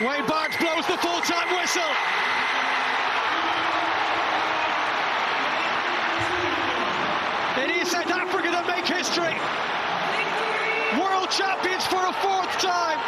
Wayne 0.00 0.24
Barnes 0.26 0.56
blows 0.58 0.86
the 0.86 0.96
full-time 0.98 1.56
whistle. 1.56 1.82
It 7.58 7.82
is 7.82 7.90
South 7.90 8.06
Africa 8.06 8.48
that 8.52 8.64
make 8.68 8.86
history. 8.86 9.34
World 11.02 11.28
champions 11.34 11.84
for 11.90 11.98
a 11.98 12.12
fourth 12.22 12.46
time. 12.62 13.02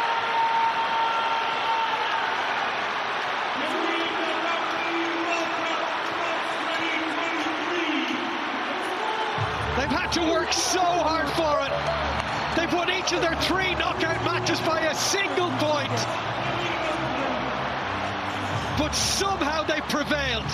They've 9.79 9.87
had 9.87 10.11
to 10.11 10.29
work 10.29 10.51
so 10.51 10.81
hard 10.81 11.29
for 11.39 11.55
it. 11.63 11.71
They've 12.59 12.73
won 12.73 12.91
each 12.91 13.13
of 13.13 13.21
their 13.21 13.35
three 13.43 13.75
knockout 13.75 14.21
matches 14.25 14.59
by 14.59 14.81
a 14.81 14.93
single 14.93 15.51
point. 15.51 16.31
But 18.81 18.95
somehow 18.95 19.61
they 19.61 19.79
prevailed. 19.81 20.51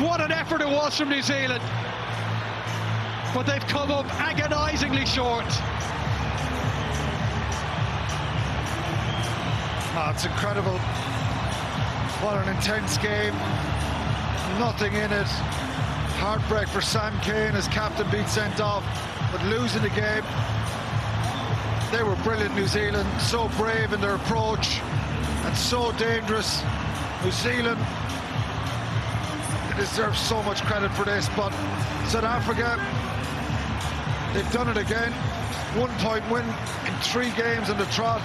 What 0.00 0.20
an 0.20 0.30
effort 0.30 0.60
it 0.60 0.68
was 0.68 0.96
from 0.96 1.08
New 1.08 1.22
Zealand. 1.22 1.60
But 3.34 3.46
they've 3.46 3.66
come 3.66 3.90
up 3.90 4.06
agonisingly 4.20 5.04
short. 5.06 5.44
Oh, 9.96 10.12
it's 10.14 10.24
incredible. 10.24 10.78
What 12.22 12.36
an 12.46 12.54
intense 12.54 12.96
game. 12.98 13.34
Nothing 14.60 14.94
in 14.94 15.10
it. 15.10 15.26
Heartbreak 16.22 16.68
for 16.68 16.80
Sam 16.80 17.18
Cane 17.22 17.56
as 17.56 17.66
captain 17.66 18.08
being 18.12 18.28
sent 18.28 18.60
off, 18.60 18.84
but 19.32 19.44
losing 19.46 19.82
the 19.82 19.90
game. 19.90 20.22
They 21.90 22.04
were 22.04 22.14
brilliant, 22.22 22.54
New 22.54 22.68
Zealand. 22.68 23.08
So 23.20 23.48
brave 23.56 23.92
in 23.92 24.00
their 24.00 24.14
approach 24.14 24.80
and 25.50 25.58
so 25.58 25.90
dangerous. 25.92 26.62
New 27.24 27.30
Zealand 27.32 27.80
deserve 29.76 30.16
so 30.16 30.40
much 30.44 30.62
credit 30.62 30.92
for 30.92 31.04
this, 31.04 31.28
but 31.30 31.50
South 32.06 32.22
Africa, 32.22 32.78
they've 34.32 34.52
done 34.52 34.68
it 34.68 34.76
again. 34.76 35.10
One 35.76 35.90
point 35.98 36.28
win 36.30 36.44
in 36.86 36.94
three 37.00 37.30
games 37.32 37.68
on 37.68 37.78
the 37.78 37.86
trot. 37.86 38.22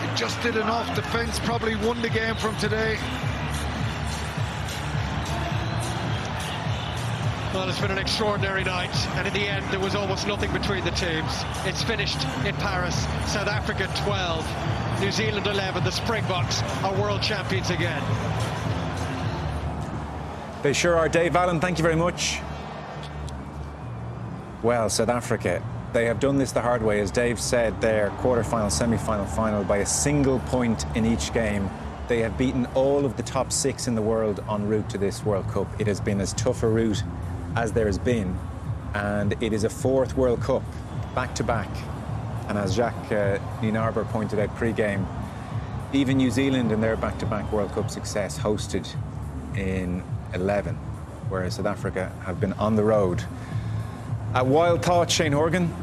They 0.00 0.16
just 0.16 0.40
did 0.42 0.56
enough 0.56 0.94
defence, 0.94 1.38
probably 1.40 1.76
won 1.76 2.00
the 2.00 2.08
game 2.08 2.34
from 2.36 2.56
today. 2.56 2.96
Well, 7.52 7.68
it's 7.68 7.78
been 7.78 7.90
an 7.90 7.98
extraordinary 7.98 8.64
night, 8.64 8.96
and 9.16 9.26
in 9.26 9.34
the 9.34 9.46
end, 9.46 9.66
there 9.70 9.80
was 9.80 9.94
almost 9.94 10.26
nothing 10.26 10.50
between 10.52 10.82
the 10.84 10.92
teams. 10.92 11.44
It's 11.66 11.82
finished 11.82 12.24
in 12.46 12.54
Paris. 12.56 12.96
South 13.26 13.48
Africa 13.48 13.90
12, 14.04 14.81
New 15.02 15.10
Zealand 15.10 15.48
11. 15.48 15.82
The 15.82 15.90
Springboks 15.90 16.62
are 16.84 16.94
world 16.94 17.22
champions 17.22 17.70
again. 17.70 18.00
They 20.62 20.72
sure 20.72 20.96
are. 20.96 21.08
Dave 21.08 21.34
Allen, 21.34 21.58
thank 21.58 21.76
you 21.76 21.82
very 21.82 21.96
much. 21.96 22.38
Well, 24.62 24.88
South 24.88 25.08
Africa, 25.08 25.60
they 25.92 26.04
have 26.04 26.20
done 26.20 26.38
this 26.38 26.52
the 26.52 26.60
hard 26.60 26.82
way. 26.82 27.00
As 27.00 27.10
Dave 27.10 27.40
said, 27.40 27.80
their 27.80 28.10
quarter-final, 28.10 28.70
semi-final, 28.70 29.26
final 29.26 29.64
by 29.64 29.78
a 29.78 29.86
single 29.86 30.38
point 30.38 30.86
in 30.94 31.04
each 31.04 31.34
game. 31.34 31.68
They 32.06 32.20
have 32.20 32.38
beaten 32.38 32.66
all 32.66 33.04
of 33.04 33.16
the 33.16 33.24
top 33.24 33.50
six 33.50 33.88
in 33.88 33.96
the 33.96 34.02
world 34.02 34.44
en 34.48 34.68
route 34.68 34.88
to 34.90 34.98
this 34.98 35.24
World 35.24 35.48
Cup. 35.48 35.66
It 35.80 35.88
has 35.88 36.00
been 36.00 36.20
as 36.20 36.32
tough 36.34 36.62
a 36.62 36.68
route 36.68 37.02
as 37.56 37.72
there 37.72 37.86
has 37.86 37.98
been, 37.98 38.38
and 38.94 39.34
it 39.42 39.52
is 39.52 39.64
a 39.64 39.68
fourth 39.68 40.16
World 40.16 40.40
Cup 40.40 40.62
back 41.12 41.34
to 41.34 41.42
back. 41.42 41.91
And 42.48 42.58
as 42.58 42.74
Jacques 42.74 43.12
uh, 43.12 43.38
Nienaber 43.60 44.08
pointed 44.08 44.38
out 44.38 44.54
pre-game, 44.56 45.06
even 45.92 46.16
New 46.16 46.30
Zealand 46.30 46.72
in 46.72 46.80
their 46.80 46.96
back-to-back 46.96 47.50
World 47.52 47.72
Cup 47.72 47.90
success 47.90 48.38
hosted 48.38 48.88
in 49.56 50.02
11, 50.34 50.74
whereas 51.28 51.56
South 51.56 51.66
Africa 51.66 52.10
have 52.24 52.40
been 52.40 52.54
on 52.54 52.76
the 52.76 52.84
road. 52.84 53.22
At 54.34 54.46
wild 54.46 54.82
thought, 54.82 55.10
Shane 55.10 55.32
Horgan, 55.32 55.74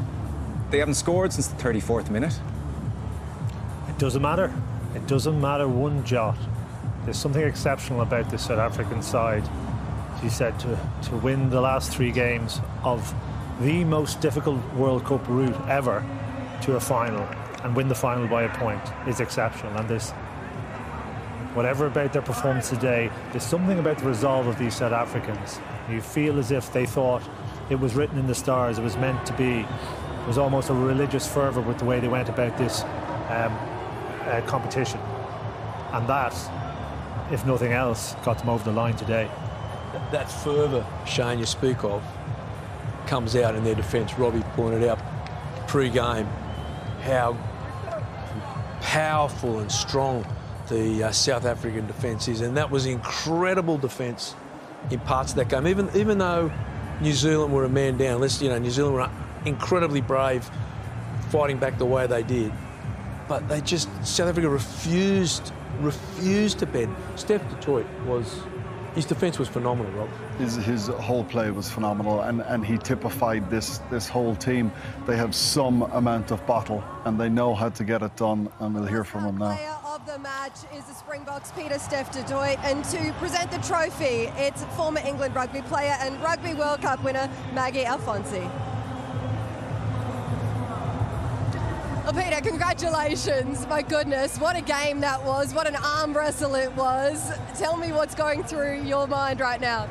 they 0.70 0.78
haven't 0.78 0.94
scored 0.94 1.32
since 1.32 1.46
the 1.46 1.62
34th 1.62 2.10
minute. 2.10 2.38
It 3.88 3.98
doesn't 3.98 4.22
matter. 4.22 4.52
It 4.94 5.06
doesn't 5.06 5.40
matter 5.40 5.68
one 5.68 6.04
jot. 6.04 6.36
There's 7.04 7.16
something 7.18 7.42
exceptional 7.42 8.02
about 8.02 8.30
the 8.30 8.38
South 8.38 8.58
African 8.58 9.02
side. 9.02 9.48
You 10.22 10.30
said, 10.30 10.58
to, 10.60 10.78
to 11.04 11.16
win 11.16 11.50
the 11.50 11.60
last 11.60 11.92
three 11.92 12.10
games 12.10 12.60
of 12.82 13.14
the 13.60 13.84
most 13.84 14.20
difficult 14.20 14.58
World 14.74 15.04
Cup 15.04 15.26
route 15.28 15.56
ever 15.68 16.04
to 16.62 16.76
a 16.76 16.80
final 16.80 17.26
and 17.62 17.76
win 17.76 17.88
the 17.88 17.94
final 17.94 18.26
by 18.26 18.42
a 18.42 18.56
point 18.56 18.82
is 19.06 19.20
exceptional. 19.20 19.76
And 19.76 19.88
there's 19.88 20.10
whatever 21.54 21.86
about 21.86 22.12
their 22.12 22.22
performance 22.22 22.70
today, 22.70 23.10
there's 23.30 23.44
something 23.44 23.78
about 23.78 23.98
the 23.98 24.06
resolve 24.06 24.46
of 24.46 24.58
these 24.58 24.76
South 24.76 24.92
Africans. 24.92 25.58
You 25.90 26.00
feel 26.00 26.38
as 26.38 26.50
if 26.50 26.72
they 26.72 26.86
thought 26.86 27.22
it 27.68 27.78
was 27.78 27.94
written 27.94 28.18
in 28.18 28.26
the 28.26 28.34
stars, 28.34 28.78
it 28.78 28.82
was 28.82 28.96
meant 28.96 29.24
to 29.26 29.32
be. 29.34 29.60
It 29.60 30.26
was 30.26 30.38
almost 30.38 30.70
a 30.70 30.74
religious 30.74 31.26
fervour 31.26 31.60
with 31.60 31.78
the 31.78 31.84
way 31.84 31.98
they 31.98 32.08
went 32.08 32.28
about 32.28 32.56
this 32.56 32.82
um, 33.30 33.56
uh, 34.26 34.42
competition. 34.46 35.00
And 35.92 36.06
that, 36.08 36.34
if 37.32 37.44
nothing 37.46 37.72
else, 37.72 38.14
got 38.24 38.38
them 38.38 38.48
over 38.48 38.62
the 38.62 38.72
line 38.72 38.96
today. 38.96 39.30
That 40.12 40.30
fervour, 40.30 40.86
Shane, 41.06 41.38
you 41.38 41.46
speak 41.46 41.82
of, 41.84 42.02
comes 43.06 43.34
out 43.34 43.56
in 43.56 43.64
their 43.64 43.74
defence. 43.74 44.16
Robbie 44.18 44.42
pointed 44.54 44.84
out 44.84 45.00
pre-game 45.66 46.28
how 47.00 47.36
powerful 48.80 49.60
and 49.60 49.70
strong 49.70 50.26
the 50.68 51.04
uh, 51.04 51.12
South 51.12 51.44
African 51.44 51.86
defence 51.86 52.28
is, 52.28 52.40
and 52.40 52.56
that 52.56 52.70
was 52.70 52.86
incredible 52.86 53.78
defence 53.78 54.34
in 54.90 55.00
parts 55.00 55.32
of 55.32 55.36
that 55.36 55.48
game. 55.48 55.66
Even 55.66 55.90
even 55.94 56.18
though 56.18 56.50
New 57.00 57.12
Zealand 57.12 57.52
were 57.52 57.64
a 57.64 57.68
man 57.68 57.96
down, 57.96 58.20
let's 58.20 58.40
you 58.40 58.48
know 58.48 58.58
New 58.58 58.70
Zealand 58.70 58.94
were 58.94 59.10
incredibly 59.44 60.00
brave, 60.00 60.48
fighting 61.30 61.58
back 61.58 61.78
the 61.78 61.86
way 61.86 62.06
they 62.06 62.22
did, 62.22 62.52
but 63.28 63.48
they 63.48 63.60
just 63.60 63.88
South 64.06 64.28
Africa 64.28 64.48
refused 64.48 65.52
refused 65.80 66.58
to 66.60 66.66
bend. 66.66 66.94
Steph 67.16 67.48
du 67.48 67.56
Toit 67.56 67.86
was 68.06 68.40
his 68.94 69.04
defence 69.04 69.38
was 69.38 69.48
phenomenal, 69.48 69.90
Rob. 69.92 70.08
His, 70.38 70.56
his 70.56 70.86
whole 70.88 71.24
play 71.24 71.50
was 71.50 71.70
phenomenal, 71.70 72.22
and, 72.22 72.40
and 72.42 72.64
he 72.64 72.78
typified 72.78 73.50
this 73.50 73.78
this 73.90 74.08
whole 74.08 74.34
team. 74.36 74.72
They 75.06 75.16
have 75.16 75.34
some 75.34 75.82
amount 75.82 76.30
of 76.30 76.44
battle, 76.46 76.82
and 77.04 77.18
they 77.20 77.28
know 77.28 77.54
how 77.54 77.68
to 77.70 77.84
get 77.84 78.02
it 78.02 78.16
done, 78.16 78.48
and 78.60 78.74
we'll 78.74 78.86
hear 78.86 79.04
from 79.04 79.24
him 79.24 79.38
now. 79.38 79.54
Player 79.54 79.78
of 79.84 80.06
the 80.06 80.18
match 80.18 80.58
is 80.74 80.84
the 80.84 80.94
Springboks 80.94 81.52
Pieter-Steph 81.52 82.10
du 82.12 82.22
Toit, 82.24 82.58
and 82.64 82.84
to 82.86 83.12
present 83.18 83.50
the 83.50 83.58
trophy, 83.58 84.30
it's 84.36 84.64
former 84.76 85.00
England 85.04 85.34
rugby 85.34 85.62
player 85.62 85.96
and 86.00 86.20
Rugby 86.22 86.54
World 86.54 86.80
Cup 86.80 87.02
winner 87.04 87.28
Maggie 87.52 87.84
Alfonsi. 87.84 88.50
Well, 92.12 92.24
Pieter, 92.24 92.40
congratulations. 92.40 93.68
My 93.68 93.82
goodness, 93.82 94.36
what 94.40 94.56
a 94.56 94.60
game 94.60 94.98
that 94.98 95.24
was. 95.24 95.54
What 95.54 95.68
an 95.68 95.76
arm 95.76 96.12
wrestle 96.12 96.56
it 96.56 96.74
was. 96.74 97.30
Tell 97.56 97.76
me 97.76 97.92
what's 97.92 98.16
going 98.16 98.42
through 98.42 98.82
your 98.82 99.06
mind 99.06 99.38
right 99.38 99.60
now. 99.60 99.88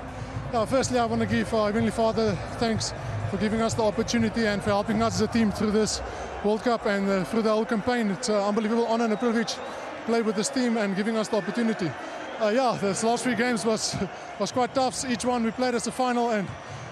Firstly, 0.66 1.00
I 1.00 1.06
want 1.06 1.22
to 1.22 1.26
give 1.26 1.54
our 1.54 1.68
Heavenly 1.68 1.92
Father 1.92 2.38
thanks 2.58 2.94
for 3.32 3.38
giving 3.38 3.62
us 3.62 3.74
the 3.74 3.84
opportunity 3.84 4.48
and 4.48 4.62
for 4.62 4.72
helping 4.72 5.02
us 5.02 5.16
as 5.16 5.22
a 5.22 5.28
team 5.28 5.50
through 5.50 5.72
this 5.72 6.02
World 6.44 6.62
Cup 6.62 6.86
and 6.88 7.10
uh, 7.10 7.24
through 7.24 7.44
the 7.44 7.52
whole 7.52 7.64
campaign. 7.64 8.10
It's 8.10 8.28
an 8.28 8.36
unbelievable 8.36 8.86
honor 8.88 9.06
and 9.06 9.14
a 9.14 9.18
privilege 9.18 9.54
to 9.54 9.62
play 10.06 10.22
with 10.22 10.36
this 10.36 10.50
team 10.50 10.76
and 10.76 10.98
giving 10.98 11.16
us 11.16 11.30
the 11.30 11.38
opportunity. 11.38 11.90
Uh, 12.42 12.50
yeah, 12.50 12.78
this 12.82 13.02
last 13.02 13.24
three 13.24 13.36
games 13.36 13.64
was 13.64 13.96
was 14.40 14.52
quite 14.52 14.76
tough. 14.76 15.10
Each 15.10 15.24
one 15.24 15.46
we 15.46 15.52
played 15.52 15.74
as 15.74 15.88
a 15.88 15.92
final, 15.94 16.32
and 16.32 16.50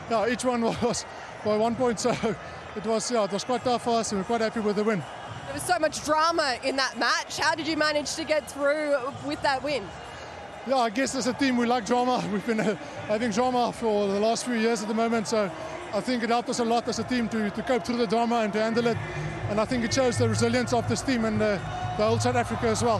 yeah, 0.09 0.29
each 0.29 0.45
one 0.45 0.61
was 0.81 1.05
by 1.43 1.57
one 1.57 1.75
point. 1.75 1.99
So 1.99 2.15
it 2.77 2.85
was 2.85 3.09
yeah, 3.11 3.23
it 3.23 3.31
was 3.31 3.43
quite 3.43 3.63
tough 3.63 3.83
for 3.83 3.99
us, 3.99 4.11
and 4.11 4.21
we're 4.21 4.25
quite 4.25 4.41
happy 4.41 4.59
with 4.59 4.75
the 4.75 4.83
win. 4.83 4.99
There 5.45 5.53
was 5.53 5.63
so 5.63 5.79
much 5.79 6.05
drama 6.05 6.57
in 6.63 6.75
that 6.75 6.97
match. 6.99 7.39
How 7.39 7.55
did 7.55 7.67
you 7.67 7.75
manage 7.75 8.15
to 8.15 8.23
get 8.23 8.49
through 8.49 8.95
with 9.25 9.41
that 9.41 9.63
win? 9.63 9.83
Yeah, 10.67 10.77
I 10.77 10.89
guess 10.89 11.15
as 11.15 11.27
a 11.27 11.33
team 11.33 11.57
we 11.57 11.65
like 11.65 11.85
drama. 11.85 12.23
We've 12.31 12.45
been 12.45 12.59
uh, 12.59 12.75
having 13.07 13.31
drama 13.31 13.73
for 13.73 14.07
the 14.07 14.19
last 14.19 14.45
few 14.45 14.55
years 14.55 14.81
at 14.81 14.87
the 14.87 14.93
moment, 14.93 15.27
so 15.27 15.49
I 15.93 16.01
think 16.01 16.23
it 16.23 16.29
helped 16.29 16.49
us 16.49 16.59
a 16.59 16.65
lot 16.65 16.87
as 16.87 16.99
a 16.99 17.03
team 17.03 17.29
to, 17.29 17.49
to 17.49 17.63
cope 17.63 17.83
through 17.83 17.97
the 17.97 18.07
drama 18.07 18.41
and 18.41 18.53
to 18.53 18.61
handle 18.61 18.85
it. 18.87 18.97
And 19.49 19.59
I 19.59 19.65
think 19.65 19.83
it 19.83 19.93
shows 19.93 20.17
the 20.17 20.29
resilience 20.29 20.73
of 20.73 20.87
this 20.87 21.01
team 21.01 21.25
and 21.25 21.41
uh, 21.41 21.57
the 21.97 22.05
whole 22.05 22.19
South 22.19 22.35
Africa 22.35 22.67
as 22.67 22.83
well. 22.83 22.99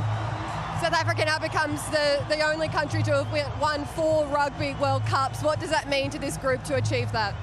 South 0.81 0.94
Africa 0.94 1.25
now 1.25 1.39
becomes 1.39 1.83
the, 1.89 2.23
the 2.30 2.41
only 2.41 2.69
country 2.69 3.03
to 3.03 3.23
have 3.23 3.62
won 3.62 3.83
four 3.85 4.25
Rugby 4.27 4.75
World 4.75 5.06
Cups. 5.06 5.44
What 5.44 5.59
does 5.59 5.69
that 5.71 5.89
mean 5.89 6.09
to 6.12 6.19
this 6.19 6.38
group 6.38 6.63
to 6.65 6.75
achieve 6.75 7.12
that? 7.12 7.35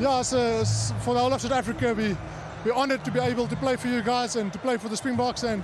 Yeah, 0.00 0.22
so, 0.22 0.64
for 1.02 1.12
the 1.12 1.20
whole 1.20 1.30
of 1.30 1.42
South 1.42 1.52
Africa, 1.52 1.92
we, 1.92 2.16
we're 2.64 2.72
honoured 2.72 3.04
to 3.04 3.10
be 3.10 3.20
able 3.20 3.46
to 3.46 3.56
play 3.56 3.76
for 3.76 3.88
you 3.88 4.00
guys 4.00 4.34
and 4.36 4.50
to 4.50 4.58
play 4.58 4.78
for 4.78 4.88
the 4.88 4.96
Springboks. 4.96 5.42
And 5.42 5.62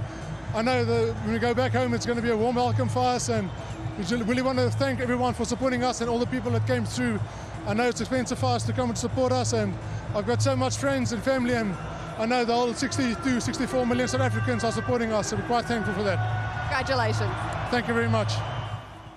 I 0.55 0.61
know 0.61 0.85
that 0.85 1.15
when 1.25 1.33
we 1.33 1.39
go 1.39 1.55
back 1.55 1.73
home, 1.73 1.95
it's 1.95 2.05
going 2.05 2.17
to 2.17 2.23
be 2.23 2.29
a 2.29 2.37
warm 2.37 2.57
welcome 2.57 2.91
for 2.91 2.99
us. 2.99 3.31
And 3.31 3.49
we 3.97 4.05
really 4.25 4.43
want 4.43 4.59
to 4.59 4.69
thank 4.69 5.01
everyone 5.01 5.33
for 5.33 5.47
supporting 5.47 5.83
us 5.83 6.03
and 6.03 6.11
all 6.11 6.19
the 6.19 6.27
people 6.27 6.51
that 6.51 6.67
came 6.67 6.85
through. 6.85 7.19
I 7.67 7.73
know 7.73 7.89
it's 7.89 8.03
expensive 8.03 8.39
for 8.39 8.47
us 8.47 8.63
to 8.65 8.75
come 8.75 8.91
and 8.91 8.99
support 8.99 9.33
us, 9.33 9.55
and 9.55 9.75
I've 10.15 10.27
got 10.27 10.43
so 10.43 10.55
much 10.55 10.77
friends 10.77 11.13
and 11.15 11.23
family, 11.23 11.55
and 11.55 11.75
I 12.19 12.27
know 12.27 12.45
the 12.45 12.53
whole 12.53 12.75
62, 12.75 13.41
64 13.41 13.87
million 13.87 14.07
South 14.07 14.21
Africans 14.21 14.65
are 14.65 14.73
supporting 14.73 15.13
us, 15.13 15.31
so 15.31 15.37
we're 15.37 15.47
quite 15.47 15.65
thankful 15.65 15.95
for 15.95 16.03
that. 16.03 16.69
Congratulations. 16.69 17.35
Thank 17.71 17.89
you 17.89 17.95
very 17.95 18.09
much. 18.09 18.35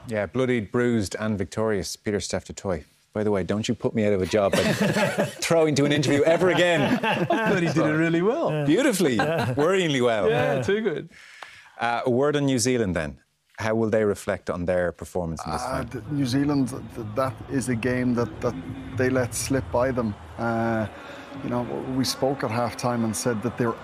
Yeah, 0.08 0.28
bloodied, 0.28 0.72
bruised, 0.72 1.18
and 1.20 1.38
victorious, 1.38 1.98
Pieter-Steph 1.98 2.46
du 2.46 2.54
Toit. 2.54 2.86
By 3.14 3.24
the 3.24 3.32
way, 3.32 3.44
don't 3.44 3.68
you 3.68 3.74
put 3.74 3.96
me 3.96 4.06
out 4.06 4.14
of 4.14 4.22
a 4.22 4.26
job 4.26 4.52
by 4.52 4.64
throwing 5.42 5.76
to 5.76 5.86
an 5.86 5.92
interview 5.92 6.22
ever 6.24 6.50
again. 6.50 6.82
I 7.04 7.26
thought 7.26 7.62
he 7.62 7.68
did 7.68 7.78
it 7.78 7.82
really 7.82 8.22
well. 8.22 8.52
Yeah. 8.52 8.66
Beautifully, 8.66 9.16
yeah. 9.16 9.54
worryingly 9.56 10.04
well. 10.04 10.30
Yeah, 10.30 10.62
too 10.62 10.82
good. 10.82 11.10
Uh, 11.80 12.02
a 12.06 12.10
word 12.10 12.36
on 12.36 12.46
New 12.46 12.60
Zealand 12.60 12.96
then. 12.96 13.20
How 13.58 13.76
will 13.76 13.90
they 13.90 14.06
reflect 14.06 14.50
on 14.50 14.66
their 14.66 14.94
performance 14.94 15.46
in 15.46 15.52
this 15.52 15.62
uh, 15.62 15.84
New 16.12 16.26
Zealand, 16.26 16.70
that 17.16 17.34
is 17.52 17.68
a 17.68 17.76
game 17.76 18.14
that, 18.14 18.40
that 18.40 18.56
they 18.96 19.10
let 19.10 19.36
slip 19.36 19.70
by 19.70 19.92
them. 19.92 20.16
Uh, 20.38 20.88
you 21.44 21.50
know, 21.50 21.64
we 21.98 22.06
spoke 22.06 22.44
at 22.46 22.52
halftime 22.52 23.04
and 23.04 23.16
said 23.16 23.42
that 23.44 23.58
they're 23.58 23.76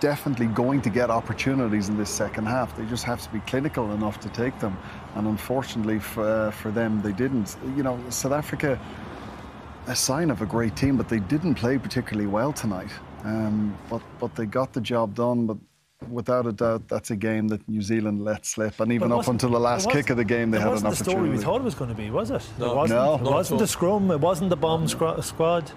definitely 0.00 0.46
going 0.46 0.80
to 0.82 0.90
get 0.90 1.10
opportunities 1.10 1.88
in 1.88 1.96
this 1.96 2.10
second 2.10 2.46
half. 2.46 2.76
They 2.76 2.84
just 2.86 3.04
have 3.04 3.22
to 3.22 3.28
be 3.30 3.40
clinical 3.40 3.92
enough 3.92 4.20
to 4.20 4.28
take 4.30 4.58
them. 4.58 4.76
And 5.14 5.26
unfortunately 5.26 5.98
for, 5.98 6.28
uh, 6.28 6.50
for 6.50 6.70
them, 6.70 7.02
they 7.02 7.12
didn't. 7.12 7.56
You 7.76 7.82
know, 7.82 7.98
South 8.10 8.32
Africa, 8.32 8.78
a 9.86 9.96
sign 9.96 10.30
of 10.30 10.42
a 10.42 10.46
great 10.46 10.76
team, 10.76 10.96
but 10.96 11.08
they 11.08 11.20
didn't 11.20 11.54
play 11.54 11.78
particularly 11.78 12.26
well 12.26 12.52
tonight. 12.52 12.90
Um, 13.24 13.76
but, 13.90 14.02
but 14.18 14.34
they 14.34 14.46
got 14.46 14.72
the 14.72 14.80
job 14.80 15.14
done. 15.14 15.46
But 15.46 15.56
without 16.10 16.46
a 16.46 16.52
doubt, 16.52 16.88
that's 16.88 17.10
a 17.10 17.16
game 17.16 17.48
that 17.48 17.66
New 17.68 17.82
Zealand 17.82 18.22
let 18.22 18.44
slip. 18.44 18.80
And 18.80 18.92
even 18.92 19.10
up 19.12 19.28
until 19.28 19.50
the 19.50 19.60
last 19.60 19.90
kick 19.90 20.10
of 20.10 20.16
the 20.16 20.24
game, 20.24 20.50
they 20.50 20.58
had 20.58 20.68
an 20.68 20.86
opportunity. 20.86 21.04
the 21.04 21.10
story 21.10 21.30
we 21.30 21.38
thought 21.38 21.60
it 21.60 21.64
was 21.64 21.74
going 21.74 21.90
to 21.90 21.96
be, 21.96 22.10
was 22.10 22.30
it? 22.30 22.46
No, 22.58 22.72
it 22.72 22.76
wasn't, 22.76 23.00
no, 23.00 23.14
it 23.14 23.22
wasn't 23.22 23.60
the 23.60 23.66
scrum, 23.66 24.10
it 24.10 24.20
wasn't 24.20 24.50
the 24.50 24.56
bomb 24.56 24.86
squad. 24.88 25.72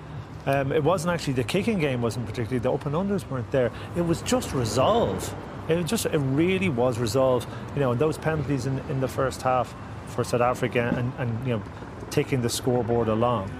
Um, 0.45 0.71
it 0.71 0.83
wasn't 0.83 1.13
actually 1.13 1.33
the 1.33 1.43
kicking 1.43 1.79
game 1.79 2.01
wasn't 2.01 2.25
particularly 2.25 2.59
the 2.59 2.71
open 2.71 2.93
unders 2.93 3.29
weren't 3.29 3.51
there. 3.51 3.71
It 3.95 4.01
was 4.01 4.21
just 4.21 4.53
resolve. 4.53 5.35
It 5.67 5.83
just 5.83 6.05
it 6.05 6.17
really 6.17 6.69
was 6.69 6.97
resolve. 6.97 7.45
You 7.75 7.81
know, 7.81 7.91
and 7.91 7.99
those 7.99 8.17
penalties 8.17 8.65
in, 8.65 8.79
in 8.89 9.01
the 9.01 9.07
first 9.07 9.41
half 9.41 9.75
for 10.07 10.23
South 10.23 10.41
Africa 10.41 10.93
and, 10.95 11.13
and 11.17 11.47
you 11.47 11.57
know 11.57 11.63
taking 12.09 12.41
the 12.41 12.49
scoreboard 12.49 13.07
along. 13.07 13.51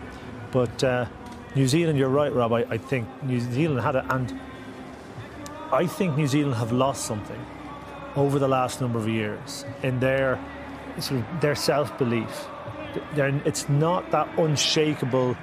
But 0.52 0.84
uh, 0.84 1.06
New 1.56 1.68
Zealand, 1.68 2.00
you're 2.00 2.10
right, 2.10 2.34
Rob. 2.34 2.54
I, 2.54 2.66
I 2.70 2.78
think 2.78 3.08
New 3.24 3.40
Zealand 3.40 3.82
had 3.82 3.96
it, 3.96 4.06
and 4.10 4.40
I 5.72 5.86
think 5.86 6.18
New 6.18 6.28
Zealand 6.28 6.56
have 6.56 6.72
lost 6.72 7.06
something 7.06 7.46
over 8.16 8.40
the 8.40 8.48
last 8.48 8.82
number 8.82 8.98
of 8.98 9.08
years 9.08 9.66
in 9.84 10.00
their 10.00 10.40
sort 11.00 11.22
of 11.22 11.42
their 11.42 11.56
self 11.56 11.96
belief. 11.98 12.48
It's 13.16 13.70
not 13.70 14.10
that 14.12 14.28
unshakable 14.40 15.38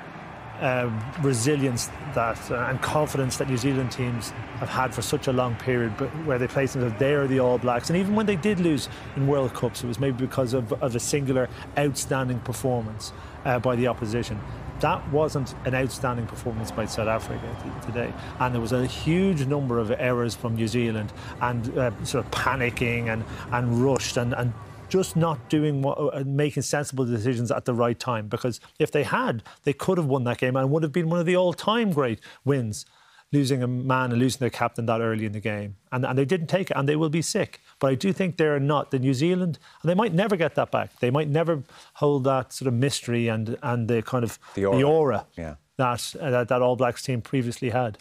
um, 0.61 1.03
resilience 1.21 1.89
that 2.15 2.51
uh, 2.51 2.67
and 2.69 2.81
confidence 2.81 3.37
that 3.39 3.49
New 3.49 3.57
Zealand 3.57 3.93
teams 3.93 4.31
have 4.59 4.69
had 4.69 4.95
for 4.95 5.03
such 5.03 5.27
a 5.27 5.33
long 5.33 5.55
period, 5.57 5.97
but 5.97 6.09
where 6.25 6.39
they 6.39 6.47
place 6.47 6.73
themselves, 6.73 6.99
they 6.99 7.15
are 7.15 7.27
the 7.27 7.41
All 7.41 7.59
Blacks. 7.59 7.91
And 7.91 7.99
even 7.99 8.15
when 8.15 8.27
they 8.27 8.37
did 8.37 8.61
lose 8.61 8.89
in 9.17 9.27
World 9.27 9.55
Cups, 9.55 9.85
it 9.85 9.87
was 9.87 9.99
maybe 9.99 10.17
because 10.19 10.55
of, 10.55 10.73
of 10.83 10.95
a 10.95 11.01
singular 11.01 11.49
outstanding 11.79 12.41
performance 12.41 13.13
uh, 13.45 13.59
by 13.59 13.77
the 13.77 13.87
opposition. 13.87 14.41
That 14.81 15.07
wasn't 15.11 15.55
an 15.65 15.75
outstanding 15.75 16.27
performance 16.27 16.71
by 16.71 16.85
South 16.85 17.09
Africa 17.09 17.81
today, 17.87 18.13
and 18.41 18.55
there 18.55 18.61
was 18.61 18.73
a 18.73 18.87
huge 18.87 19.47
number 19.47 19.79
of 19.79 19.91
errors 19.91 20.35
from 20.35 20.57
New 20.57 20.69
Zealand 20.69 21.13
and 21.41 21.79
uh, 21.79 22.05
sort 22.05 22.25
of 22.25 22.31
panicking 22.31 23.09
and, 23.09 23.25
and 23.53 23.83
rushed 23.83 24.19
and, 24.19 24.35
and 24.35 24.53
just 24.99 25.17
not 25.17 25.39
doing 25.49 25.83
what, 25.83 25.97
uh, 25.99 26.25
making 26.25 26.63
sensible 26.63 27.05
decisions 27.05 27.51
at 27.51 27.65
the 27.65 27.75
right 27.75 27.99
time. 27.99 28.29
Because 28.29 28.61
if 28.79 28.91
they 28.91 29.05
had, 29.05 29.43
they 29.65 29.73
could 29.73 29.99
have 29.99 30.07
won 30.07 30.25
that 30.25 30.39
game 30.39 30.57
and 30.57 30.71
would 30.71 30.83
have 30.83 30.93
been 30.93 31.09
one 31.09 31.21
of 31.21 31.27
the 31.27 31.37
all-time 31.37 31.93
great 31.93 32.21
wins. 32.45 32.87
Losing 33.33 33.61
a 33.61 33.67
man 33.67 34.13
and 34.13 34.21
losing 34.21 34.39
their 34.39 34.51
captain 34.51 34.87
that 34.87 35.01
early 35.01 35.27
in 35.27 35.33
the 35.33 35.41
game, 35.41 35.75
and, 35.91 36.07
and 36.07 36.17
they 36.17 36.25
didn't 36.25 36.47
take 36.47 36.71
it, 36.71 36.77
and 36.77 36.89
they 36.89 36.95
will 36.95 37.11
be 37.11 37.21
sick. 37.21 37.61
But 37.81 37.91
I 37.91 37.97
do 37.97 38.13
think 38.13 38.37
they're 38.37 38.61
not 38.61 38.93
the 38.93 39.01
New 39.01 39.15
Zealand, 39.15 39.59
and 39.83 39.91
they 39.91 39.97
might 39.97 40.15
never 40.15 40.37
get 40.37 40.55
that 40.55 40.71
back. 40.71 40.97
They 41.01 41.11
might 41.11 41.29
never 41.29 41.65
hold 41.95 42.23
that 42.23 42.53
sort 42.53 42.69
of 42.69 42.75
mystery 42.75 43.27
and 43.27 43.59
and 43.65 43.89
the 43.89 44.01
kind 44.01 44.23
of 44.23 44.39
the 44.55 44.67
aura, 44.67 44.79
the 44.79 44.85
aura 44.85 45.27
yeah. 45.37 45.55
that, 45.77 46.15
uh, 46.21 46.31
that 46.31 46.49
that 46.49 46.63
All 46.63 46.77
Blacks 46.77 47.03
team 47.03 47.21
previously 47.21 47.71
had. 47.71 47.99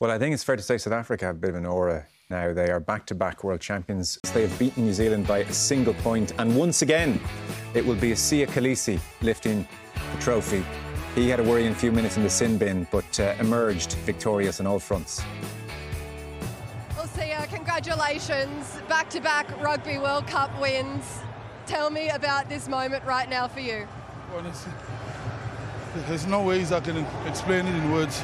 Well, 0.00 0.10
I 0.10 0.18
think 0.18 0.34
it's 0.34 0.44
fair 0.44 0.56
to 0.56 0.62
say 0.62 0.76
South 0.76 0.92
Africa 0.92 1.24
have 1.24 1.36
a 1.36 1.38
bit 1.38 1.50
of 1.50 1.56
an 1.56 1.66
aura 1.66 2.06
now. 2.30 2.52
They 2.52 2.70
are 2.70 2.80
back 2.80 3.06
to 3.06 3.14
back 3.14 3.42
world 3.42 3.60
champions. 3.60 4.18
They 4.34 4.42
have 4.42 4.58
beaten 4.58 4.84
New 4.84 4.92
Zealand 4.92 5.26
by 5.26 5.38
a 5.38 5.52
single 5.52 5.94
point, 5.94 6.34
and 6.38 6.54
once 6.54 6.82
again, 6.82 7.18
it 7.72 7.84
will 7.84 7.94
be 7.94 8.10
Siya 8.10 8.46
Kolisi 8.46 9.00
lifting 9.22 9.66
the 9.94 10.20
trophy. 10.20 10.62
He 11.14 11.30
had 11.30 11.40
a 11.40 11.42
worrying 11.42 11.74
few 11.74 11.90
minutes 11.90 12.18
in 12.18 12.22
the 12.22 12.30
sin 12.30 12.58
bin, 12.58 12.86
but 12.90 13.18
uh, 13.18 13.34
emerged 13.40 13.94
victorious 14.04 14.60
on 14.60 14.66
all 14.66 14.78
fronts. 14.78 15.22
Well, 16.96 17.06
Siya, 17.06 17.48
congratulations. 17.48 18.76
Back 18.88 19.08
to 19.10 19.20
back 19.20 19.48
Rugby 19.62 19.96
World 19.96 20.26
Cup 20.26 20.50
wins. 20.60 21.20
Tell 21.66 21.88
me 21.88 22.10
about 22.10 22.50
this 22.50 22.68
moment 22.68 23.04
right 23.06 23.28
now 23.30 23.48
for 23.48 23.60
you. 23.60 23.88
Honestly, 24.36 24.72
there's 26.08 26.26
no 26.26 26.42
ways 26.42 26.72
I 26.72 26.80
can 26.80 27.06
explain 27.26 27.66
it 27.66 27.74
in 27.74 27.90
words. 27.90 28.22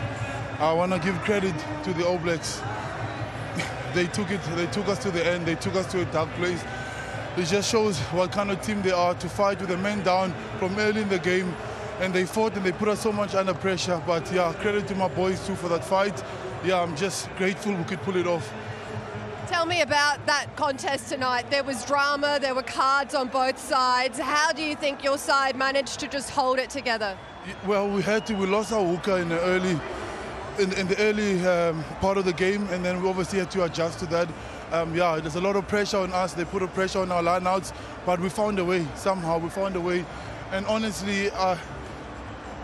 I 0.59 0.75
want 0.75 0.93
to 0.93 0.99
give 0.99 1.15
credit 1.23 1.55
to 1.85 1.95
the 1.95 2.07
All 2.07 2.19
Blacks 2.19 2.61
they 3.95 4.07
took 4.07 4.31
it. 4.31 4.41
They 4.57 4.67
took 4.67 4.89
us 4.89 4.99
to 5.05 5.11
the 5.11 5.27
end. 5.27 5.47
They 5.47 5.55
took 5.55 5.75
us 5.75 5.91
to 5.93 6.03
a 6.03 6.05
dark 6.07 6.29
place. 6.35 6.63
It 7.37 7.47
just 7.47 7.71
shows 7.71 7.99
what 8.13 8.33
kind 8.33 8.51
of 8.51 8.61
team 8.61 8.83
they 8.83 8.93
are 8.93 9.15
to 9.15 9.29
fight 9.29 9.61
with 9.61 9.71
the 9.71 9.79
men 9.79 10.03
down 10.03 10.35
from 10.59 10.79
early 10.79 11.03
in 11.03 11.09
the 11.09 11.19
game. 11.19 11.55
And 12.01 12.13
they 12.13 12.25
fought 12.25 12.57
and 12.57 12.65
they 12.65 12.73
put 12.73 12.89
us 12.89 13.01
so 13.01 13.13
much 13.13 13.35
under 13.35 13.55
pressure. 13.55 14.03
But 14.07 14.31
yeah, 14.33 14.53
credit 14.55 14.87
to 14.89 14.95
my 14.95 15.09
boys 15.09 15.45
too 15.47 15.55
for 15.55 15.69
that 15.69 15.85
fight. 15.85 16.23
Yeah, 16.65 16.81
I'm 16.81 16.97
just 16.97 17.29
grateful 17.37 17.75
we 17.75 17.85
could 17.85 18.03
pull 18.03 18.17
it 18.17 18.27
off. 18.27 18.53
Tell 19.47 19.67
me 19.67 19.83
about 19.83 20.25
that 20.27 20.47
contest 20.57 21.11
tonight. 21.11 21.51
There 21.51 21.63
was 21.63 21.85
drama, 21.85 22.39
there 22.41 22.55
were 22.55 22.63
cards 22.63 23.15
on 23.15 23.29
both 23.29 23.59
sides. 23.59 24.19
How 24.19 24.53
do 24.53 24.63
you 24.63 24.75
think 24.75 25.05
your 25.05 25.19
side 25.19 25.55
managed 25.55 26.01
to 26.01 26.09
just 26.09 26.31
hold 26.31 26.59
it 26.59 26.71
together? 26.71 27.17
Well, 27.67 27.89
we 27.89 28.01
had 28.01 28.27
to. 28.27 28.35
We 28.35 28.47
lost 28.47 28.73
our 28.73 28.85
hooker 28.85 29.19
in 29.19 29.29
the 29.29 29.41
early 29.41 29.79
in, 30.59 30.73
in 30.75 30.87
the 30.87 30.99
early 30.99 31.45
um, 31.47 31.83
part 32.01 32.19
of 32.19 32.25
the 32.25 32.33
game, 32.33 32.67
and 32.71 32.85
then 32.85 33.03
we 33.03 33.09
obviously 33.09 33.39
had 33.39 33.51
to 33.53 33.65
adjust 33.65 33.99
to 34.01 34.07
that. 34.07 34.29
Um, 34.73 34.95
yeah, 34.95 35.19
there's 35.21 35.37
a 35.37 35.41
lot 35.41 35.57
of 35.57 35.67
pressure 35.69 35.99
on 35.99 36.13
us. 36.13 36.35
They 36.35 36.45
put 36.45 36.63
a 36.63 36.67
pressure 36.67 37.01
on 37.01 37.13
our 37.13 37.23
lineouts, 37.23 37.73
but 38.07 38.21
we 38.21 38.29
found 38.29 38.59
a 38.59 38.65
way 38.65 38.87
somehow. 38.95 39.39
We 39.39 39.51
found 39.51 39.77
a 39.77 39.81
way, 39.81 40.05
and 40.53 40.67
honestly, 40.67 41.31
uh, 41.31 41.57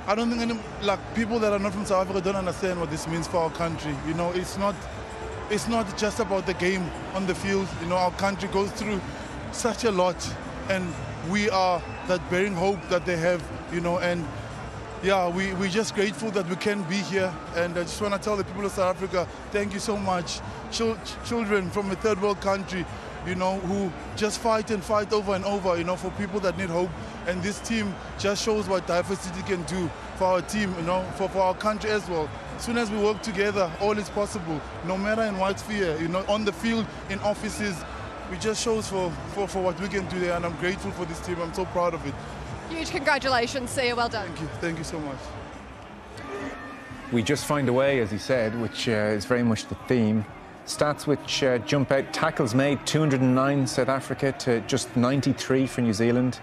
I 0.06 0.14
don't 0.14 0.30
think 0.30 0.42
any 0.42 0.58
like 0.82 0.98
people 1.14 1.38
that 1.38 1.52
are 1.52 1.58
not 1.58 1.72
from 1.72 1.84
South 1.84 2.08
Africa 2.08 2.20
don't 2.24 2.36
understand 2.36 2.80
what 2.80 2.90
this 2.90 3.06
means 3.06 3.28
for 3.28 3.38
our 3.38 3.50
country. 3.50 3.94
You 4.06 4.14
know, 4.14 4.30
it's 4.32 4.56
not 4.58 4.74
it's 5.50 5.68
not 5.68 5.98
just 5.98 6.20
about 6.20 6.46
the 6.46 6.54
game 6.54 6.88
on 7.14 7.26
the 7.26 7.34
field. 7.34 7.68
You 7.82 7.88
know, 7.88 7.96
our 7.96 8.12
country 8.12 8.48
goes 8.48 8.70
through 8.72 9.00
such 9.52 9.84
a 9.84 9.90
lot, 9.90 10.16
and 10.68 10.92
we 11.28 11.50
are 11.50 11.82
that 12.08 12.28
bearing 12.30 12.54
hope 12.54 12.80
that 12.88 13.04
they 13.04 13.16
have. 13.16 13.42
You 13.72 13.80
know, 13.80 13.98
and 13.98 14.26
yeah, 15.02 15.28
we, 15.34 15.54
we're 15.54 15.70
just 15.70 15.94
grateful 15.94 16.30
that 16.32 16.46
we 16.48 16.56
can 16.56 16.82
be 16.82 16.96
here. 16.96 17.32
And 17.56 17.76
I 17.76 17.82
just 17.82 18.00
want 18.02 18.12
to 18.14 18.20
tell 18.20 18.36
the 18.36 18.44
people 18.44 18.66
of 18.66 18.72
South 18.72 18.96
Africa, 18.96 19.26
thank 19.50 19.72
you 19.72 19.80
so 19.80 19.96
much. 19.96 20.40
Ch- 20.70 20.82
children 21.24 21.70
from 21.70 21.90
a 21.90 21.96
third 21.96 22.20
world 22.20 22.40
country, 22.42 22.84
you 23.26 23.34
know, 23.34 23.58
who 23.60 23.90
just 24.16 24.40
fight 24.40 24.70
and 24.70 24.84
fight 24.84 25.12
over 25.12 25.34
and 25.34 25.44
over, 25.46 25.78
you 25.78 25.84
know, 25.84 25.96
for 25.96 26.10
people 26.12 26.38
that 26.40 26.58
need 26.58 26.68
hope. 26.68 26.90
And 27.26 27.42
this 27.42 27.60
team 27.60 27.94
just 28.18 28.44
shows 28.44 28.68
what 28.68 28.86
diversity 28.86 29.42
can 29.42 29.62
do 29.62 29.90
for 30.16 30.24
our 30.24 30.42
team, 30.42 30.74
you 30.76 30.82
know, 30.82 31.02
for, 31.16 31.28
for 31.30 31.40
our 31.40 31.54
country 31.54 31.90
as 31.90 32.06
well. 32.08 32.28
As 32.56 32.64
soon 32.64 32.76
as 32.76 32.90
we 32.90 32.98
work 32.98 33.22
together, 33.22 33.72
all 33.80 33.96
is 33.96 34.10
possible, 34.10 34.60
no 34.86 34.98
matter 34.98 35.22
in 35.22 35.38
what 35.38 35.58
sphere, 35.58 35.98
you 35.98 36.08
know, 36.08 36.24
on 36.28 36.44
the 36.44 36.52
field, 36.52 36.86
in 37.08 37.18
offices. 37.20 37.74
It 38.30 38.40
just 38.40 38.62
shows 38.62 38.86
for, 38.86 39.10
for, 39.34 39.48
for 39.48 39.60
what 39.62 39.80
we 39.80 39.88
can 39.88 40.06
do 40.08 40.20
there, 40.20 40.36
and 40.36 40.44
I'm 40.46 40.54
grateful 40.56 40.92
for 40.92 41.04
this 41.04 41.18
team. 41.26 41.40
I'm 41.40 41.52
so 41.52 41.64
proud 41.64 41.94
of 41.94 42.06
it. 42.06 42.14
Huge 42.70 42.90
congratulations, 42.90 43.76
Siya. 43.76 43.96
Well 43.96 44.08
done. 44.08 44.28
Thank 44.28 44.40
you. 44.40 44.46
Thank 44.60 44.78
you 44.78 44.84
so 44.84 44.98
much. 45.00 45.18
We 47.12 47.24
just 47.24 47.44
find 47.44 47.68
a 47.68 47.72
way, 47.72 47.98
as 47.98 48.12
he 48.12 48.18
said, 48.18 48.58
which 48.60 48.88
uh, 48.88 48.92
is 48.92 49.24
very 49.24 49.42
much 49.42 49.66
the 49.66 49.74
theme. 49.88 50.24
Stats 50.66 51.04
which 51.04 51.42
uh, 51.42 51.58
jump 51.58 51.90
out 51.90 52.12
tackles 52.12 52.54
made 52.54 52.86
209 52.86 53.66
South 53.66 53.88
Africa 53.88 54.30
to 54.38 54.60
just 54.62 54.96
93 54.96 55.66
for 55.66 55.80
New 55.80 55.92
Zealand. 55.92 56.38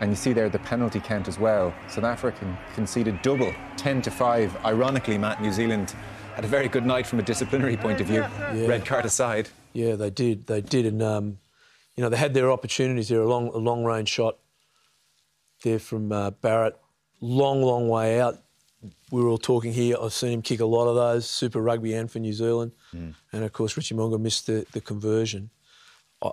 And 0.00 0.10
you 0.10 0.16
see 0.16 0.32
there 0.32 0.48
the 0.48 0.58
penalty 0.60 0.98
count 0.98 1.28
as 1.28 1.38
well. 1.38 1.74
South 1.88 2.04
Africa 2.04 2.58
conceded 2.74 3.20
double, 3.20 3.52
10 3.76 4.00
to 4.02 4.10
5. 4.10 4.64
Ironically, 4.64 5.18
Matt, 5.18 5.42
New 5.42 5.52
Zealand 5.52 5.94
had 6.34 6.46
a 6.46 6.48
very 6.48 6.68
good 6.68 6.86
night 6.86 7.06
from 7.06 7.18
a 7.18 7.22
disciplinary 7.22 7.76
point 7.76 8.00
of 8.00 8.06
view. 8.06 8.20
Yeah. 8.20 8.66
Red 8.66 8.86
card 8.86 9.04
aside. 9.04 9.50
Yeah, 9.74 9.96
they 9.96 10.10
did. 10.10 10.46
They 10.46 10.62
did. 10.62 10.86
And, 10.86 11.02
um, 11.02 11.38
you 11.96 12.02
know, 12.02 12.08
they 12.08 12.16
had 12.16 12.32
their 12.32 12.50
opportunities 12.50 13.08
there, 13.08 13.20
a 13.20 13.28
long, 13.28 13.48
a 13.48 13.58
long 13.58 13.84
range 13.84 14.08
shot 14.08 14.38
there 15.66 15.78
from 15.78 16.12
uh, 16.12 16.30
Barrett. 16.30 16.76
Long, 17.20 17.62
long 17.62 17.88
way 17.88 18.20
out. 18.20 18.38
We 19.10 19.22
were 19.22 19.28
all 19.28 19.38
talking 19.38 19.72
here. 19.72 19.96
I've 20.00 20.12
seen 20.12 20.32
him 20.32 20.42
kick 20.42 20.60
a 20.60 20.66
lot 20.66 20.86
of 20.86 20.94
those, 20.94 21.28
Super 21.28 21.60
Rugby 21.60 21.94
and 21.94 22.10
for 22.10 22.18
New 22.20 22.32
Zealand. 22.32 22.72
Mm. 22.94 23.14
And, 23.32 23.44
of 23.44 23.52
course, 23.52 23.76
Richie 23.76 23.94
Mo'unga 23.94 24.20
missed 24.20 24.46
the, 24.46 24.66
the 24.72 24.80
conversion. 24.80 25.50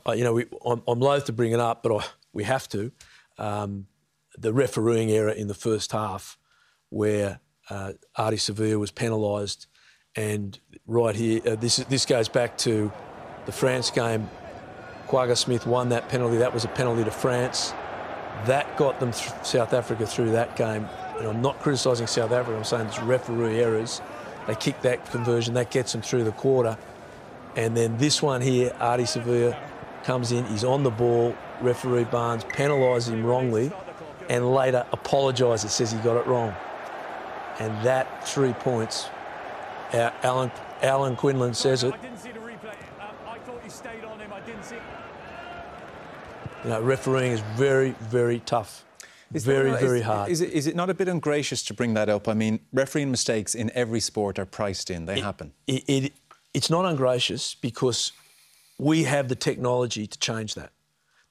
I, 0.06 0.14
you 0.14 0.24
know, 0.24 0.34
we, 0.34 0.46
I'm, 0.66 0.82
I'm 0.88 1.00
loath 1.00 1.26
to 1.26 1.34
bring 1.34 1.52
it 1.52 1.60
up, 1.60 1.84
but 1.84 1.96
I, 1.96 2.06
we 2.32 2.44
have 2.44 2.68
to. 2.70 2.92
Um, 3.38 3.88
the 4.38 4.54
refereeing 4.54 5.10
error 5.12 5.30
in 5.32 5.48
the 5.48 5.54
first 5.54 5.92
half, 5.92 6.38
where 6.90 7.40
uh, 7.70 7.94
Ardie 8.18 8.40
Savea 8.40 8.80
was 8.80 8.92
penalised, 8.92 9.68
and 10.16 10.60
right 10.86 11.16
here, 11.16 11.42
uh, 11.46 11.56
this 11.56 11.78
this 11.78 12.06
goes 12.06 12.30
back 12.30 12.58
to 12.60 12.92
the 13.46 13.52
France 13.52 13.90
game. 13.92 14.30
Kwagga 15.08 15.36
Smith 15.38 15.66
won 15.66 15.90
that 15.90 16.10
penalty. 16.10 16.38
That 16.38 16.54
was 16.54 16.66
a 16.66 16.70
penalty 16.70 17.04
to 17.04 17.12
France. 17.12 17.74
That 18.46 18.76
got 18.78 19.00
them 19.00 19.12
th- 19.12 19.32
South 19.44 19.74
Africa 19.74 20.06
through 20.06 20.32
that 20.32 20.56
game. 20.56 20.88
And 21.18 21.28
I'm 21.28 21.42
not 21.42 21.60
criticising 21.60 22.08
South 22.08 22.32
Africa. 22.32 22.58
I'm 22.58 22.64
saying 22.64 22.88
it's 22.88 23.00
referee 23.00 23.60
errors. 23.60 24.02
They 24.48 24.56
kick 24.56 24.82
that 24.82 25.06
conversion. 25.12 25.54
That 25.54 25.72
gets 25.72 25.92
them 25.92 26.02
through 26.02 26.26
the 26.26 26.32
quarter. 26.32 26.78
And 27.56 27.78
then 27.78 27.98
this 27.98 28.22
one 28.22 28.42
here, 28.42 28.72
Ardie 28.80 29.04
Savea 29.04 29.58
comes 30.04 30.32
in, 30.32 30.46
he's 30.46 30.64
on 30.64 30.84
the 30.84 30.90
ball, 30.90 31.36
referee 31.62 32.04
Barnes 32.06 32.44
penalises 32.44 33.10
him 33.10 33.26
wrongly 33.26 33.72
and 34.30 34.52
later 34.54 34.86
apologises, 34.92 35.72
says 35.72 35.92
he 35.92 35.98
got 36.00 36.18
it 36.18 36.26
wrong. 36.28 36.54
And 37.60 37.86
that 37.86 38.28
three 38.28 38.54
points, 38.54 39.08
Alan, 39.94 40.52
Alan 40.82 41.16
Quinlan 41.16 41.54
says 41.54 41.84
it. 41.84 41.94
You 46.64 46.70
know, 46.70 46.82
refereeing 46.82 47.34
is 47.34 47.42
very, 47.56 47.92
very 48.00 48.40
tough. 48.40 48.86
Is 49.34 49.44
very, 49.44 49.72
not, 49.72 49.82
very 49.82 50.00
is, 50.00 50.06
hard. 50.06 50.32
Is 50.32 50.42
it, 50.42 50.52
is 50.52 50.68
it 50.68 50.76
not 50.76 50.90
a 50.90 50.94
bit 50.94 51.08
ungracious 51.08 51.64
to 51.64 51.74
bring 51.74 51.96
that 51.96 52.08
up? 52.08 52.28
I 52.28 52.34
mean, 52.34 52.60
refereeing 52.72 53.10
mistakes 53.10 53.56
in 53.56 53.72
every 53.74 54.00
sport 54.00 54.38
are 54.38 54.46
priced 54.46 54.90
in, 54.92 55.06
they 55.06 55.18
it, 55.18 55.24
happen. 55.24 55.54
It, 55.68 55.84
it, 55.88 56.14
it's 56.54 56.70
not 56.70 56.86
ungracious 56.86 57.56
because 57.56 58.12
we 58.78 59.04
have 59.04 59.28
the 59.28 59.36
technology 59.36 60.06
to 60.08 60.20
change 60.20 60.54
that. 60.56 60.72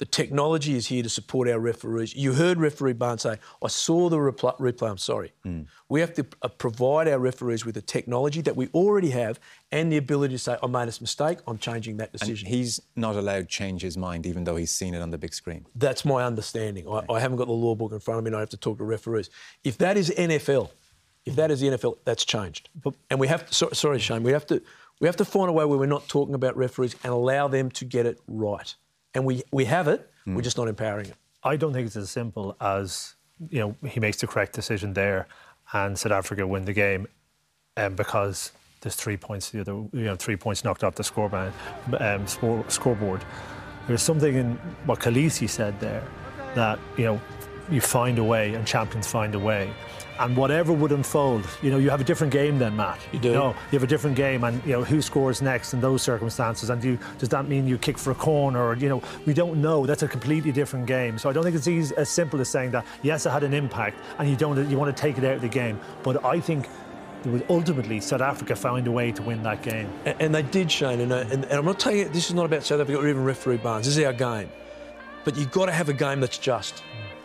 The 0.03 0.07
technology 0.07 0.75
is 0.75 0.89
here 0.89 1.05
to 1.05 1.09
support 1.09 1.49
our 1.49 1.61
referees. 1.61 2.13
You 2.17 2.33
heard 2.33 2.59
referee 2.59 2.95
Barnes 2.95 3.23
say, 3.23 3.39
I 3.63 3.69
saw 3.69 4.09
the 4.09 4.17
repl- 4.17 4.59
replay, 4.59 4.91
I'm 4.91 4.99
sorry. 4.99 5.33
Mm. 5.47 5.67
We 5.89 6.01
have 6.01 6.13
to 6.15 6.27
uh, 6.43 6.49
provide 6.49 7.07
our 7.07 7.21
referees 7.21 7.65
with 7.65 7.77
the 7.77 7.83
technology 7.83 8.41
that 8.41 8.57
we 8.57 8.67
already 8.75 9.11
have 9.11 9.39
and 9.71 9.93
the 9.93 9.99
ability 9.99 10.35
to 10.35 10.39
say, 10.41 10.57
I 10.61 10.67
made 10.67 10.89
a 10.89 11.01
mistake, 11.01 11.39
I'm 11.47 11.57
changing 11.57 11.99
that 11.99 12.11
decision. 12.11 12.49
And 12.49 12.57
he's 12.57 12.81
not 12.97 13.15
allowed 13.15 13.43
to 13.43 13.45
change 13.45 13.83
his 13.83 13.97
mind 13.97 14.27
even 14.27 14.43
though 14.43 14.57
he's 14.57 14.73
seen 14.73 14.93
it 14.93 15.01
on 15.01 15.13
the 15.13 15.19
big 15.19 15.35
screen. 15.35 15.67
That's 15.77 16.05
my 16.05 16.25
understanding. 16.25 16.89
I, 16.89 17.05
I 17.09 17.21
haven't 17.21 17.37
got 17.37 17.47
the 17.47 17.53
law 17.53 17.77
book 17.77 17.93
in 17.93 18.01
front 18.01 18.19
of 18.19 18.25
me 18.25 18.31
and 18.31 18.37
I 18.37 18.41
have 18.41 18.49
to 18.49 18.57
talk 18.57 18.79
to 18.79 18.85
referees. 18.85 19.31
If 19.63 19.79
that 19.79 19.97
is 19.97 20.11
NFL, 20.11 20.71
if 21.27 21.37
that 21.37 21.53
is 21.53 21.61
the 21.61 21.69
NFL, 21.69 21.99
that's 22.05 22.25
changed. 22.25 22.71
And 23.09 23.21
we 23.21 23.29
have 23.29 23.47
to, 23.47 23.55
so, 23.55 23.69
sorry, 23.73 24.01
Shane, 24.01 24.25
we 24.25 24.33
have 24.33 24.49
to 24.49 24.61
we 24.99 25.07
have 25.07 25.17
to 25.17 25.25
find 25.25 25.49
a 25.49 25.53
way 25.53 25.65
where 25.65 25.79
we're 25.79 25.87
not 25.87 26.09
talking 26.09 26.35
about 26.35 26.57
referees 26.57 26.97
and 27.03 27.13
allow 27.13 27.47
them 27.47 27.71
to 27.73 27.85
get 27.85 28.07
it 28.07 28.21
right. 28.27 28.75
And 29.15 29.25
we, 29.25 29.43
we 29.53 29.65
have 29.67 29.89
it, 29.89 30.11
mm. 30.27 30.35
we're 30.35 30.43
just 30.43 30.57
not 30.57 30.69
empowering 30.69 31.07
it. 31.07 31.17
I 31.45 31.57
don't 31.57 31.73
think 31.73 31.87
it's 31.87 31.97
as 31.97 32.11
simple 32.11 32.57
as, 32.61 33.15
you 33.51 33.61
know, 33.61 33.89
he 33.89 34.01
makes 34.01 34.19
the 34.19 34.27
correct 34.27 34.53
decision 34.53 34.93
there 34.93 35.27
and 35.73 35.99
South 35.99 36.13
Africa 36.13 36.47
win 36.47 36.65
the 36.65 36.73
game 36.73 37.07
um, 37.77 37.95
because 37.95 38.53
there's 38.81 38.97
three 38.97 39.17
points 39.17 39.51
the 39.51 39.61
other, 39.61 39.73
you 39.73 40.05
know, 40.05 40.17
three 40.17 40.37
points 40.37 40.65
knocked 40.65 40.85
off 40.85 40.95
the 40.95 41.05
scoreboard. 41.05 41.53
Um, 41.99 42.27
scoreboard. 42.69 43.25
There's 43.87 44.03
something 44.03 44.35
in 44.35 44.55
what 44.87 45.01
Kolisi 45.01 45.49
said 45.49 45.79
there 45.81 46.07
that, 46.55 46.79
you 46.97 47.05
know, 47.05 47.21
you 47.71 47.81
find 47.81 48.19
a 48.19 48.25
way 48.25 48.55
and 48.55 48.67
champions 48.67 49.07
find 49.07 49.35
a 49.35 49.39
way 49.39 49.73
and 50.23 50.37
whatever 50.37 50.73
would 50.73 50.93
unfold, 50.93 51.47
you 51.63 51.71
know, 51.71 51.79
you 51.79 51.91
have 51.91 52.01
a 52.01 52.05
different 52.05 52.33
game 52.33 52.59
then, 52.59 52.77
Matt. 52.77 53.01
You 53.13 53.19
do. 53.19 53.29
You, 53.29 53.35
know, 53.35 53.49
you 53.71 53.79
have 53.79 53.83
a 53.83 53.89
different 53.89 54.17
game, 54.17 54.45
and 54.45 54.63
you 54.65 54.73
know 54.73 54.85
who 54.85 55.03
scores 55.03 55.43
next 55.43 55.73
in 55.75 55.81
those 55.81 56.03
circumstances. 56.03 56.71
And 56.71 56.81
do 56.81 56.91
you, 56.91 56.99
does 57.19 57.29
that 57.31 57.49
mean 57.49 57.67
you 57.67 57.79
kick 57.79 57.99
for 57.99 58.11
a 58.11 58.15
corner? 58.15 58.63
Or 58.63 58.77
you 58.77 58.89
know, 58.89 59.03
we 59.27 59.35
don't 59.35 59.61
know. 59.61 59.87
That's 59.87 60.03
a 60.03 60.09
completely 60.09 60.53
different 60.53 60.87
game. 60.87 61.19
So 61.19 61.29
I 61.29 61.33
don't 61.33 61.43
think 61.43 61.57
it's 61.57 61.69
easy, 61.69 61.95
as 61.97 62.09
simple 62.09 62.41
as 62.41 62.49
saying 62.49 62.71
that 62.73 62.87
yes, 63.03 63.27
it 63.27 63.31
had 63.31 63.43
an 63.43 63.55
impact, 63.55 63.99
and 64.19 64.29
you 64.29 64.37
don't 64.37 64.71
you 64.71 64.79
want 64.79 64.95
to 64.95 65.01
take 65.01 65.19
it 65.19 65.25
out 65.25 65.37
of 65.37 65.43
the 65.43 65.49
game. 65.49 65.81
But 66.03 66.25
I 66.25 66.41
think 66.41 66.69
ultimately 67.49 68.01
South 68.01 68.21
Africa 68.21 68.55
found 68.55 68.87
a 68.87 68.93
way 68.93 69.13
to 69.13 69.23
win 69.23 69.43
that 69.45 69.63
game. 69.63 69.91
And, 70.05 70.21
and 70.21 70.35
they 70.35 70.43
did, 70.43 70.71
Shane. 70.71 71.01
And, 71.01 71.13
and, 71.13 71.45
and, 71.45 71.53
I'm 71.53 71.65
not 71.65 71.79
telling 71.79 71.99
you 71.99 72.09
this 72.09 72.29
is 72.29 72.35
not 72.35 72.47
about 72.47 72.65
South 72.65 72.81
Africa 72.81 72.99
or 72.99 73.09
even 73.09 73.25
referee 73.25 73.59
Barnes. 73.59 73.87
This 73.87 73.97
is 73.97 74.05
our 74.05 74.13
game. 74.13 74.51
But 75.25 75.37
you've 75.37 75.53
got 75.53 75.67
to 75.67 75.73
have 75.73 75.89
a 75.89 75.93
game 75.93 76.21
that's 76.21 76.39
just. 76.39 76.83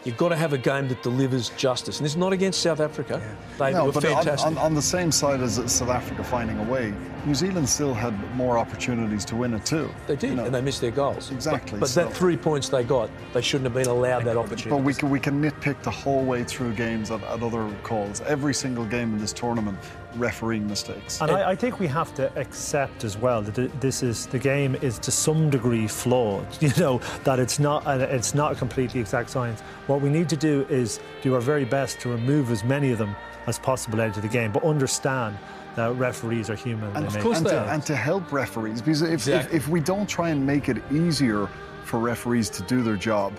You've 0.07 0.15
got 0.15 0.29
to 0.29 0.37
have 0.37 0.53
a 0.53 0.57
game 0.57 0.87
that 0.87 1.03
delivers 1.03 1.49
justice. 1.57 1.97
And 1.97 2.05
it's 2.05 2.15
not 2.15 2.31
against 2.31 2.61
South 2.61 2.79
Africa. 2.79 3.21
Yeah. 3.21 3.57
They 3.57 3.73
no, 3.73 3.87
were 3.87 3.91
but 3.91 4.03
fantastic. 4.03 4.47
On, 4.47 4.57
on, 4.57 4.63
on, 4.67 4.73
the 4.73 4.81
same 4.81 5.11
side 5.11 5.41
as 5.41 5.55
South 5.69 5.89
Africa 5.89 6.23
finding 6.23 6.57
a 6.59 6.63
way, 6.63 6.93
New 7.25 7.35
Zealand 7.35 7.67
still 7.67 7.93
had 7.93 8.13
more 8.33 8.57
opportunities 8.57 9.25
to 9.25 9.35
win 9.35 9.53
it 9.53 9.65
too. 9.65 9.93
They 10.07 10.15
did, 10.15 10.29
you 10.29 10.35
know? 10.37 10.45
and 10.45 10.55
they 10.55 10.61
missed 10.61 10.79
their 10.79 10.91
goals. 10.91 11.29
Exactly. 11.29 11.71
But, 11.71 11.81
but 11.81 11.89
so. 11.89 12.05
that 12.05 12.13
three 12.13 12.37
points 12.37 12.69
they 12.69 12.85
got, 12.85 13.09
they 13.33 13.41
shouldn't 13.41 13.65
have 13.65 13.73
been 13.73 13.91
allowed 13.91 14.23
that 14.23 14.37
opportunity. 14.37 14.69
But 14.69 14.83
we 14.83 14.93
can, 14.93 15.09
we 15.09 15.19
can 15.19 15.41
nitpick 15.41 15.83
the 15.83 15.91
whole 15.91 16.23
way 16.23 16.45
through 16.45 16.71
games 16.75 17.11
at, 17.11 17.21
at 17.23 17.43
other 17.43 17.69
calls. 17.83 18.21
Every 18.21 18.53
single 18.53 18.85
game 18.85 19.11
in 19.11 19.17
this 19.17 19.33
tournament, 19.33 19.77
refereeing 20.17 20.67
mistakes. 20.67 21.21
And 21.21 21.31
I, 21.31 21.51
I, 21.51 21.55
think 21.55 21.79
we 21.79 21.87
have 21.87 22.13
to 22.15 22.35
accept 22.37 23.03
as 23.03 23.17
well 23.17 23.41
that 23.41 23.81
this 23.81 24.03
is 24.03 24.27
the 24.27 24.39
game 24.39 24.75
is 24.75 24.99
to 24.99 25.11
some 25.11 25.49
degree 25.49 25.87
flawed. 25.87 26.45
You 26.67 26.73
know 26.77 26.99
that 27.23 27.39
it's 27.39 27.59
not 27.59 27.85
a, 27.87 28.13
it's 28.13 28.35
not 28.35 28.51
a 28.51 28.55
completely 28.55 28.99
exact 28.99 29.29
science. 29.29 29.61
What 29.87 30.01
we 30.01 30.09
need 30.09 30.27
to 30.29 30.35
do 30.35 30.65
is 30.69 30.99
do 31.21 31.33
our 31.35 31.39
very 31.39 31.63
best 31.63 31.99
to 32.01 32.09
remove 32.09 32.51
as 32.51 32.63
many 32.63 32.91
of 32.91 32.97
them 32.97 33.15
as 33.47 33.57
possible 33.57 34.01
out 34.01 34.15
of 34.17 34.21
the 34.21 34.27
game, 34.27 34.51
but 34.51 34.63
understand 34.63 35.37
that 35.75 35.95
referees 35.95 36.49
are 36.49 36.55
human. 36.55 36.93
And, 36.95 37.05
of 37.05 37.17
course 37.19 37.37
and, 37.37 37.47
to, 37.47 37.61
and 37.71 37.83
to 37.83 37.95
help 37.95 38.31
referees, 38.31 38.81
because 38.81 39.01
if, 39.01 39.13
exactly. 39.13 39.55
if, 39.55 39.63
if 39.63 39.69
we 39.69 39.79
don't 39.79 40.09
try 40.09 40.29
and 40.29 40.45
make 40.45 40.67
it 40.67 40.77
easier 40.91 41.47
for 41.85 41.99
referees 41.99 42.49
to 42.49 42.63
do 42.63 42.83
their 42.83 42.97
job, 42.97 43.33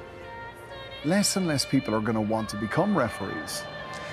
less 1.04 1.37
and 1.37 1.47
less 1.47 1.64
people 1.64 1.94
are 1.94 2.00
going 2.00 2.14
to 2.14 2.20
want 2.20 2.49
to 2.50 2.56
become 2.56 2.97
referees. 2.97 3.62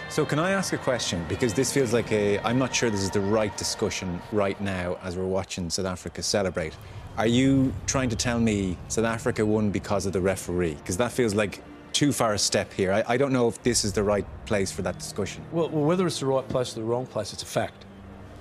So, 0.07 0.25
can 0.25 0.39
I 0.39 0.51
ask 0.51 0.71
a 0.71 0.77
question? 0.77 1.25
Because 1.27 1.53
this 1.53 1.74
feels 1.74 1.91
like 1.91 2.12
a. 2.12 2.39
I'm 2.39 2.59
not 2.59 2.74
sure 2.74 2.89
this 2.89 3.01
is 3.01 3.09
the 3.09 3.19
right 3.19 3.55
discussion 3.57 4.21
right 4.31 4.59
now 4.62 4.97
as 5.03 5.17
we're 5.17 5.25
watching 5.25 5.69
South 5.69 5.88
Africa 5.88 6.21
celebrate. 6.21 6.74
Are 7.17 7.27
you 7.27 7.74
trying 7.88 8.09
to 8.09 8.15
tell 8.15 8.39
me 8.39 8.77
South 8.88 9.05
Africa 9.05 9.45
won 9.45 9.71
because 9.71 10.05
of 10.05 10.13
the 10.13 10.21
referee? 10.21 10.75
Because 10.75 10.97
that 10.97 11.12
feels 11.12 11.33
like 11.33 11.62
too 11.91 12.12
far 12.12 12.33
a 12.33 12.38
step 12.38 12.71
here. 12.74 12.91
I, 12.91 13.03
I, 13.07 13.17
don't 13.17 13.31
know 13.31 13.47
if 13.47 13.62
this 13.63 13.85
is 13.85 13.93
the 13.93 14.03
right 14.03 14.25
place 14.45 14.69
for 14.69 14.81
that 14.81 15.00
discussion. 15.00 15.45
Well, 15.53 15.69
well, 15.69 15.85
whether 15.85 16.05
it's 16.05 16.19
the 16.19 16.25
right 16.25 16.47
place 16.50 16.74
or 16.74 16.81
the 16.81 16.85
wrong 16.85 17.05
place, 17.05 17.31
it's 17.31 17.43
a 17.43 17.45
fact 17.45 17.84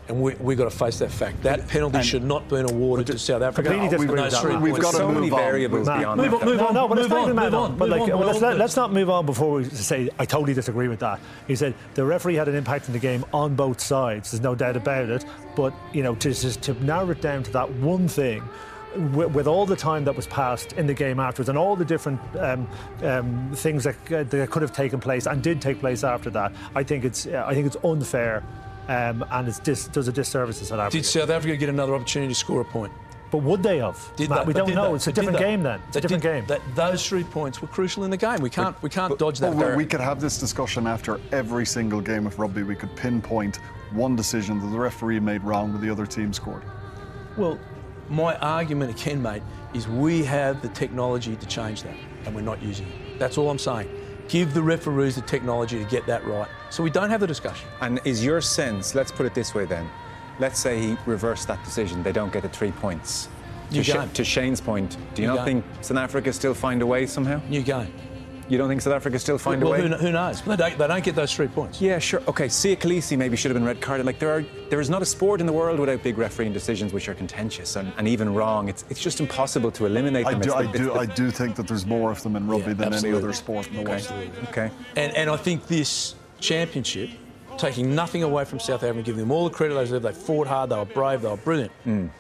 and 0.09 0.21
we, 0.21 0.35
we've 0.35 0.59
got 0.59 0.71
to 0.71 0.77
face 0.77 0.99
that 0.99 1.11
fact. 1.11 1.43
That 1.43 1.67
penalty 1.69 1.97
and 1.97 2.07
should 2.07 2.25
not 2.25 2.43
have 2.43 2.51
been 2.51 2.71
awarded 2.71 3.07
to 3.09 3.19
South 3.19 3.43
Africa. 3.43 3.71
Completely 3.71 3.89
different. 3.89 4.63
We've, 4.63 4.73
we've 4.73 4.83
got 4.83 4.95
so 4.95 5.09
to 5.09 5.13
many 5.13 5.31
variables 5.31 5.89
on. 5.89 5.99
beyond 5.99 6.21
move 6.21 6.31
that. 6.31 6.43
On, 6.43 6.47
move 6.47 6.61
on, 6.61 6.75
no, 6.75 6.89
but 6.89 6.99
move 6.99 7.13
on, 7.13 7.35
move 7.35 7.55
on. 7.55 7.79
But 7.79 7.89
like, 7.89 8.09
let's, 8.09 8.41
let, 8.41 8.61
us 8.61 8.77
not 8.77 8.93
move 8.93 9.09
on 9.09 9.25
before 9.25 9.53
we 9.53 9.65
say 9.65 10.11
I 10.19 10.27
totally 10.27 10.55
disagree 10.55 10.89
with 10.89 11.01
that. 11.01 11.21
He 11.47 11.57
said 11.57 11.75
the 11.95 12.05
referee 12.05 12.35
had 12.35 12.49
an 12.49 12.55
impact 12.55 12.87
in 12.87 12.93
the 12.93 12.99
game 12.99 13.25
on 13.33 13.55
both 13.55 13.81
sides. 13.81 14.31
There's 14.31 14.43
no 14.43 14.55
doubt 14.55 14.77
about 14.77 15.09
it. 15.09 15.25
But 15.57 15.73
you 15.93 16.03
know, 16.03 16.15
to, 16.17 16.35
to 16.35 16.85
narrow 16.85 17.11
it 17.11 17.21
down 17.21 17.43
to 17.45 17.53
that 17.53 17.71
one 17.75 18.09
thing 18.09 18.43
with, 18.97 19.47
all 19.47 19.67
the 19.67 19.77
time 19.77 20.05
that 20.05 20.15
was 20.15 20.27
passed 20.27 20.73
in 20.75 20.87
the 20.87 20.95
game 20.95 21.19
afterwards 21.19 21.49
and 21.49 21.59
all 21.59 21.77
the 21.77 21.85
different 21.85 22.21
um, 22.39 22.69
um, 23.03 23.51
things 23.55 23.85
that, 23.85 23.97
uh, 24.13 24.23
that, 24.25 24.51
could 24.51 24.63
have 24.63 24.73
taken 24.73 25.01
place 25.01 25.27
and 25.27 25.43
did 25.43 25.61
take 25.61 25.81
place 25.81 26.05
after 26.05 26.31
that, 26.31 26.53
I 26.75 26.83
think 26.83 27.05
it's 27.05 27.27
uh, 27.27 27.45
I 27.47 27.55
think 27.55 27.67
it's 27.67 27.77
unfair 27.85 28.43
um, 28.89 29.25
and 29.31 29.49
it 29.49 29.61
dis- 29.63 29.89
does 29.89 30.09
a 30.09 30.13
disservice 30.13 30.59
to 30.59 30.67
South 30.67 30.81
Africa. 30.81 30.99
Did 30.99 31.07
South 31.07 31.31
Africa 31.31 31.57
get 31.57 31.69
another 31.69 31.95
opportunity 31.95 32.33
to 32.33 32.39
score 32.39 32.61
a 32.61 32.65
point? 32.65 32.93
But 33.31 33.43
would 33.43 33.65
they 33.65 33.79
have? 33.79 34.13
Did 34.15 34.29
Matt, 34.29 34.39
that, 34.39 34.47
we 34.47 34.53
don't 34.53 34.73
know. 34.75 34.91
That, 34.91 34.95
it's 34.95 35.07
a 35.09 35.13
different 35.13 35.39
game 35.39 35.63
then. 35.63 35.81
It's 35.89 35.97
a 35.97 36.01
different 36.01 36.23
did, 36.23 36.47
game. 36.47 36.47
That, 36.47 36.61
those 36.77 37.05
three 37.05 37.25
points 37.25 37.61
were 37.61 37.67
crucial 37.67 38.05
in 38.05 38.11
the 38.11 38.17
game. 38.17 38.41
We 38.41 38.49
can't 38.49 38.81
we 38.81 38.89
can't 38.91 39.11
but, 39.11 39.19
dodge 39.19 39.41
that. 39.41 39.57
But 39.57 39.77
we 39.77 39.85
could 39.85 40.01
have 40.01 40.21
this 40.21 40.39
discussion 40.39 40.87
after 40.87 41.21
every 41.33 41.67
single 41.67 42.01
game 42.01 42.29
of 42.29 42.39
rugby. 42.39 42.63
We 42.63 42.77
could 42.77 42.95
pinpoint 42.95 43.57
one 43.91 44.15
decision 44.15 44.61
that 44.61 44.69
the 44.69 44.79
referee 44.79 45.19
made 45.19 45.43
wrong 45.43 45.73
with 45.73 45.83
the 45.83 45.91
other 45.91 46.07
team 46.07 46.33
scored. 46.33 46.63
Well, 47.37 47.59
my 48.09 48.37
argument 48.37 49.01
again, 49.01 49.21
mate, 49.21 49.43
is 49.73 49.89
we 49.89 50.23
have 50.25 50.63
the 50.63 50.69
technology 50.69 51.35
to 51.35 51.47
change 51.47 51.83
that, 51.83 51.97
and 52.27 52.35
we're 52.37 52.43
not 52.43 52.63
using 52.63 52.87
it. 52.87 53.19
That's 53.19 53.37
all 53.37 53.51
I'm 53.51 53.59
saying. 53.59 53.89
Give 54.29 54.53
the 54.55 54.63
referees 54.63 55.17
the 55.17 55.21
technology 55.23 55.79
to 55.79 55.85
get 55.85 56.07
that 56.07 56.27
right. 56.27 56.49
So 56.71 56.83
we 56.83 56.91
don't 56.91 57.11
have 57.11 57.21
the 57.21 57.27
discussion. 57.27 57.69
And 57.81 58.01
is 58.05 58.25
your 58.25 58.41
sense, 58.41 58.95
let's 58.95 59.13
put 59.13 59.27
it 59.27 59.35
this 59.35 59.55
way 59.55 59.65
then, 59.65 59.89
let's 60.39 60.59
say 60.59 60.81
he 60.81 60.97
reversed 61.07 61.47
that 61.49 61.63
decision, 61.65 62.03
they 62.03 62.13
don't 62.13 62.33
get 62.33 62.43
the 62.43 62.49
three 62.49 62.73
points. 62.73 63.29
To, 63.73 63.83
game. 63.83 64.11
to 64.11 64.25
Shane's 64.25 64.61
point, 64.61 64.97
do 65.15 65.23
you 65.23 65.29
New 65.29 65.35
not 65.35 65.47
game. 65.47 65.63
think 65.63 65.85
South 65.85 65.97
Africa 65.97 66.33
still 66.33 66.55
find 66.55 66.83
a 66.83 66.87
way 66.87 67.07
somehow? 67.07 67.41
New 67.49 67.63
game. 67.63 67.93
You 68.49 68.59
don't 68.59 68.69
think 68.69 68.83
South 68.83 68.93
Africa 68.93 69.19
still 69.19 69.39
find 69.39 69.63
well, 69.63 69.73
a 69.73 69.83
way? 69.83 69.89
Who, 69.89 69.95
who 69.95 70.13
knows? 70.13 70.43
They 70.43 70.57
don't, 70.57 70.77
they 70.77 70.87
don't 70.87 71.03
get 71.05 71.15
those 71.15 71.33
three 71.35 71.47
points. 71.49 71.81
Yeah, 71.81 71.99
sure. 71.99 72.23
Okay, 72.29 72.47
Siya 72.47 72.77
Kolisi 72.77 73.17
maybe 73.17 73.37
should 73.37 73.51
have 73.51 73.57
been 73.57 73.65
red 73.67 73.81
carded. 73.81 74.05
Like 74.07 74.19
there 74.19 74.31
are, 74.37 74.45
there 74.69 74.81
is 74.81 74.91
not 74.91 75.01
a 75.03 75.07
sport 75.07 75.41
in 75.41 75.47
the 75.47 75.53
world 75.53 75.81
without 75.81 76.03
big 76.03 76.19
refereeing 76.19 76.53
decisions 76.53 76.93
which 76.93 77.09
are 77.09 77.15
contentious 77.15 77.77
and, 77.77 77.93
and 77.97 78.07
even 78.07 78.35
wrong. 78.35 78.69
It's, 78.69 78.85
it's 78.91 79.01
just 79.01 79.21
impossible 79.21 79.71
to 79.73 79.87
eliminate 79.87 80.27
them. 80.27 80.35
I 80.37 80.39
them. 80.39 80.43
do, 80.43 80.49
It's 80.49 80.57
I, 80.57 80.73
do, 80.73 80.85
the- 80.85 80.93
I 80.95 81.07
do 81.07 81.31
think 81.31 81.57
that 81.57 81.67
there's 81.69 81.87
more 81.87 82.11
of 82.11 82.23
them 82.23 82.37
in 82.37 82.47
rugby 82.47 82.69
Yeah, 82.69 82.75
than 82.75 82.87
absolutely. 82.93 83.19
any 83.19 83.19
other 83.25 83.33
sport 83.33 83.67
in 83.69 83.77
the 83.77 83.83
world. 83.83 84.13
Okay. 84.51 84.71
And, 84.97 85.17
and 85.17 85.31
I 85.31 85.37
think 85.37 85.67
this 85.67 86.15
championship, 86.41 87.11
taking 87.57 87.95
nothing 87.95 88.23
away 88.23 88.45
from 88.45 88.61
South 88.61 88.83
Africa, 88.83 89.03
giving 89.03 89.21
them 89.21 89.31
all 89.31 89.45
the 89.49 89.55
credit 89.55 89.75
they 89.75 89.81
deserve, 89.85 90.03
they 90.03 90.13
fought 90.13 90.47
hard, 90.47 90.69
they 90.71 90.77
were 90.77 90.85
brave, 90.85 91.23
they 91.23 91.29
were 91.29 91.37
brilliant. 91.39 91.73
Mm. 91.87 92.11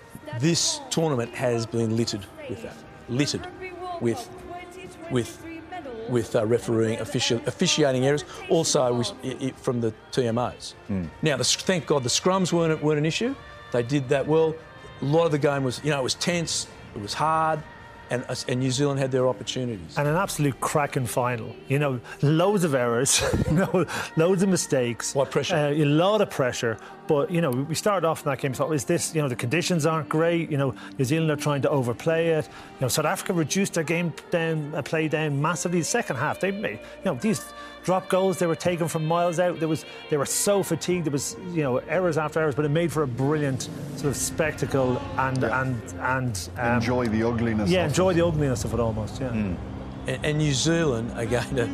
This 0.40 0.80
tournament 0.90 1.34
has 1.34 1.66
been 1.66 1.96
littered 1.96 2.24
with 2.48 2.62
that. 2.62 2.76
Littered 3.10 3.46
with 4.00 4.28
with 5.10 5.43
with 6.08 6.37
uh, 6.37 6.44
refereeing, 6.46 7.00
official, 7.00 7.40
officiating 7.46 8.06
errors, 8.06 8.25
also 8.49 8.94
with, 8.94 9.12
i 9.23 9.46
i 9.46 9.50
from 9.56 9.80
the 9.80 9.92
TMOs. 10.12 10.75
Now, 11.23 11.37
the, 11.37 11.44
thank 11.44 11.87
God 11.87 12.02
the 12.02 12.08
scrums 12.08 12.52
weren't, 12.52 12.82
weren't 12.82 12.99
an 12.99 13.06
issue. 13.06 13.34
They 13.73 13.82
did 13.82 14.08
that 14.08 14.26
well. 14.26 14.54
A 15.02 15.04
lot 15.04 15.26
of 15.26 15.32
the 15.32 15.38
game 15.38 15.64
was, 15.64 15.80
you 15.84 15.90
know, 15.90 16.00
it 16.00 16.02
was 16.04 16.14
tense, 16.14 16.66
it 16.94 17.00
was 17.02 17.14
hard, 17.14 17.62
and, 18.14 18.44
and 18.49 18.61
New 18.61 18.71
Zealand 18.71 19.00
had 19.00 19.11
their 19.11 19.26
opportunities. 19.28 19.97
And 19.97 20.06
an 20.06 20.16
absolute 20.16 20.59
cracking 20.61 21.06
final. 21.06 21.54
You 21.68 21.78
know, 21.78 22.00
loads 22.23 22.64
of 22.64 22.75
errors, 22.75 23.23
you 23.47 23.52
know, 23.52 23.87
loads 24.16 24.42
of 24.42 24.49
mistakes. 24.49 25.14
What 25.14 25.30
pressure? 25.30 25.56
Uh, 25.56 25.71
a 25.71 25.85
lot 25.85 26.21
of 26.21 26.30
pressure. 26.30 26.78
But, 27.06 27.30
you 27.30 27.40
know, 27.40 27.50
we 27.50 27.75
started 27.75 28.06
off 28.06 28.25
in 28.25 28.30
that 28.30 28.38
game, 28.38 28.54
thought, 28.54 28.73
is 28.73 28.85
this, 28.85 29.14
you 29.14 29.21
know, 29.21 29.28
the 29.28 29.37
conditions 29.37 29.85
aren't 29.85 30.09
great. 30.09 30.50
You 30.50 30.56
know, 30.56 30.75
New 30.99 31.04
Zealand 31.04 31.30
are 31.30 31.37
trying 31.37 31.61
to 31.62 31.71
overplay 31.71 32.28
it. 32.28 32.47
You 32.47 32.80
know, 32.83 32.88
South 32.88 33.04
Africa 33.04 33.35
reduced 33.35 33.75
their 33.75 33.85
game 33.85 34.12
down, 34.30 34.75
uh, 34.75 34.83
play 34.83 35.09
down 35.09 35.40
massively. 35.40 35.80
The 35.80 35.85
second 35.85 36.16
half, 36.16 36.40
they 36.40 36.50
made, 36.50 36.78
you 37.04 37.04
know, 37.04 37.14
these 37.16 37.44
drop 37.84 38.08
goals 38.08 38.38
they 38.38 38.46
were 38.46 38.56
taken 38.56 38.88
from 38.88 39.06
miles 39.06 39.38
out. 39.38 39.60
There 39.60 39.68
was, 39.68 39.84
they 40.10 40.16
were 40.16 40.26
so 40.26 40.62
fatigued. 40.62 41.04
There 41.04 41.12
was, 41.12 41.36
you 41.52 41.62
know, 41.62 41.76
errors 41.78 42.18
after 42.18 42.40
errors, 42.40 42.54
but 42.54 42.64
it 42.64 42.70
made 42.70 42.90
for 42.90 43.02
a 43.02 43.06
brilliant 43.06 43.68
sort 43.96 44.06
of 44.06 44.16
spectacle 44.16 45.00
and, 45.18 45.44
and, 45.44 45.94
and, 46.00 46.48
um, 46.56 46.76
Enjoy 46.76 47.06
the 47.06 47.22
ugliness. 47.22 47.70
yeah, 47.70 47.84
of 47.84 47.90
enjoy 47.90 48.14
the 48.14 48.26
ugliness 48.26 48.64
of 48.64 48.72
it 48.74 48.80
almost, 48.80 49.20
yeah. 49.20 49.28
and, 49.32 49.58
and 50.06 50.38
New 50.38 50.52
Zealand 50.52 51.12
are 51.12 51.26
going 51.26 51.56
to 51.56 51.68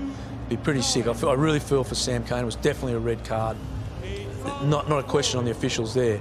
be 0.49 0.57
pretty 0.57 0.83
sick. 0.83 1.07
I, 1.07 1.15
feel, 1.15 1.31
I 1.31 1.35
really 1.35 1.61
feel 1.61 1.85
for 1.85 1.95
Sam 1.95 2.25
Cane. 2.25 2.41
It 2.41 2.45
was 2.45 2.57
definitely 2.57 2.95
a 2.95 2.99
red 2.99 3.25
card. 3.25 3.57
Not, 4.65 4.89
not 4.89 4.99
a 4.99 5.03
question 5.03 5.39
on 5.39 5.45
the 5.45 5.53
officials 5.53 5.95
there. 5.95 6.21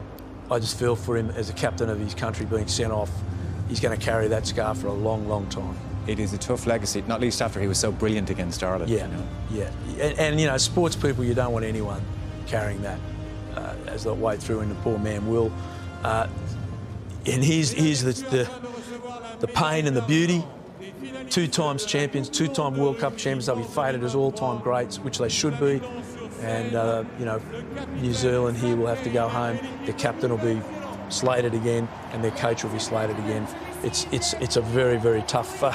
I 0.52 0.60
just 0.60 0.78
feel 0.78 0.96
for 0.96 1.18
him 1.18 1.30
as 1.32 1.50
a 1.50 1.54
captain 1.54 1.90
of 1.90 2.00
his 2.00 2.14
country 2.14 2.46
being 2.46 2.68
sent 2.68 2.92
off. 2.92 3.12
He's 3.68 3.80
going 3.80 3.98
to 3.98 4.04
carry 4.04 4.28
that 4.30 4.46
scar 4.48 4.76
for 4.76 4.88
a 4.88 4.94
long, 4.94 5.28
long 5.28 5.48
time. 5.50 5.76
It 6.08 6.20
is 6.20 6.34
a 6.34 6.38
tough 6.38 6.66
legacy, 6.66 7.04
not 7.08 7.22
least 7.22 7.42
after 7.42 7.60
he 7.60 7.68
was 7.68 7.78
so 7.78 7.92
brilliant 7.92 8.30
against 8.30 8.64
Ireland. 8.64 8.90
Yeah, 8.90 9.08
you 9.08 9.14
know. 9.14 9.28
yeah. 9.52 9.72
And, 10.06 10.20
and, 10.20 10.42
you 10.42 10.48
know, 10.48 10.58
sports 10.58 10.96
people, 10.96 11.24
you 11.24 11.34
don't 11.34 11.54
want 11.54 11.66
anyone 11.66 12.02
carrying 12.48 12.82
that 12.82 13.00
uh, 13.56 13.76
as 13.88 14.06
they 14.06 14.12
way 14.12 14.38
through, 14.38 14.62
and 14.62 14.72
the 14.72 14.76
poor 14.76 14.98
man 14.98 15.28
will. 15.28 15.52
Uh, 16.04 16.28
and 17.26 17.44
here's, 17.44 17.72
here's 17.72 18.02
the, 18.02 18.14
the, 18.30 18.50
the 19.40 19.48
pain 19.48 19.86
and 19.86 19.96
the 19.96 20.02
beauty. 20.02 20.44
Two 21.30 21.48
times 21.48 21.86
champions, 21.86 22.28
two 22.28 22.48
time 22.48 22.76
World 22.76 22.98
Cup 22.98 23.16
champions, 23.16 23.46
they'll 23.46 23.56
be 23.56 23.64
fated 23.64 24.04
as 24.04 24.16
all 24.16 24.32
time 24.32 24.60
greats, 24.60 24.98
which 25.00 25.20
they 25.20 25.30
should 25.30 25.60
be. 25.60 25.80
And, 26.42 26.74
uh, 26.74 27.04
you 27.20 27.26
know, 27.26 27.40
New 28.02 28.14
Zealand 28.14 28.58
here 28.58 28.76
will 28.76 28.88
have 28.88 29.04
to 29.04 29.10
go 29.10 29.28
home. 29.28 29.60
Their 29.86 29.94
captain 29.94 30.32
will 30.32 30.38
be 30.38 30.60
slated 31.10 31.54
again, 31.54 31.88
and 32.14 32.24
their 32.24 32.32
coach 32.32 32.64
will 32.64 32.72
be 32.72 32.80
slated 32.80 33.18
again. 33.20 33.48
It's, 33.84 34.06
it's, 34.12 34.34
it's 34.34 34.56
a 34.58 34.62
very, 34.62 34.98
very 34.98 35.22
tough, 35.24 35.64
uh, 35.64 35.74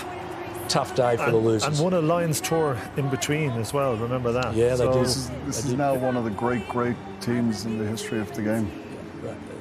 tough 0.69 0.95
day 0.95 1.17
for 1.17 1.31
the 1.31 1.37
losers. 1.37 1.79
and 1.79 1.79
won 1.85 1.95
a 1.95 2.01
Lions 2.01 2.41
tour 2.41 2.77
in 2.97 3.09
between 3.09 3.51
as 3.53 3.73
well. 3.73 3.97
Remember 3.97 4.33
that? 4.33 4.55
Yeah, 4.55 4.71
they 4.71 4.77
So- 4.77 4.93
did. 4.93 5.05
This 5.05 5.17
is, 5.17 5.31
this 5.47 5.57
I 5.57 5.59
is 5.61 5.65
did- 5.71 5.79
now 5.79 5.95
one 5.95 6.17
of 6.17 6.25
the 6.25 6.31
great, 6.31 6.69
great 6.69 6.97
teams 7.21 7.65
in 7.65 7.79
the 7.79 7.85
history 7.87 8.21
of 8.21 8.35
the 8.35 8.43
game. 8.43 8.71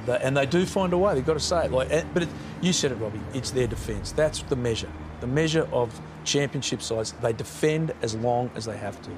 They- 0.05 0.19
and 0.21 0.35
they 0.35 0.45
do 0.45 0.65
find 0.65 0.91
a 0.91 0.97
way. 0.97 1.15
They've 1.15 1.25
got 1.25 1.33
to 1.35 1.39
say 1.39 1.65
it. 1.65 1.71
Like, 1.71 1.89
but 2.13 2.23
it, 2.23 2.29
you 2.62 2.73
said 2.73 2.91
it, 2.91 2.95
Robbie. 2.95 3.21
It's 3.33 3.51
their 3.51 3.67
defence. 3.67 4.12
That's 4.12 4.41
the 4.43 4.56
measure. 4.58 4.89
The 5.21 5.27
measure 5.27 5.67
of 5.71 5.97
championship 6.25 6.82
sides. 6.82 7.13
They 7.21 7.32
defend 7.32 7.93
as 8.01 8.13
long 8.15 8.49
as 8.56 8.65
they 8.65 8.75
have 8.77 9.01
to. 9.03 9.10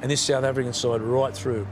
And 0.00 0.08
this 0.10 0.20
South 0.20 0.44
African 0.44 0.72
side, 0.72 1.00
right 1.00 1.34
through, 1.36 1.66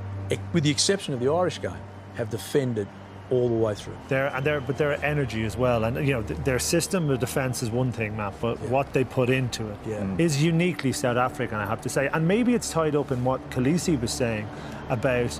with 0.53 0.65
the 0.65 0.71
exception 0.71 1.15
of 1.15 1.21
the 1.21 1.29
Irish 1.33 1.61
game, 1.63 1.77
have 2.15 2.29
defended 2.31 2.89
all 3.31 3.49
the 3.49 3.55
way 3.55 3.75
through. 3.75 3.97
Their 4.09 4.29
and 4.35 4.45
their 4.47 4.61
but 4.61 4.79
their 4.79 5.05
energy 5.05 5.45
as 5.45 5.57
well, 5.57 5.85
and 5.85 5.97
you 6.07 6.13
know 6.15 6.23
th- 6.23 6.39
their 6.41 6.59
system 6.59 7.11
of 7.11 7.19
defence 7.19 7.63
is 7.63 7.71
one 7.71 7.91
thing, 7.93 8.17
Matt, 8.17 8.35
but 8.41 8.59
what 8.69 8.93
they 8.93 9.05
put 9.05 9.31
into 9.31 9.67
it 9.69 9.77
is 10.21 10.41
Yeah. 10.43 10.47
uniquely 10.53 10.93
South 10.93 11.17
African, 11.17 11.59
I 11.59 11.67
have 11.67 11.81
to 11.83 11.89
say. 11.89 12.09
And 12.13 12.29
maybe 12.29 12.55
it's 12.55 12.71
tied 12.71 12.95
up 12.95 13.11
in 13.11 13.25
what 13.25 13.51
Kolisi 13.51 14.01
was 14.01 14.13
saying 14.13 14.47
about 14.89 15.39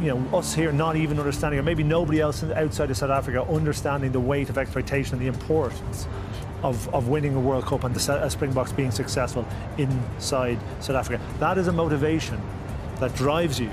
you 0.00 0.08
know 0.14 0.38
us 0.38 0.54
here 0.54 0.70
not 0.72 0.96
even 0.96 1.18
understanding, 1.18 1.58
or 1.60 1.62
maybe 1.62 1.82
nobody 1.82 2.20
else 2.20 2.42
outside 2.44 2.90
of 2.90 2.96
South 2.96 3.10
Africa 3.10 3.44
understanding 3.50 4.12
the 4.12 4.20
weight 4.20 4.48
of 4.48 4.58
expectation 4.58 5.14
and 5.14 5.22
the 5.22 5.28
importance. 5.28 6.06
Of, 6.60 6.92
of 6.92 7.06
winning 7.06 7.36
a 7.36 7.38
World 7.40 7.66
Cup 7.66 7.84
and 7.84 7.94
the 7.94 8.00
Sa- 8.00 8.14
uh, 8.14 8.28
Springboks 8.28 8.72
being 8.72 8.90
successful 8.90 9.46
inside 9.78 10.58
South 10.80 10.96
Africa. 10.96 11.22
That 11.38 11.56
is 11.56 11.68
a 11.68 11.72
motivation 11.72 12.40
that 12.98 13.14
drives 13.14 13.60
you 13.60 13.70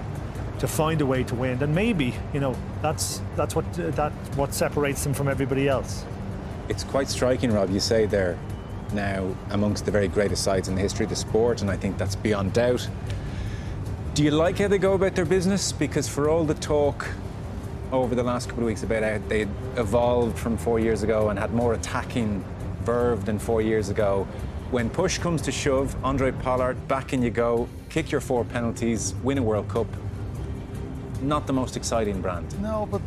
to 0.59 0.67
find 0.67 1.01
a 1.01 1.05
way 1.05 1.23
to 1.23 1.35
win. 1.35 1.61
And 1.61 1.73
maybe, 1.73 2.13
you 2.33 2.39
know, 2.39 2.55
that's 2.81 3.21
that's 3.35 3.55
what 3.55 3.65
uh, 3.79 3.91
that 3.91 4.11
what 4.35 4.53
separates 4.53 5.03
them 5.03 5.13
from 5.13 5.27
everybody 5.27 5.67
else. 5.67 6.05
It's 6.69 6.83
quite 6.83 7.09
striking, 7.09 7.51
Rob. 7.51 7.69
You 7.69 7.79
say 7.79 8.05
they're 8.05 8.37
now 8.93 9.35
amongst 9.51 9.85
the 9.85 9.91
very 9.91 10.07
greatest 10.07 10.43
sides 10.43 10.67
in 10.67 10.75
the 10.75 10.81
history 10.81 11.05
of 11.05 11.09
the 11.09 11.15
sport, 11.15 11.61
and 11.61 11.69
I 11.69 11.77
think 11.77 11.97
that's 11.97 12.15
beyond 12.15 12.53
doubt. 12.53 12.87
Do 14.13 14.23
you 14.23 14.31
like 14.31 14.59
how 14.59 14.69
they 14.69 14.77
go 14.77 14.93
about 14.93 15.15
their 15.15 15.25
business? 15.25 15.71
Because 15.71 16.07
for 16.07 16.29
all 16.29 16.45
the 16.45 16.53
talk 16.53 17.07
over 17.91 18.15
the 18.15 18.23
last 18.23 18.47
couple 18.47 18.63
of 18.63 18.67
weeks 18.67 18.83
about 18.83 19.03
how 19.03 19.19
they 19.27 19.41
evolved 19.77 20.37
from 20.37 20.57
four 20.57 20.79
years 20.79 21.03
ago 21.03 21.29
and 21.29 21.37
had 21.37 21.53
more 21.53 21.73
attacking 21.73 22.43
verve 22.83 23.25
than 23.25 23.37
four 23.37 23.61
years 23.61 23.89
ago, 23.89 24.25
when 24.71 24.89
push 24.89 25.17
comes 25.17 25.41
to 25.43 25.51
shove, 25.51 25.95
Andre 26.03 26.31
Pollard, 26.31 26.87
back 26.87 27.13
in 27.13 27.21
you 27.21 27.29
go, 27.29 27.67
kick 27.89 28.11
your 28.11 28.21
four 28.21 28.45
penalties, 28.45 29.13
win 29.23 29.37
a 29.37 29.43
World 29.43 29.67
Cup. 29.67 29.87
Not 31.25 31.47
the 31.47 31.53
most 31.53 31.75
exciting 31.75 32.21
brand. 32.21 32.59
No, 32.61 32.88
but 32.91 33.01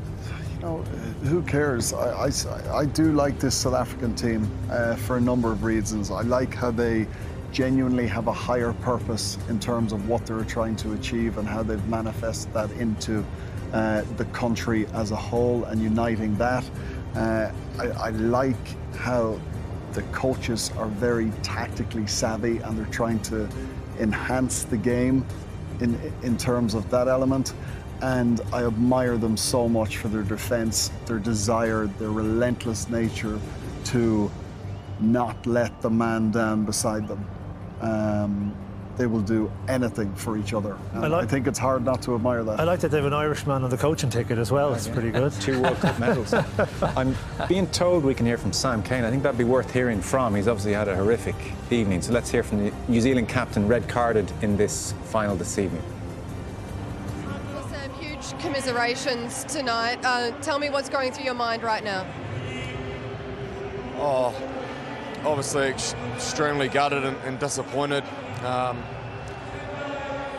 you 0.55 0.61
know, 0.61 0.79
who 1.23 1.41
cares? 1.43 1.93
I, 1.93 2.27
I, 2.27 2.79
I 2.79 2.85
do 2.85 3.13
like 3.13 3.39
this 3.39 3.55
South 3.55 3.75
African 3.75 4.15
team 4.17 4.51
uh, 4.71 4.97
for 4.97 5.19
a 5.19 5.21
number 5.21 5.53
of 5.53 5.63
reasons. 5.63 6.11
I 6.11 6.23
like 6.23 6.53
how 6.53 6.73
they 6.73 7.07
genuinely 7.53 8.09
have 8.09 8.27
a 8.27 8.33
higher 8.33 8.73
purpose 8.73 9.39
in 9.49 9.61
terms 9.61 9.93
of 9.93 10.09
what 10.09 10.27
they're 10.27 10.43
trying 10.43 10.75
to 10.77 10.95
achieve 10.95 11.39
and 11.39 11.47
how 11.47 11.63
they've 11.63 11.87
manifested 11.87 12.53
that 12.55 12.71
into 12.73 13.25
uh, 13.73 14.03
the 14.17 14.25
country 14.27 14.87
as 14.95 15.13
a 15.13 15.17
whole 15.17 15.63
and 15.65 15.81
uniting 15.81 16.37
that. 16.39 16.69
Uh, 17.15 17.53
I, 17.79 17.87
I 17.87 18.11
like 18.11 18.57
how 18.97 19.41
the 19.93 20.03
coaches 20.11 20.73
are 20.77 20.89
very 20.89 21.31
tactically 21.43 22.07
savvy 22.09 22.59
and 22.59 22.77
they're 22.77 22.87
trying 22.87 23.21
to 23.21 23.49
enhance 24.01 24.65
the 24.65 24.77
game 24.77 25.25
in 25.81 25.99
in 26.23 26.37
terms 26.37 26.75
of 26.75 26.89
that 26.91 27.09
element. 27.09 27.55
And 28.01 28.41
I 28.53 28.65
admire 28.65 29.17
them 29.17 29.37
so 29.37 29.69
much 29.69 29.97
for 29.97 30.09
their 30.09 30.23
defense, 30.23 30.91
their 31.07 31.19
desire, 31.19 31.87
their 31.99 32.11
relentless 32.11 32.89
nature 32.89 33.41
to 33.87 34.31
not 35.01 35.47
let 35.47 35.81
the 35.83 35.91
man 35.91 36.31
down 36.31 36.65
beside 36.65 37.09
them. 37.09 37.25
Um, 37.81 38.55
they 38.97 39.07
will 39.07 39.21
do 39.21 39.51
anything 39.69 40.13
for 40.17 40.37
each 40.37 40.53
other. 40.53 40.77
I, 40.93 41.07
like- 41.07 41.29
think 41.29 41.47
it's 41.47 41.59
hard 41.59 41.85
not 41.85 42.03
to 42.03 42.17
admire 42.17 42.43
that. 42.43 42.59
I 42.59 42.65
like 42.65 42.81
that 42.81 42.91
they 42.91 42.97
have 42.97 43.07
an 43.07 43.13
Irishman 43.13 43.63
on 43.63 43.71
the 43.71 43.77
coaching 43.77 44.11
ticket 44.11 44.39
as 44.39 44.51
well. 44.51 44.75
It's 44.75 44.89
pretty 44.89 45.13
good. 45.13 45.33
Two 45.41 45.63
World 45.63 45.77
Cup 45.77 45.99
medals. 46.01 46.35
I'm 46.83 47.15
being 47.49 47.69
told 47.69 48.05
we 48.05 48.15
can 48.15 48.27
hear 48.27 48.37
from 48.37 48.53
Sam 48.53 48.83
Cane. 48.83 49.05
I 49.05 49.11
think 49.11 49.23
that'd 49.23 49.39
be 49.39 49.45
worth 49.45 49.73
hearing 49.73 50.01
from. 50.03 50.35
He's 50.35 50.49
obviously 50.49 50.73
had 50.73 50.89
a 50.89 50.97
horrific 50.97 51.37
evening. 51.71 52.03
So 52.03 52.13
let's 52.13 52.29
hear 52.29 52.43
from 52.43 52.65
the 52.65 52.73
New 52.89 53.01
Zealand 53.01 53.29
captain, 53.29 53.69
red 53.69 53.89
carded 53.89 54.31
in 54.43 54.57
this 54.57 54.95
final 55.05 55.37
this 55.37 55.59
evening. 55.59 55.83
Commiserations 58.59 59.45
tonight. 59.45 60.01
Uh, 60.05 60.33
tell 60.41 60.59
me 60.59 60.69
what's 60.69 60.89
going 60.89 61.13
through 61.13 61.25
your 61.25 61.35
mind 61.35 61.63
right 61.63 61.85
now. 61.85 62.05
Oh, 63.99 64.35
obviously 65.25 65.69
ex- 65.69 65.95
extremely 66.17 66.67
gutted 66.67 67.05
and, 67.05 67.17
and 67.19 67.39
disappointed. 67.39 68.03
Um, 68.43 68.83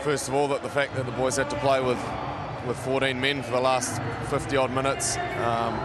first 0.01 0.27
of 0.27 0.33
all, 0.33 0.49
that 0.49 0.63
the 0.63 0.69
fact 0.69 0.97
that 0.97 1.05
the 1.05 1.13
boys 1.13 1.37
had 1.37 1.49
to 1.49 1.55
play 1.59 1.79
with 1.81 1.97
with 2.67 2.77
14 2.79 3.17
men 3.21 3.41
for 3.41 3.51
the 3.51 3.61
last 3.61 4.01
50 4.29 4.57
odd 4.57 4.71
minutes. 4.73 5.15
Um, 5.15 5.75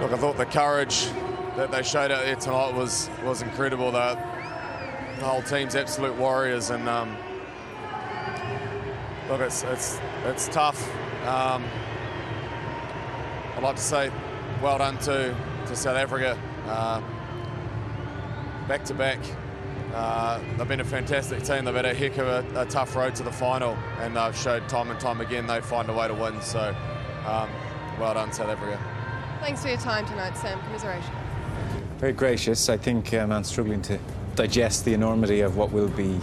look, 0.00 0.12
I 0.12 0.16
thought 0.16 0.36
the 0.36 0.46
courage 0.46 1.06
that 1.56 1.72
they 1.72 1.82
showed 1.82 2.12
out 2.12 2.22
there 2.22 2.36
tonight 2.36 2.72
was 2.72 3.10
was 3.24 3.42
incredible. 3.42 3.90
The, 3.90 4.14
the 5.18 5.24
whole 5.24 5.42
team's 5.42 5.74
absolute 5.74 6.14
warriors, 6.14 6.70
and 6.70 6.88
um, 6.88 7.16
look, 9.28 9.40
it's 9.40 9.62
it's 9.64 9.98
it's 10.24 10.48
tough. 10.48 10.82
Um, 11.26 11.64
I'd 13.56 13.62
like 13.62 13.76
to 13.76 13.82
say 13.82 14.10
well 14.62 14.78
done 14.78 14.98
to, 14.98 15.36
to 15.66 15.76
South 15.76 15.96
Africa. 15.96 16.38
Uh, 16.66 17.00
back 18.68 18.84
to 18.84 18.94
back 18.94 19.18
Uh, 19.94 20.40
they've 20.56 20.68
been 20.68 20.80
a 20.80 20.84
fantastic 20.84 21.42
team. 21.42 21.64
They've 21.64 21.74
had 21.74 21.86
a 21.86 21.94
heck 21.94 22.18
of 22.18 22.26
a, 22.26 22.60
a, 22.60 22.66
tough 22.66 22.94
road 22.94 23.14
to 23.16 23.22
the 23.22 23.32
final, 23.32 23.76
and 24.00 24.14
they've 24.14 24.36
showed 24.36 24.68
time 24.68 24.90
and 24.90 25.00
time 25.00 25.20
again 25.20 25.46
they 25.46 25.60
find 25.60 25.88
a 25.88 25.94
way 25.94 26.06
to 26.08 26.14
win. 26.14 26.40
So, 26.42 26.76
um, 27.26 27.48
well 27.98 28.14
done, 28.14 28.32
South 28.32 28.48
Africa. 28.48 28.78
Thanks 29.40 29.62
for 29.62 29.68
your 29.68 29.78
time 29.78 30.04
tonight, 30.06 30.36
Sam. 30.36 30.60
Commiseration. 30.64 31.10
Very 31.98 32.12
gracious. 32.12 32.68
I 32.68 32.76
think 32.76 33.14
um, 33.14 33.32
I'm 33.32 33.44
struggling 33.44 33.80
to 33.82 33.98
digest 34.34 34.84
the 34.84 34.92
enormity 34.92 35.40
of 35.40 35.56
what 35.56 35.72
will 35.72 35.88
be, 35.88 36.20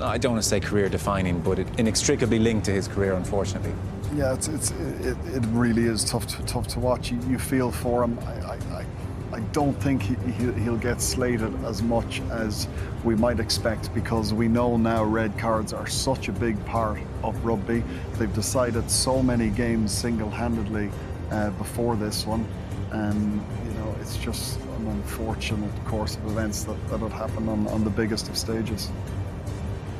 I 0.00 0.18
don't 0.18 0.32
want 0.32 0.42
to 0.42 0.48
say 0.48 0.60
career 0.60 0.88
defining, 0.88 1.40
but 1.40 1.58
inextricably 1.78 2.38
linked 2.38 2.66
to 2.66 2.72
his 2.72 2.88
career, 2.88 3.14
unfortunately. 3.14 3.72
Yeah, 4.14 4.34
it's, 4.34 4.48
it's, 4.48 4.70
it, 5.00 5.16
it 5.26 5.44
really 5.48 5.84
is 5.84 6.04
tough 6.04 6.26
to, 6.28 6.42
tough 6.44 6.66
to 6.68 6.80
watch. 6.80 7.10
You, 7.10 7.20
you 7.28 7.38
feel 7.38 7.70
for 7.70 8.04
him. 8.04 8.18
I, 8.20 8.32
I, 8.32 8.86
I 9.32 9.40
don't 9.52 9.74
think 9.74 10.02
he, 10.02 10.14
he'll 10.62 10.78
get 10.78 11.02
slated 11.02 11.54
as 11.64 11.82
much 11.82 12.22
as 12.30 12.66
we 13.04 13.14
might 13.14 13.40
expect 13.40 13.92
because 13.94 14.32
we 14.32 14.48
know 14.48 14.76
now 14.76 15.04
red 15.04 15.36
cards 15.38 15.72
are 15.72 15.86
such 15.86 16.28
a 16.28 16.32
big 16.32 16.62
part 16.64 16.98
of 17.22 17.44
rugby. 17.44 17.84
They've 18.14 18.32
decided 18.32 18.90
so 18.90 19.22
many 19.22 19.50
games 19.50 19.92
single 19.92 20.30
handedly 20.30 20.90
uh, 21.30 21.50
before 21.50 21.94
this 21.94 22.26
one. 22.26 22.46
And, 22.90 23.44
you 23.66 23.74
know, 23.74 23.94
it's 24.00 24.16
just 24.16 24.58
an 24.60 24.88
unfortunate 24.88 25.84
course 25.84 26.16
of 26.16 26.24
events 26.26 26.64
that, 26.64 26.88
that 26.88 27.00
would 27.00 27.12
happen 27.12 27.48
on, 27.50 27.66
on 27.68 27.84
the 27.84 27.90
biggest 27.90 28.28
of 28.30 28.38
stages. 28.38 28.90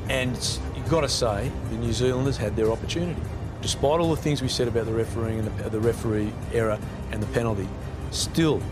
And 0.09 0.37
you've 0.75 0.89
got 0.89 1.03
to 1.03 1.09
say, 1.09 1.51
the 1.71 1.77
New 1.77 1.93
Zealanders 1.93 2.37
had 2.37 2.57
their 2.57 2.71
opportunity. 2.71 3.21
Despite 3.61 4.01
all 4.01 4.11
the 4.11 4.21
things 4.21 4.41
we 4.41 4.49
said 4.49 4.69
about 4.69 4.87
the 4.87 4.93
refereeing 4.93 5.41
and 5.41 5.59
the, 5.59 5.71
the 5.71 5.81
referee 5.81 6.33
error 6.53 6.79
and 7.11 7.23
the 7.23 7.27
penalty, 7.29 7.69
still 8.11 8.63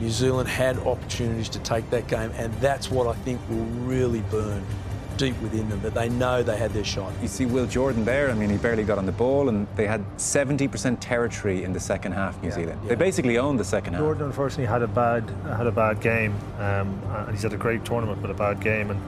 New 0.00 0.10
Zealand 0.10 0.48
had 0.48 0.78
opportunities 0.78 1.48
to 1.50 1.60
take 1.60 1.88
that 1.90 2.08
game, 2.08 2.32
and 2.36 2.52
that's 2.54 2.90
what 2.90 3.06
I 3.06 3.14
think 3.20 3.40
will 3.48 3.64
really 3.86 4.20
burn 4.22 4.64
deep 5.16 5.40
within 5.40 5.68
them 5.68 5.80
that 5.82 5.94
they 5.94 6.08
know 6.08 6.42
they 6.42 6.56
had 6.56 6.72
their 6.72 6.84
shot. 6.84 7.12
You 7.22 7.28
see 7.28 7.46
Will 7.46 7.66
Jordan 7.66 8.04
there, 8.04 8.30
I 8.30 8.34
mean, 8.34 8.50
he 8.50 8.56
barely 8.56 8.82
got 8.82 8.98
on 8.98 9.06
the 9.06 9.12
ball, 9.12 9.48
and 9.48 9.68
they 9.76 9.86
had 9.86 10.04
70% 10.16 10.96
territory 11.00 11.62
in 11.62 11.72
the 11.72 11.78
second 11.78 12.12
half, 12.12 12.40
New 12.42 12.48
yeah, 12.48 12.54
Zealand. 12.54 12.80
Yeah. 12.82 12.88
They 12.88 12.94
basically 12.96 13.38
owned 13.38 13.60
the 13.60 13.64
second 13.64 13.92
Jordan, 13.92 14.06
half. 14.06 14.08
Jordan, 14.08 14.26
unfortunately, 14.26 14.66
had 14.66 14.82
a 14.82 14.88
bad 14.88 15.30
had 15.56 15.66
a 15.66 15.72
bad 15.72 16.00
game, 16.00 16.34
um, 16.58 17.00
and 17.08 17.30
he's 17.30 17.42
had 17.42 17.52
a 17.52 17.58
great 17.58 17.84
tournament, 17.84 18.20
but 18.20 18.30
a 18.30 18.34
bad 18.34 18.60
game. 18.60 18.90
And 18.90 19.00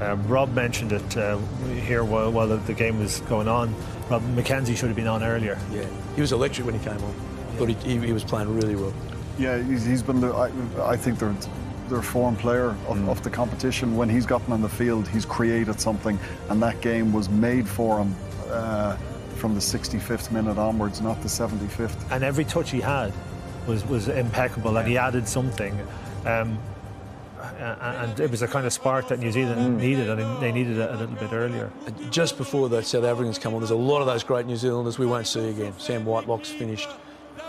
um, 0.00 0.26
Rob 0.26 0.52
mentioned 0.54 0.92
it 0.92 1.16
uh, 1.16 1.38
here 1.86 2.04
while, 2.04 2.30
while 2.32 2.48
the, 2.48 2.56
the, 2.56 2.74
game 2.74 2.98
was 2.98 3.20
going 3.20 3.48
on. 3.48 3.74
Rob 4.10 4.22
McKenzie 4.34 4.76
should 4.76 4.88
have 4.88 4.96
been 4.96 5.06
on 5.06 5.22
earlier. 5.22 5.58
Yeah, 5.72 5.86
he 6.14 6.20
was 6.20 6.32
electric 6.32 6.66
when 6.66 6.78
he 6.78 6.84
came 6.84 7.02
on. 7.02 7.14
I 7.48 7.56
thought 7.56 7.68
he, 7.68 7.74
he, 7.74 8.06
he 8.06 8.12
was 8.12 8.24
playing 8.24 8.52
really 8.54 8.74
well. 8.74 8.92
Yeah, 9.38 9.62
he's, 9.62 9.84
he's 9.84 10.02
been. 10.02 10.22
I, 10.24 10.50
I 10.82 10.96
think 10.96 11.18
they're 11.18 11.34
their 11.88 12.02
form 12.02 12.34
player 12.34 12.70
of, 12.88 12.96
mm. 12.96 13.08
of, 13.08 13.22
the 13.22 13.30
competition. 13.30 13.96
When 13.96 14.08
he's 14.08 14.26
gotten 14.26 14.52
on 14.52 14.62
the 14.62 14.68
field, 14.68 15.06
he's 15.08 15.26
created 15.26 15.78
something, 15.80 16.18
and 16.48 16.62
that 16.62 16.80
game 16.80 17.12
was 17.12 17.28
made 17.28 17.68
for 17.68 17.98
him 17.98 18.14
uh, 18.48 18.96
from 19.36 19.54
the 19.54 19.60
65th 19.60 20.30
minute 20.30 20.56
onwards, 20.56 21.00
not 21.00 21.20
the 21.20 21.28
75th. 21.28 21.94
And 22.10 22.24
every 22.24 22.44
touch 22.44 22.70
he 22.70 22.80
had 22.80 23.12
was 23.66 23.84
was 23.86 24.08
impeccable, 24.08 24.76
and 24.76 24.88
he 24.88 24.98
added 24.98 25.28
something. 25.28 25.78
Um, 26.24 26.58
and 27.58 28.20
it 28.20 28.30
was 28.30 28.42
a 28.42 28.48
kind 28.48 28.66
of 28.66 28.72
spark 28.72 29.08
that 29.08 29.18
New 29.18 29.30
Zealand 29.30 29.60
mm. 29.60 29.80
needed, 29.80 30.08
and 30.08 30.42
they 30.42 30.52
needed 30.52 30.78
it 30.78 30.90
a 30.90 30.96
little 30.96 31.14
bit 31.16 31.32
earlier. 31.32 31.70
Just 32.10 32.36
before 32.36 32.68
the 32.68 32.82
South 32.82 33.04
Africans 33.04 33.38
come 33.38 33.54
on, 33.54 33.60
there's 33.60 33.70
a 33.70 33.76
lot 33.76 34.00
of 34.00 34.06
those 34.06 34.22
great 34.22 34.46
New 34.46 34.56
Zealanders 34.56 34.98
we 34.98 35.06
won't 35.06 35.26
see 35.26 35.48
again. 35.48 35.72
Sam 35.78 36.04
Whitelock's 36.04 36.50
finished. 36.50 36.88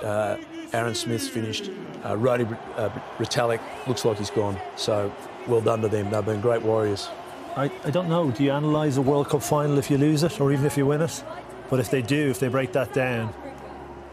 Uh, 0.03 0.37
Aaron 0.73 0.95
Smith's 0.95 1.27
finished. 1.27 1.71
Uh, 2.03 2.15
Brodie 2.15 2.45
uh, 2.75 2.89
Retallick 3.17 3.61
looks 3.87 4.03
like 4.03 4.17
he's 4.17 4.29
gone. 4.29 4.59
So 4.75 5.13
well 5.47 5.61
done 5.61 5.81
to 5.81 5.87
them. 5.87 6.09
They've 6.09 6.25
been 6.25 6.41
great 6.41 6.61
warriors. 6.61 7.09
I, 7.55 7.71
I 7.83 7.91
don't 7.91 8.09
know. 8.09 8.31
Do 8.31 8.43
you 8.43 8.51
analyse 8.51 8.97
a 8.97 9.01
World 9.01 9.29
Cup 9.29 9.41
final 9.41 9.77
if 9.77 9.89
you 9.89 9.97
lose 9.97 10.23
it 10.23 10.41
or 10.41 10.51
even 10.51 10.65
if 10.65 10.77
you 10.77 10.85
win 10.85 11.01
it? 11.01 11.23
But 11.69 11.79
if 11.79 11.89
they 11.89 12.01
do, 12.01 12.29
if 12.29 12.39
they 12.39 12.49
break 12.49 12.73
that 12.73 12.93
down, 12.93 13.33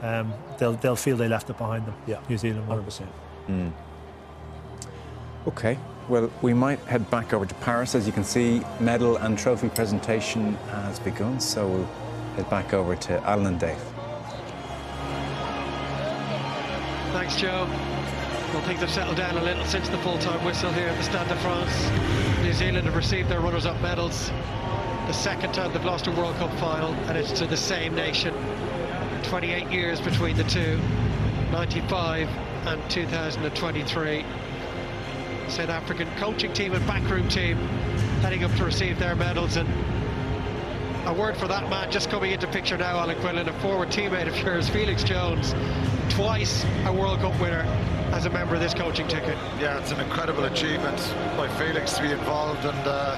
um, 0.00 0.33
they'll, 0.59 0.74
they'll 0.74 0.96
feel 0.96 1.16
they 1.16 1.28
left 1.28 1.50
it 1.50 1.59
behind 1.59 1.87
them. 1.87 1.94
Yeah, 2.07 2.20
New 2.28 2.38
Zealand 2.38 2.68
100%. 2.68 3.07
Mm. 3.48 3.72
Okay, 5.44 5.76
well, 6.09 6.31
we 6.40 6.55
might 6.55 6.78
head 6.81 7.11
back 7.11 7.33
over 7.33 7.44
to 7.44 7.55
Paris. 7.57 7.96
As 7.96 8.07
you 8.07 8.12
can 8.12 8.22
see, 8.22 8.62
medal 8.78 9.16
and 9.16 9.37
trophy 9.37 9.68
presentation 9.68 10.55
has 10.70 11.00
begun, 11.00 11.40
so 11.40 11.66
we'll 11.66 11.88
head 12.37 12.48
back 12.48 12.72
over 12.72 12.94
to 12.94 13.20
Alan 13.28 13.46
and 13.46 13.59
Dave. 13.59 13.78
Thanks, 17.12 17.35
Joe. 17.35 17.66
Well, 18.52 18.62
things 18.62 18.81
have 18.81 18.90
settled 18.90 19.16
down 19.16 19.37
a 19.37 19.42
little 19.42 19.64
since 19.64 19.88
the 19.88 19.98
full-time 19.98 20.44
whistle 20.44 20.70
here 20.72 20.88
at 20.88 20.96
the 20.96 21.02
Stade 21.02 21.26
de 21.26 21.37
France. 21.37 21.90
New 22.42 22.52
Zealand 22.52 22.87
have 22.87 22.94
received 22.94 23.28
their 23.28 23.40
runners-up 23.40 23.81
medals. 23.81 24.31
The 25.09 25.12
second 25.12 25.52
time 25.52 25.72
they've 25.72 25.85
lost 25.85 26.07
a 26.07 26.12
World 26.12 26.37
Cup 26.37 26.52
final, 26.61 26.92
and 27.09 27.18
it's 27.18 27.33
to 27.33 27.46
the 27.46 27.57
same 27.57 27.96
nation. 27.96 28.33
28 29.24 29.70
years 29.72 30.00
between 30.00 30.37
the 30.37 30.44
two, 30.44 30.78
95 31.50 32.28
and 32.66 32.90
2023. 32.90 34.24
South 35.52 35.68
African 35.68 36.08
coaching 36.16 36.50
team 36.54 36.72
and 36.72 36.86
backroom 36.86 37.28
team 37.28 37.58
heading 38.22 38.42
up 38.42 38.50
to 38.54 38.64
receive 38.64 38.98
their 38.98 39.14
medals 39.14 39.58
and 39.58 39.68
a 41.06 41.12
word 41.12 41.36
for 41.36 41.46
that 41.46 41.68
man 41.68 41.90
just 41.90 42.08
coming 42.08 42.32
into 42.32 42.46
picture 42.46 42.78
now, 42.78 42.98
Alan 42.98 43.20
Quinlan, 43.20 43.46
a 43.46 43.52
forward 43.60 43.90
teammate 43.90 44.28
of 44.28 44.38
yours, 44.38 44.70
Felix 44.70 45.04
Jones, 45.04 45.54
twice 46.08 46.64
a 46.86 46.92
World 46.92 47.20
Cup 47.20 47.38
winner 47.38 47.64
as 48.12 48.24
a 48.24 48.30
member 48.30 48.54
of 48.54 48.62
this 48.62 48.72
coaching 48.72 49.06
ticket. 49.08 49.36
Yeah, 49.60 49.78
it's 49.78 49.90
an 49.90 50.00
incredible 50.00 50.44
achievement 50.44 50.96
by 51.36 51.48
Felix 51.58 51.92
to 51.98 52.02
be 52.02 52.12
involved 52.12 52.64
and 52.64 52.86
uh, 52.86 53.16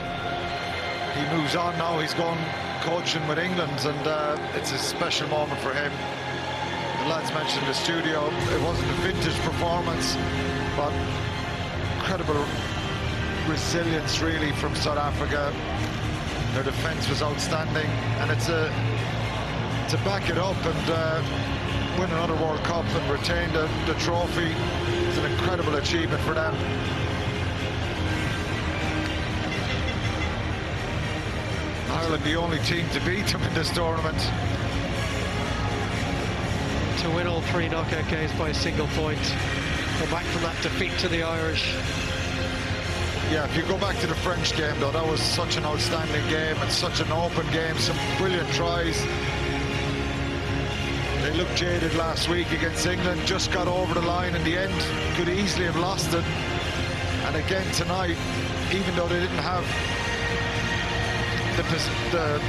he 1.13 1.37
moves 1.37 1.55
on 1.55 1.79
now. 1.79 2.01
He's 2.01 2.15
gone 2.15 2.39
coaching 2.81 3.25
with 3.29 3.39
England 3.39 3.79
and 3.87 4.09
uh, 4.09 4.37
it's 4.57 4.73
a 4.73 4.79
special 4.79 5.29
moment 5.29 5.61
for 5.61 5.73
him. 5.73 5.93
The 7.05 7.11
lads 7.11 7.33
mentioned 7.33 7.65
the 7.69 7.75
studio, 7.75 8.27
it 8.27 8.61
wasn't 8.63 8.91
a 8.91 8.95
vintage 8.95 9.39
performance, 9.43 10.17
but 10.77 10.93
incredible 12.05 12.45
resilience 13.49 14.21
really 14.21 14.53
from 14.53 14.75
South 14.75 14.99
Africa 14.99 15.51
their 16.53 16.63
defence 16.63 17.09
was 17.09 17.23
outstanding, 17.23 17.87
and 18.21 18.31
it's 18.31 18.49
a 18.51 18.69
to 19.89 19.97
back 20.05 20.29
it 20.29 20.37
up 20.37 20.57
and 20.65 20.91
uh, 20.91 21.23
win 21.99 22.11
another 22.11 22.35
World 22.35 22.63
Cup 22.63 22.85
and 22.85 23.11
retain 23.11 23.51
the, 23.55 23.69
the 23.87 23.99
trophy 24.01 24.53
is 25.09 25.19
an 25.19 25.33
incredible 25.33 25.77
achievement 25.77 26.23
for 26.23 26.35
them. 26.35 26.55
Ireland 31.91 32.23
the 32.23 32.37
only 32.37 32.59
team 32.61 32.87
to 32.91 33.01
beat 33.01 33.27
them 33.27 33.43
in 33.43 33.55
this 33.55 33.71
tournament. 33.71 34.19
To 37.01 37.11
win 37.11 37.27
all 37.27 37.41
three 37.41 37.69
knockout 37.69 38.07
games 38.09 38.31
by 38.33 38.51
a 38.51 38.55
single 38.55 38.89
point. 38.89 39.64
Go 40.01 40.11
back 40.11 40.25
from 40.27 40.43
that 40.43 40.61
defeat 40.63 40.93
to 40.99 41.09
the 41.09 41.23
Irish 41.23 41.75
yeah, 43.31 43.45
if 43.47 43.57
you 43.57 43.63
go 43.63 43.79
back 43.79 43.99
to 43.99 44.07
the 44.07 44.15
French 44.15 44.57
game, 44.57 44.79
though, 44.79 44.93
that 44.93 45.05
was 45.05 45.21
such 45.21 45.57
an 45.57 45.65
outstanding 45.65 46.23
game 46.29 46.57
and 46.59 46.71
such 46.71 47.01
an 47.01 47.11
open 47.11 47.45
game, 47.53 47.77
some 47.79 47.97
brilliant 48.19 48.49
tries. 48.53 49.01
They 51.23 51.33
looked 51.33 51.57
jaded 51.57 51.95
last 51.95 52.29
week 52.29 52.53
against 52.53 52.87
England, 52.87 53.21
just 53.27 53.51
got 53.51 53.67
over 53.67 53.95
the 53.95 54.03
line 54.03 54.35
in 54.35 54.45
the 54.45 54.57
end, 54.57 54.75
could 55.17 55.29
easily 55.29 55.65
have 55.65 55.77
lost 55.77 56.13
it. 56.13 56.25
And 57.27 57.37
again 57.37 57.67
tonight, 57.73 58.17
even 58.73 58.95
though 58.95 59.09
they 59.09 59.21
didn't 59.21 59.39
have 59.39 59.65
the, 61.57 61.63
the 62.17 62.43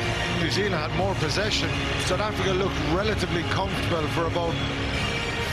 New 0.44 0.52
Zealand 0.52 0.76
had 0.76 0.92
more 0.98 1.16
possession, 1.16 1.70
South 2.02 2.20
Africa 2.20 2.52
looked 2.52 2.78
relatively 2.94 3.44
comfortable 3.44 4.06
for 4.10 4.28
about 4.28 4.54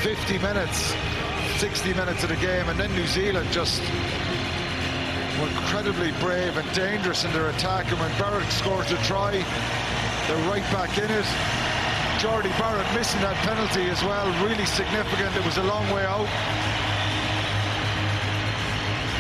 50 0.03 0.39
minutes, 0.39 0.95
60 1.62 1.94
minutes 1.94 2.25
of 2.25 2.29
the 2.29 2.37
game, 2.42 2.68
and 2.68 2.77
then 2.77 2.92
New 2.92 3.07
Zealand 3.07 3.48
just 3.53 3.81
were 5.38 5.46
incredibly 5.46 6.11
brave 6.18 6.57
and 6.57 6.66
dangerous 6.72 7.25
in 7.25 7.33
their 7.33 7.51
attack. 7.51 7.88
And 7.92 8.01
when 8.01 8.11
Barrett 8.18 8.51
scores 8.51 8.90
a 8.90 8.96
try, 9.05 9.31
they're 10.27 10.51
right 10.51 10.66
back 10.75 10.98
in 10.98 11.09
it. 11.09 11.25
Jordie 12.18 12.51
Barrett 12.59 12.92
missing 12.98 13.20
that 13.20 13.37
penalty 13.46 13.88
as 13.90 14.03
well, 14.03 14.27
really 14.44 14.66
significant. 14.66 15.37
It 15.37 15.44
was 15.44 15.59
a 15.59 15.62
long 15.62 15.88
way 15.94 16.05
out. 16.05 16.27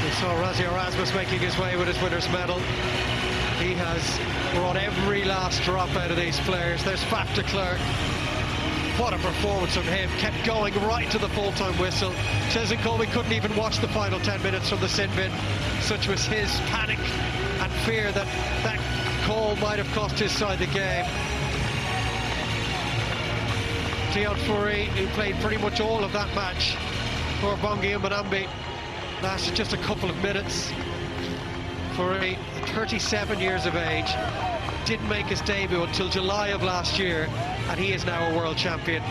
We 0.02 0.10
saw 0.18 0.34
Rassie 0.42 0.66
Erasmus 0.66 1.14
making 1.14 1.38
his 1.38 1.56
way 1.58 1.76
with 1.76 1.86
his 1.86 2.02
winner's 2.02 2.28
medal. 2.30 2.58
He 3.62 3.74
has 3.74 4.02
brought 4.56 4.76
every 4.76 5.22
last 5.24 5.62
drop 5.62 5.94
out 5.94 6.10
of 6.10 6.16
these 6.16 6.40
players. 6.40 6.82
There's 6.82 7.04
Faf 7.04 7.32
de 7.36 7.44
Klerk 7.44 7.78
what 9.02 9.12
a 9.12 9.18
performance 9.18 9.74
from 9.74 9.82
him. 9.82 10.08
Kept 10.18 10.46
going 10.46 10.72
right 10.86 11.10
to 11.10 11.18
the 11.18 11.28
full-time 11.30 11.76
whistle. 11.76 12.12
Cheslin 12.50 12.78
Kolbe 12.78 13.10
couldn't 13.10 13.32
even 13.32 13.54
watch 13.56 13.78
the 13.78 13.88
final 13.88 14.20
10 14.20 14.40
minutes 14.44 14.68
from 14.68 14.78
the 14.78 14.88
sin 14.88 15.10
bin. 15.16 15.32
Such 15.80 16.06
was 16.06 16.24
his 16.24 16.48
panic 16.70 17.00
and 17.00 17.72
fear 17.84 18.12
that 18.12 18.26
that 18.62 18.78
call 19.26 19.56
might 19.56 19.80
have 19.80 19.88
cost 19.88 20.20
his 20.20 20.30
side 20.30 20.60
the 20.60 20.66
game. 20.66 21.04
Deon 24.12 24.36
Fourie, 24.46 24.84
who 24.94 25.08
played 25.08 25.34
pretty 25.40 25.60
much 25.60 25.80
all 25.80 26.04
of 26.04 26.12
that 26.12 26.32
match 26.36 26.76
for 27.40 27.56
Bongi 27.56 27.98
Mbonambi, 27.98 28.46
lasted 29.20 29.56
just 29.56 29.72
a 29.72 29.78
couple 29.78 30.10
of 30.10 30.16
minutes. 30.22 30.70
Fourie, 31.96 32.38
37 32.66 33.40
years 33.40 33.66
of 33.66 33.74
age, 33.74 34.14
didn't 34.84 35.08
make 35.08 35.26
his 35.26 35.40
debut 35.42 35.82
until 35.82 36.08
July 36.08 36.48
of 36.48 36.62
last 36.62 36.98
year, 36.98 37.28
and 37.68 37.78
he 37.78 37.92
is 37.92 38.04
now 38.04 38.28
a 38.30 38.36
world 38.36 38.56
champion. 38.56 39.02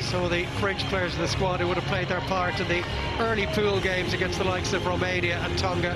Some 0.00 0.24
of 0.24 0.30
the 0.30 0.44
French 0.58 0.82
players 0.84 1.14
in 1.14 1.20
the 1.20 1.28
squad 1.28 1.60
who 1.60 1.68
would 1.68 1.76
have 1.76 1.84
played 1.84 2.08
their 2.08 2.20
part 2.22 2.58
in 2.58 2.66
the 2.68 2.84
early 3.20 3.46
pool 3.48 3.78
games 3.80 4.12
against 4.12 4.38
the 4.38 4.44
likes 4.44 4.72
of 4.72 4.86
Romania 4.86 5.38
and 5.38 5.58
Tonga. 5.58 5.94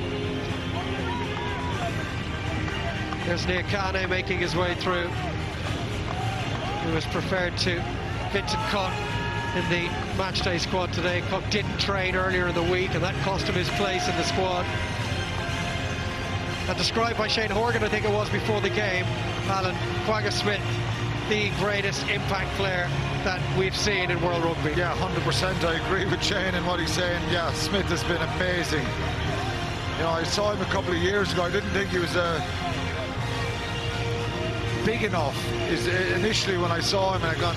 There's 3.26 3.46
Nyakane 3.46 4.08
making 4.08 4.38
his 4.38 4.54
way 4.54 4.74
through. 4.74 5.08
He 6.86 6.94
was 6.94 7.06
preferred 7.06 7.56
to 7.58 7.82
Vincent 8.32 8.62
Koch 8.68 8.92
in 9.56 9.68
the 9.70 9.88
matchday 10.16 10.60
squad 10.60 10.92
today. 10.92 11.22
Koch 11.30 11.48
didn't 11.50 11.78
train 11.78 12.14
earlier 12.14 12.48
in 12.48 12.54
the 12.54 12.62
week, 12.62 12.94
and 12.94 13.02
that 13.02 13.14
cost 13.24 13.46
him 13.46 13.54
his 13.54 13.70
place 13.70 14.06
in 14.06 14.16
the 14.16 14.24
squad. 14.24 14.66
And 16.66 16.78
described 16.78 17.18
by 17.18 17.28
Shane 17.28 17.50
Horgan, 17.50 17.84
I 17.84 17.88
think 17.88 18.06
it 18.06 18.10
was 18.10 18.30
before 18.30 18.60
the 18.60 18.70
game, 18.70 19.04
Alan 19.48 19.74
Kwagga 20.06 20.32
Smith, 20.32 20.62
the 21.28 21.50
greatest 21.58 22.08
impact 22.08 22.50
player 22.56 22.88
that 23.22 23.40
we've 23.58 23.76
seen 23.76 24.10
in 24.10 24.20
World 24.22 24.42
Rugby. 24.44 24.70
Yeah, 24.70 24.96
100%. 24.96 25.62
I 25.62 25.74
agree 25.74 26.06
with 26.06 26.22
Shane 26.22 26.54
and 26.54 26.66
what 26.66 26.80
he's 26.80 26.92
saying. 26.92 27.22
Yeah, 27.30 27.52
Smith 27.52 27.84
has 27.86 28.02
been 28.04 28.22
amazing. 28.22 28.84
You 29.96 30.04
know, 30.04 30.10
I 30.10 30.22
saw 30.22 30.52
him 30.52 30.60
a 30.62 30.70
couple 30.72 30.92
of 30.92 30.98
years 30.98 31.32
ago. 31.34 31.42
I 31.42 31.50
didn't 31.50 31.70
think 31.70 31.90
he 31.90 31.98
was 31.98 32.16
uh, 32.16 32.40
big 34.86 35.02
enough. 35.02 35.36
Is 35.70 35.86
initially 35.86 36.56
when 36.56 36.72
I 36.72 36.80
saw 36.80 37.14
him, 37.14 37.22
and 37.24 37.36
I 37.36 37.40
gone. 37.40 37.56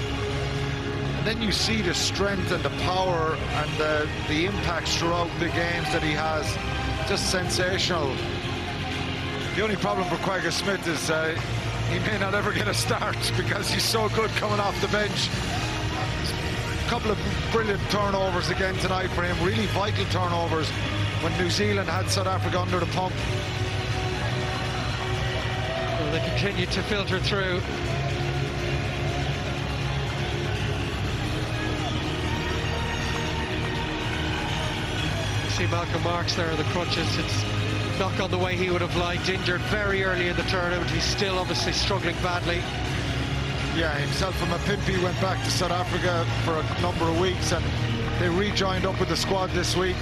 And 1.17 1.25
then 1.25 1.41
you 1.41 1.51
see 1.53 1.81
the 1.81 1.93
strength 1.93 2.51
and 2.51 2.61
the 2.61 2.75
power 2.83 3.35
and 3.35 3.71
the, 3.77 4.09
the 4.27 4.45
impacts 4.45 4.97
throughout 4.97 5.29
the 5.39 5.49
games 5.49 5.91
that 5.93 6.03
he 6.03 6.11
has. 6.11 6.45
Just 7.09 7.31
sensational. 7.31 8.15
The 9.57 9.63
only 9.63 9.75
problem 9.75 10.07
for 10.07 10.17
Kwagga 10.17 10.51
Smith 10.51 10.87
is 10.87 11.09
uh, 11.09 11.33
he 11.89 11.97
may 12.05 12.19
not 12.19 12.35
ever 12.35 12.53
get 12.53 12.67
a 12.67 12.75
start 12.75 13.17
because 13.37 13.67
he's 13.71 13.81
so 13.81 14.07
good 14.09 14.29
coming 14.35 14.59
off 14.59 14.79
the 14.81 14.87
bench. 14.89 15.29
A 16.85 16.89
couple 16.89 17.09
of 17.09 17.17
brilliant 17.51 17.81
turnovers 17.89 18.51
again 18.51 18.75
tonight 18.75 19.07
for 19.07 19.23
him, 19.23 19.35
really 19.43 19.65
vital 19.73 20.05
turnovers 20.11 20.69
when 21.23 21.35
New 21.39 21.49
Zealand 21.49 21.89
had 21.89 22.07
South 22.07 22.27
Africa 22.27 22.59
under 22.59 22.79
the 22.79 22.85
pump. 22.85 23.15
Well, 25.99 26.11
they 26.11 26.19
continue 26.29 26.67
to 26.67 26.83
filter 26.83 27.17
through. 27.17 27.59
See 35.57 35.65
Malcolm 35.65 36.03
Marx 36.03 36.35
there 36.35 36.55
the 36.55 36.63
crutches. 36.65 37.17
It's 37.17 37.56
not 37.99 38.17
gone 38.17 38.31
the 38.31 38.37
way 38.37 38.55
he 38.55 38.69
would 38.69 38.81
have 38.81 38.95
liked. 38.95 39.29
Injured 39.29 39.61
very 39.61 40.03
early 40.03 40.27
in 40.27 40.35
the 40.35 40.43
tournament. 40.43 40.89
He's 40.89 41.03
still 41.03 41.39
obviously 41.39 41.73
struggling 41.73 42.15
badly. 42.23 42.57
Yeah, 43.75 43.95
himself 43.97 44.41
and 44.41 44.51
Mapimpi 44.51 45.01
went 45.03 45.19
back 45.21 45.43
to 45.43 45.51
South 45.51 45.71
Africa 45.71 46.25
for 46.43 46.53
a 46.55 46.81
number 46.81 47.05
of 47.05 47.19
weeks 47.19 47.51
and 47.51 47.63
they 48.19 48.29
rejoined 48.29 48.85
up 48.85 48.99
with 48.99 49.09
the 49.09 49.15
squad 49.15 49.51
this 49.51 49.75
week. 49.75 49.95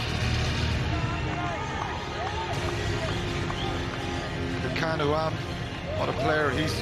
Kanuam, 4.75 5.31
what 5.97 6.09
a 6.09 6.13
player. 6.13 6.49
He's 6.51 6.81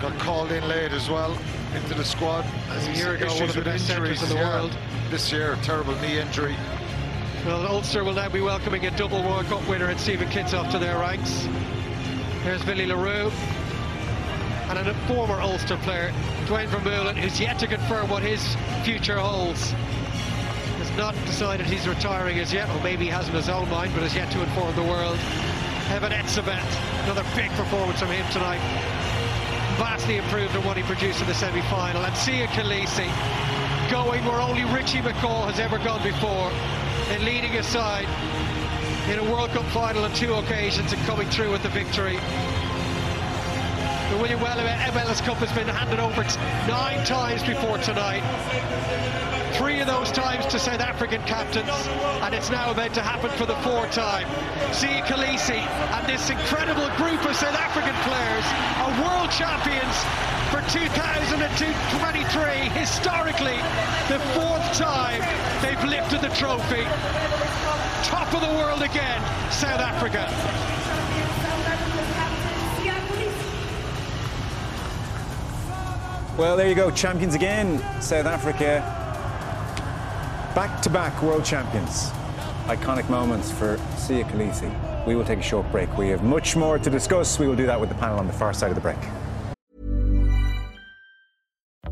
got 0.00 0.18
called 0.18 0.50
in 0.52 0.66
late 0.68 0.92
as 0.92 1.10
well 1.10 1.36
into 1.74 1.94
the 1.94 2.04
squad. 2.04 2.44
As 2.70 2.88
a 2.88 2.92
year 2.92 3.14
ago, 3.14 3.26
one 3.34 3.42
of 3.44 3.54
the 3.54 3.62
best 3.62 3.86
centres 3.86 4.22
in 4.22 4.28
the 4.28 4.34
yeah, 4.36 4.48
world. 4.48 4.76
This 5.10 5.30
year, 5.30 5.56
terrible 5.62 5.94
knee 5.96 6.18
injury. 6.18 6.56
Well, 7.44 7.66
Ulster 7.66 8.04
will 8.04 8.12
now 8.12 8.28
be 8.28 8.40
welcoming 8.40 8.86
a 8.86 8.96
double 8.96 9.20
World 9.20 9.46
Cup 9.46 9.68
winner 9.68 9.86
and 9.86 9.98
Steven 9.98 10.28
Kitshoff 10.28 10.70
to 10.70 10.78
their 10.78 10.96
ranks. 10.98 11.48
There's 12.44 12.64
Willie 12.64 12.86
le 12.86 12.96
Roux 12.96 13.32
and 14.68 14.78
a 14.78 14.94
former 15.08 15.40
Ulster 15.40 15.76
player, 15.78 16.12
Duane 16.46 16.68
Vermeulen, 16.68 17.16
who's 17.16 17.40
yet 17.40 17.58
to 17.58 17.66
confirm 17.66 18.08
what 18.08 18.22
his 18.22 18.54
future 18.84 19.18
holds. 19.18 19.72
Has 19.72 20.96
not 20.96 21.16
decided 21.26 21.66
he's 21.66 21.88
retiring 21.88 22.38
as 22.38 22.52
yet, 22.52 22.70
or 22.70 22.80
maybe 22.84 23.06
he 23.06 23.10
has 23.10 23.28
in 23.28 23.34
his 23.34 23.48
own 23.48 23.68
mind, 23.70 23.92
but 23.92 24.04
has 24.04 24.14
yet 24.14 24.30
to 24.30 24.40
inform 24.40 24.76
the 24.76 24.84
world. 24.84 25.18
Eben 25.90 26.12
Etzebeth, 26.12 27.02
another 27.02 27.24
big 27.34 27.50
performance 27.58 27.98
from 27.98 28.10
him 28.10 28.24
tonight. 28.30 28.60
Vastly 29.78 30.18
improved 30.18 30.54
on 30.54 30.64
what 30.64 30.76
he 30.76 30.84
produced 30.84 31.20
in 31.20 31.26
the 31.26 31.34
semi-final. 31.34 32.04
And 32.04 32.14
Siya 32.14 32.46
Kolisi 32.54 33.10
going 33.90 34.24
where 34.26 34.40
only 34.40 34.64
Richie 34.72 35.00
McCaw 35.00 35.50
has 35.50 35.58
ever 35.58 35.78
gone 35.78 36.04
before 36.04 36.52
and 37.12 37.24
leading 37.24 37.52
his 37.52 37.66
side 37.66 38.08
in 39.10 39.18
a 39.18 39.30
World 39.30 39.50
Cup 39.50 39.64
final 39.66 40.04
on 40.04 40.12
two 40.14 40.32
occasions 40.34 40.92
and 40.92 41.02
coming 41.02 41.28
through 41.28 41.52
with 41.52 41.62
the 41.62 41.68
victory. 41.68 42.16
The 44.10 44.16
William 44.16 44.40
Webb 44.40 44.58
Ellis 44.96 45.20
Cup 45.20 45.36
has 45.38 45.52
been 45.52 45.68
handed 45.68 46.00
over 46.00 46.22
nine 46.66 47.04
times 47.04 47.42
before 47.42 47.76
tonight. 47.78 48.22
Three 49.54 49.80
of 49.80 49.86
those 49.86 50.10
times 50.10 50.46
to 50.46 50.58
South 50.58 50.80
African 50.80 51.22
captains, 51.24 51.68
and 52.22 52.34
it's 52.34 52.50
now 52.50 52.70
about 52.70 52.94
to 52.94 53.02
happen 53.02 53.30
for 53.36 53.44
the 53.44 53.54
fourth 53.56 53.92
time. 53.92 54.26
Siya 54.72 55.04
Kolisi 55.04 55.60
and 55.60 56.06
this 56.08 56.30
incredible 56.30 56.88
group 56.96 57.20
of 57.28 57.36
South 57.36 57.54
African 57.54 57.94
players 58.02 58.46
are 58.80 58.90
world 59.04 59.30
champions 59.30 59.92
for 60.48 60.64
2023. 60.72 62.68
Historically, 62.80 63.60
the 64.08 64.18
fourth 64.32 64.64
time 64.72 65.20
they've 65.60 65.84
lifted 65.84 66.22
the 66.22 66.32
trophy. 66.34 66.84
Top 68.08 68.32
of 68.32 68.40
the 68.40 68.54
world 68.56 68.82
again, 68.82 69.20
South 69.52 69.80
Africa. 69.80 70.26
Well, 76.38 76.56
there 76.56 76.68
you 76.68 76.74
go, 76.74 76.90
champions 76.90 77.34
again, 77.34 77.78
South 78.00 78.24
Africa. 78.24 79.01
Back 80.54 80.82
to 80.82 80.90
back 80.90 81.22
world 81.22 81.44
champions. 81.46 82.10
Iconic 82.66 83.08
moments 83.08 83.50
for 83.50 83.76
Siya 83.96 84.28
Kolisi. 84.30 84.70
We 85.06 85.16
will 85.16 85.24
take 85.24 85.38
a 85.38 85.42
short 85.42 85.70
break. 85.72 85.96
We 85.96 86.08
have 86.08 86.22
much 86.22 86.56
more 86.56 86.78
to 86.78 86.90
discuss. 86.90 87.38
We 87.38 87.48
will 87.48 87.56
do 87.56 87.66
that 87.66 87.80
with 87.80 87.88
the 87.88 87.94
panel 87.94 88.18
on 88.18 88.26
the 88.26 88.34
far 88.34 88.52
side 88.52 88.70
of 88.70 88.74
the 88.74 88.80
break. 88.80 88.98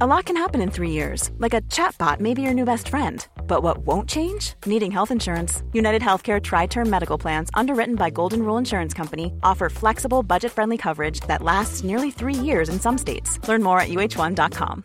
A 0.03 0.07
lot 0.07 0.25
can 0.25 0.37
happen 0.37 0.61
in 0.63 0.71
three 0.71 0.91
years, 0.91 1.31
like 1.39 1.53
a 1.53 1.61
chatbot 1.63 2.21
may 2.21 2.33
be 2.33 2.41
your 2.43 2.55
new 2.55 2.65
best 2.65 2.89
friend. 2.89 3.27
But 3.47 3.63
what 3.63 3.79
won't 3.79 4.09
change? 4.09 4.55
Needing 4.65 4.91
health 4.91 5.11
insurance. 5.11 5.63
United 5.73 6.01
Healthcare 6.03 6.43
Tri 6.43 6.67
Term 6.67 6.89
Medical 6.89 7.19
Plans, 7.19 7.51
underwritten 7.55 7.97
by 7.97 8.11
Golden 8.11 8.43
Rule 8.43 8.59
Insurance 8.59 8.95
Company, 8.95 9.33
offer 9.43 9.69
flexible, 9.69 10.23
budget 10.23 10.53
friendly 10.53 10.77
coverage 10.77 11.21
that 11.29 11.43
lasts 11.43 11.83
nearly 11.83 12.11
three 12.11 12.35
years 12.35 12.69
in 12.69 12.79
some 12.81 12.97
states. 12.97 13.39
Learn 13.49 13.63
more 13.63 13.81
at 13.81 13.89
uh1.com. 13.89 14.85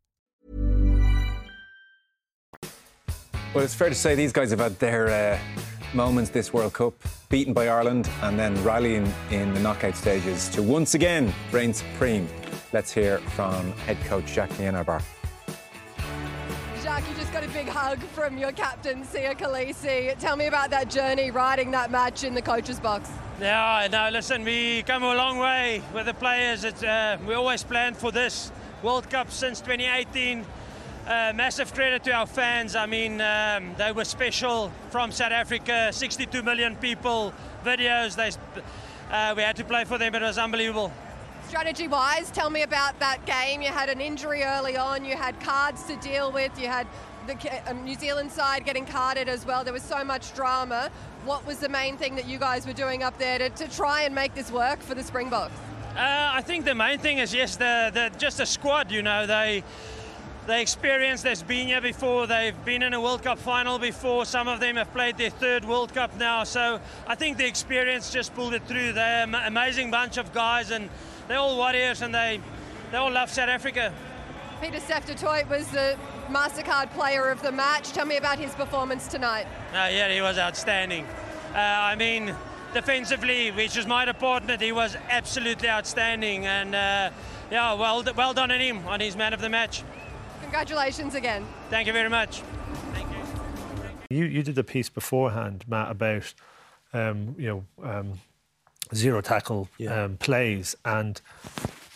Well, 3.53 3.65
it's 3.65 3.75
fair 3.75 3.89
to 3.89 3.95
say 3.95 4.15
these 4.15 4.31
guys 4.31 4.51
have 4.51 4.61
had 4.61 4.79
their 4.79 5.09
uh, 5.09 5.37
moments 5.93 6.29
this 6.29 6.53
World 6.53 6.71
Cup, 6.71 6.93
beaten 7.27 7.53
by 7.53 7.67
Ireland 7.67 8.09
and 8.21 8.39
then 8.39 8.55
rallying 8.63 9.11
in 9.29 9.53
the 9.53 9.59
knockout 9.59 9.97
stages 9.97 10.47
to 10.49 10.63
once 10.63 10.93
again 10.93 11.33
reign 11.51 11.73
supreme. 11.73 12.29
Let's 12.71 12.93
hear 12.93 13.17
from 13.35 13.73
head 13.73 13.97
coach 14.05 14.27
Jacques 14.27 14.51
Nienaber. 14.51 15.03
Jacques, 16.81 17.03
you 17.09 17.15
just 17.15 17.33
got 17.33 17.43
a 17.43 17.49
big 17.49 17.67
hug 17.67 17.99
from 17.99 18.37
your 18.37 18.53
captain, 18.53 19.03
Siya 19.03 19.37
Kolisi. 19.37 20.17
Tell 20.17 20.37
me 20.37 20.45
about 20.45 20.69
that 20.69 20.89
journey, 20.89 21.29
riding 21.29 21.71
that 21.71 21.91
match 21.91 22.23
in 22.23 22.33
the 22.33 22.41
coach's 22.41 22.79
box. 22.79 23.09
Yeah, 23.41 23.85
no, 23.91 24.09
listen, 24.13 24.45
we 24.45 24.83
come 24.83 25.03
a 25.03 25.13
long 25.13 25.39
way 25.39 25.81
with 25.93 26.05
the 26.05 26.13
players. 26.13 26.63
It's, 26.63 26.83
uh, 26.83 27.17
we 27.27 27.33
always 27.33 27.63
planned 27.63 27.97
for 27.97 28.13
this 28.13 28.49
World 28.81 29.09
Cup 29.09 29.29
since 29.29 29.59
2018. 29.59 30.45
Uh, 31.11 31.33
massive 31.35 31.73
credit 31.73 32.05
to 32.05 32.11
our 32.13 32.25
fans. 32.25 32.73
I 32.73 32.85
mean, 32.85 33.19
um, 33.19 33.75
they 33.77 33.91
were 33.91 34.05
special 34.05 34.71
from 34.91 35.11
South 35.11 35.33
Africa. 35.33 35.89
62 35.91 36.41
million 36.41 36.77
people, 36.77 37.33
videos. 37.65 38.15
They, 38.15 38.31
uh, 39.11 39.33
we 39.35 39.43
had 39.43 39.57
to 39.57 39.65
play 39.65 39.83
for 39.83 39.97
them. 39.97 40.15
It 40.15 40.21
was 40.21 40.37
unbelievable. 40.37 40.89
Strategy 41.49 41.89
wise, 41.89 42.31
tell 42.31 42.49
me 42.49 42.61
about 42.61 42.97
that 43.01 43.25
game. 43.25 43.61
You 43.61 43.67
had 43.67 43.89
an 43.89 43.99
injury 43.99 44.43
early 44.43 44.77
on, 44.77 45.03
you 45.03 45.17
had 45.17 45.37
cards 45.41 45.83
to 45.87 45.97
deal 45.97 46.31
with, 46.31 46.57
you 46.57 46.67
had 46.67 46.87
the 47.27 47.35
um, 47.69 47.83
New 47.83 47.95
Zealand 47.95 48.31
side 48.31 48.63
getting 48.63 48.85
carded 48.85 49.27
as 49.27 49.45
well. 49.45 49.65
There 49.65 49.73
was 49.73 49.83
so 49.83 50.05
much 50.05 50.33
drama. 50.33 50.89
What 51.25 51.45
was 51.45 51.57
the 51.57 51.67
main 51.67 51.97
thing 51.97 52.15
that 52.15 52.25
you 52.25 52.39
guys 52.39 52.65
were 52.65 52.71
doing 52.71 53.03
up 53.03 53.17
there 53.17 53.37
to, 53.37 53.49
to 53.49 53.67
try 53.69 54.03
and 54.03 54.15
make 54.15 54.33
this 54.33 54.49
work 54.49 54.79
for 54.79 54.95
the 54.95 55.03
Springboks? 55.03 55.59
Uh, 55.93 56.31
I 56.31 56.41
think 56.41 56.63
the 56.63 56.73
main 56.73 56.99
thing 56.99 57.17
is 57.17 57.33
yes, 57.33 57.57
the, 57.57 57.91
the 57.93 58.17
just 58.17 58.37
the 58.37 58.45
squad. 58.45 58.89
You 58.89 59.01
know, 59.01 59.27
they 59.27 59.61
they 60.47 60.61
experience 60.61 61.21
that's 61.21 61.43
been 61.43 61.67
here 61.67 61.81
before. 61.81 62.27
They've 62.27 62.65
been 62.65 62.81
in 62.81 62.93
a 62.93 63.01
World 63.01 63.23
Cup 63.23 63.37
final 63.37 63.77
before. 63.77 64.25
Some 64.25 64.47
of 64.47 64.59
them 64.59 64.75
have 64.75 64.91
played 64.91 65.17
their 65.17 65.29
third 65.29 65.63
World 65.65 65.93
Cup 65.93 66.15
now. 66.17 66.43
So 66.43 66.79
I 67.07 67.15
think 67.15 67.37
the 67.37 67.45
experience 67.45 68.11
just 68.11 68.33
pulled 68.33 68.53
it 68.53 68.63
through. 68.63 68.93
They're 68.93 69.23
an 69.23 69.35
amazing 69.35 69.91
bunch 69.91 70.17
of 70.17 70.33
guys, 70.33 70.71
and 70.71 70.89
they're 71.27 71.37
all 71.37 71.57
warriors, 71.57 72.01
and 72.01 72.13
they 72.13 72.39
they 72.91 72.97
all 72.97 73.11
love 73.11 73.29
South 73.29 73.49
Africa. 73.49 73.93
Pieter-Steph 74.61 75.07
was 75.49 75.67
the 75.69 75.97
MasterCard 76.29 76.91
player 76.93 77.29
of 77.29 77.41
the 77.41 77.51
match. 77.51 77.93
Tell 77.93 78.05
me 78.05 78.17
about 78.17 78.37
his 78.37 78.53
performance 78.53 79.07
tonight. 79.07 79.47
Uh, 79.73 79.89
yeah, 79.91 80.11
he 80.13 80.21
was 80.21 80.37
outstanding. 80.37 81.05
Uh, 81.53 81.57
I 81.57 81.95
mean, 81.95 82.35
defensively, 82.73 83.49
which 83.51 83.75
is 83.75 83.87
my 83.87 84.05
department, 84.05 84.61
he 84.61 84.71
was 84.71 84.95
absolutely 85.09 85.67
outstanding. 85.67 86.45
And 86.45 86.75
uh, 86.75 87.09
yeah, 87.49 87.73
well, 87.73 88.03
well 88.15 88.33
done 88.33 88.51
on 88.51 88.59
him 88.59 88.87
on 88.87 88.99
his 88.99 89.15
man 89.15 89.33
of 89.33 89.41
the 89.41 89.49
match. 89.49 89.83
Congratulations 90.51 91.15
again. 91.15 91.47
Thank 91.69 91.87
you 91.87 91.93
very 91.93 92.09
much. 92.09 92.41
Thank 92.91 93.07
you. 94.09 94.17
You, 94.17 94.25
you 94.25 94.43
did 94.43 94.57
a 94.57 94.65
piece 94.65 94.89
beforehand, 94.89 95.63
Matt, 95.65 95.89
about 95.89 96.33
um, 96.91 97.35
you 97.37 97.47
know 97.47 97.89
um, 97.89 98.19
zero 98.93 99.21
tackle 99.21 99.69
yeah. 99.77 100.03
um, 100.03 100.17
plays, 100.17 100.75
and 100.83 101.21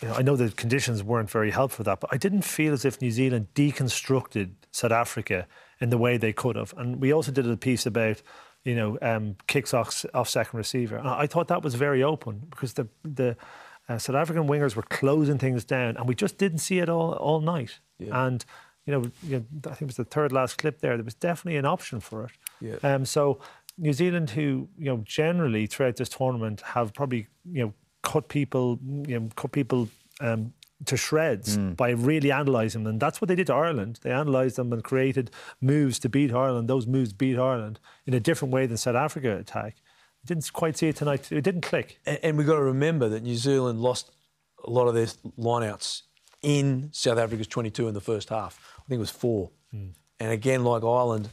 you 0.00 0.08
know, 0.08 0.14
I 0.14 0.22
know 0.22 0.36
the 0.36 0.48
conditions 0.52 1.04
weren't 1.04 1.30
very 1.30 1.50
helpful 1.50 1.76
for 1.76 1.82
that, 1.82 2.00
but 2.00 2.08
I 2.10 2.16
didn't 2.16 2.46
feel 2.46 2.72
as 2.72 2.86
if 2.86 3.02
New 3.02 3.10
Zealand 3.10 3.48
deconstructed 3.54 4.52
South 4.70 4.92
Africa 4.92 5.46
in 5.78 5.90
the 5.90 5.98
way 5.98 6.16
they 6.16 6.32
could 6.32 6.56
have. 6.56 6.72
And 6.78 6.98
we 6.98 7.12
also 7.12 7.30
did 7.30 7.46
a 7.46 7.58
piece 7.58 7.84
about 7.84 8.22
you 8.64 8.74
know, 8.74 8.98
um, 9.00 9.36
kicks 9.46 9.72
off, 9.72 10.04
off 10.12 10.28
second 10.28 10.56
receiver. 10.56 10.96
And 10.96 11.06
I 11.06 11.26
thought 11.28 11.46
that 11.48 11.62
was 11.62 11.74
very 11.74 12.02
open 12.02 12.46
because 12.50 12.72
the 12.72 12.88
the 13.04 13.36
uh, 13.88 13.98
South 13.98 14.16
African 14.16 14.46
wingers 14.48 14.74
were 14.74 14.82
closing 14.82 15.38
things 15.38 15.64
down, 15.64 15.96
and 15.96 16.08
we 16.08 16.14
just 16.14 16.38
didn't 16.38 16.58
see 16.58 16.78
it 16.78 16.88
all 16.88 17.12
all 17.14 17.40
night. 17.40 17.78
Yeah. 17.98 18.26
And 18.26 18.44
you 18.84 18.92
know, 18.92 19.10
you 19.22 19.38
know, 19.38 19.70
I 19.70 19.74
think 19.74 19.82
it 19.82 19.86
was 19.86 19.96
the 19.96 20.04
third 20.04 20.32
last 20.32 20.58
clip 20.58 20.80
there. 20.80 20.96
There 20.96 21.04
was 21.04 21.14
definitely 21.14 21.58
an 21.58 21.66
option 21.66 22.00
for 22.00 22.24
it. 22.24 22.32
Yeah. 22.60 22.76
Um, 22.82 23.04
so 23.04 23.40
New 23.78 23.92
Zealand, 23.92 24.30
who 24.30 24.68
you 24.78 24.86
know 24.86 25.02
generally 25.04 25.66
throughout 25.66 25.96
this 25.96 26.08
tournament 26.08 26.60
have 26.62 26.94
probably 26.94 27.26
you 27.50 27.64
know 27.64 27.74
cut 28.06 28.28
people, 28.28 28.78
you 29.06 29.18
know, 29.18 29.28
cut 29.34 29.50
people 29.50 29.88
um, 30.20 30.52
to 30.84 30.96
shreds 30.96 31.58
mm. 31.58 31.76
by 31.76 31.90
really 31.90 32.30
analysing 32.30 32.84
them. 32.84 32.92
And 32.92 33.00
that's 33.00 33.20
what 33.20 33.28
they 33.28 33.34
did 33.34 33.48
to 33.48 33.54
Ireland. 33.54 33.98
They 34.02 34.12
analysed 34.12 34.56
them 34.56 34.72
and 34.72 34.84
created 34.84 35.30
moves 35.60 35.98
to 36.00 36.08
beat 36.08 36.32
Ireland. 36.32 36.68
Those 36.68 36.86
moves 36.86 37.12
beat 37.12 37.36
Ireland 37.36 37.80
in 38.06 38.14
a 38.14 38.20
different 38.20 38.54
way 38.54 38.66
than 38.66 38.76
South 38.76 38.94
Africa 38.94 39.36
attack. 39.36 39.76
I 40.26 40.34
didn't 40.34 40.52
quite 40.52 40.76
see 40.76 40.88
it 40.88 40.96
tonight. 40.96 41.30
It 41.30 41.42
didn't 41.42 41.60
click. 41.60 42.00
And, 42.04 42.18
and 42.20 42.36
we've 42.36 42.46
got 42.46 42.56
to 42.56 42.62
remember 42.62 43.08
that 43.10 43.22
New 43.22 43.36
Zealand 43.36 43.80
lost 43.80 44.10
a 44.64 44.70
lot 44.70 44.88
of 44.88 44.94
their 44.94 45.06
lineouts 45.38 46.02
in 46.42 46.90
South 46.92 47.16
Africa's 47.16 47.46
22 47.46 47.86
in 47.86 47.94
the 47.94 48.00
first 48.00 48.30
half. 48.30 48.58
I 48.76 48.82
think 48.88 48.96
it 48.96 49.00
was 49.00 49.10
four. 49.10 49.50
Mm. 49.72 49.90
And 50.18 50.32
again, 50.32 50.64
like 50.64 50.82
Ireland, 50.82 51.28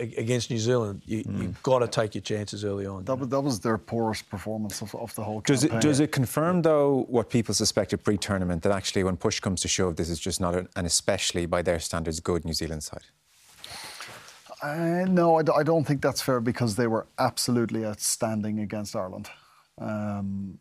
against 0.00 0.50
New 0.50 0.58
Zealand, 0.58 1.02
you, 1.04 1.22
mm. 1.22 1.40
you've 1.40 1.62
got 1.62 1.80
to 1.80 1.86
take 1.86 2.16
your 2.16 2.22
chances 2.22 2.64
early 2.64 2.84
on. 2.84 3.04
That, 3.04 3.30
that 3.30 3.40
was 3.40 3.60
their 3.60 3.78
poorest 3.78 4.28
performance 4.28 4.82
of, 4.82 4.92
of 4.96 5.14
the 5.14 5.22
whole 5.22 5.40
does 5.42 5.60
campaign. 5.60 5.78
It, 5.78 5.82
does 5.82 6.00
it 6.00 6.10
confirm, 6.10 6.62
though, 6.62 7.06
what 7.08 7.30
people 7.30 7.54
suspected 7.54 8.02
pre-tournament, 8.02 8.62
that 8.64 8.72
actually 8.72 9.04
when 9.04 9.16
push 9.16 9.38
comes 9.38 9.60
to 9.60 9.68
shove, 9.68 9.94
this 9.94 10.10
is 10.10 10.18
just 10.18 10.40
not 10.40 10.56
an 10.56 10.68
especially, 10.76 11.46
by 11.46 11.62
their 11.62 11.78
standards, 11.78 12.18
good 12.18 12.44
New 12.44 12.54
Zealand 12.54 12.82
side? 12.82 13.04
Uh, 14.62 15.04
no, 15.08 15.38
I 15.38 15.42
d- 15.42 15.52
I 15.56 15.62
don't 15.64 15.84
think 15.84 16.02
that's 16.02 16.22
fair 16.22 16.40
because 16.40 16.76
they 16.76 16.86
were 16.86 17.06
absolutely 17.18 17.84
outstanding 17.84 18.60
against 18.60 18.94
Ireland. 18.94 19.28
Um, 19.78 20.58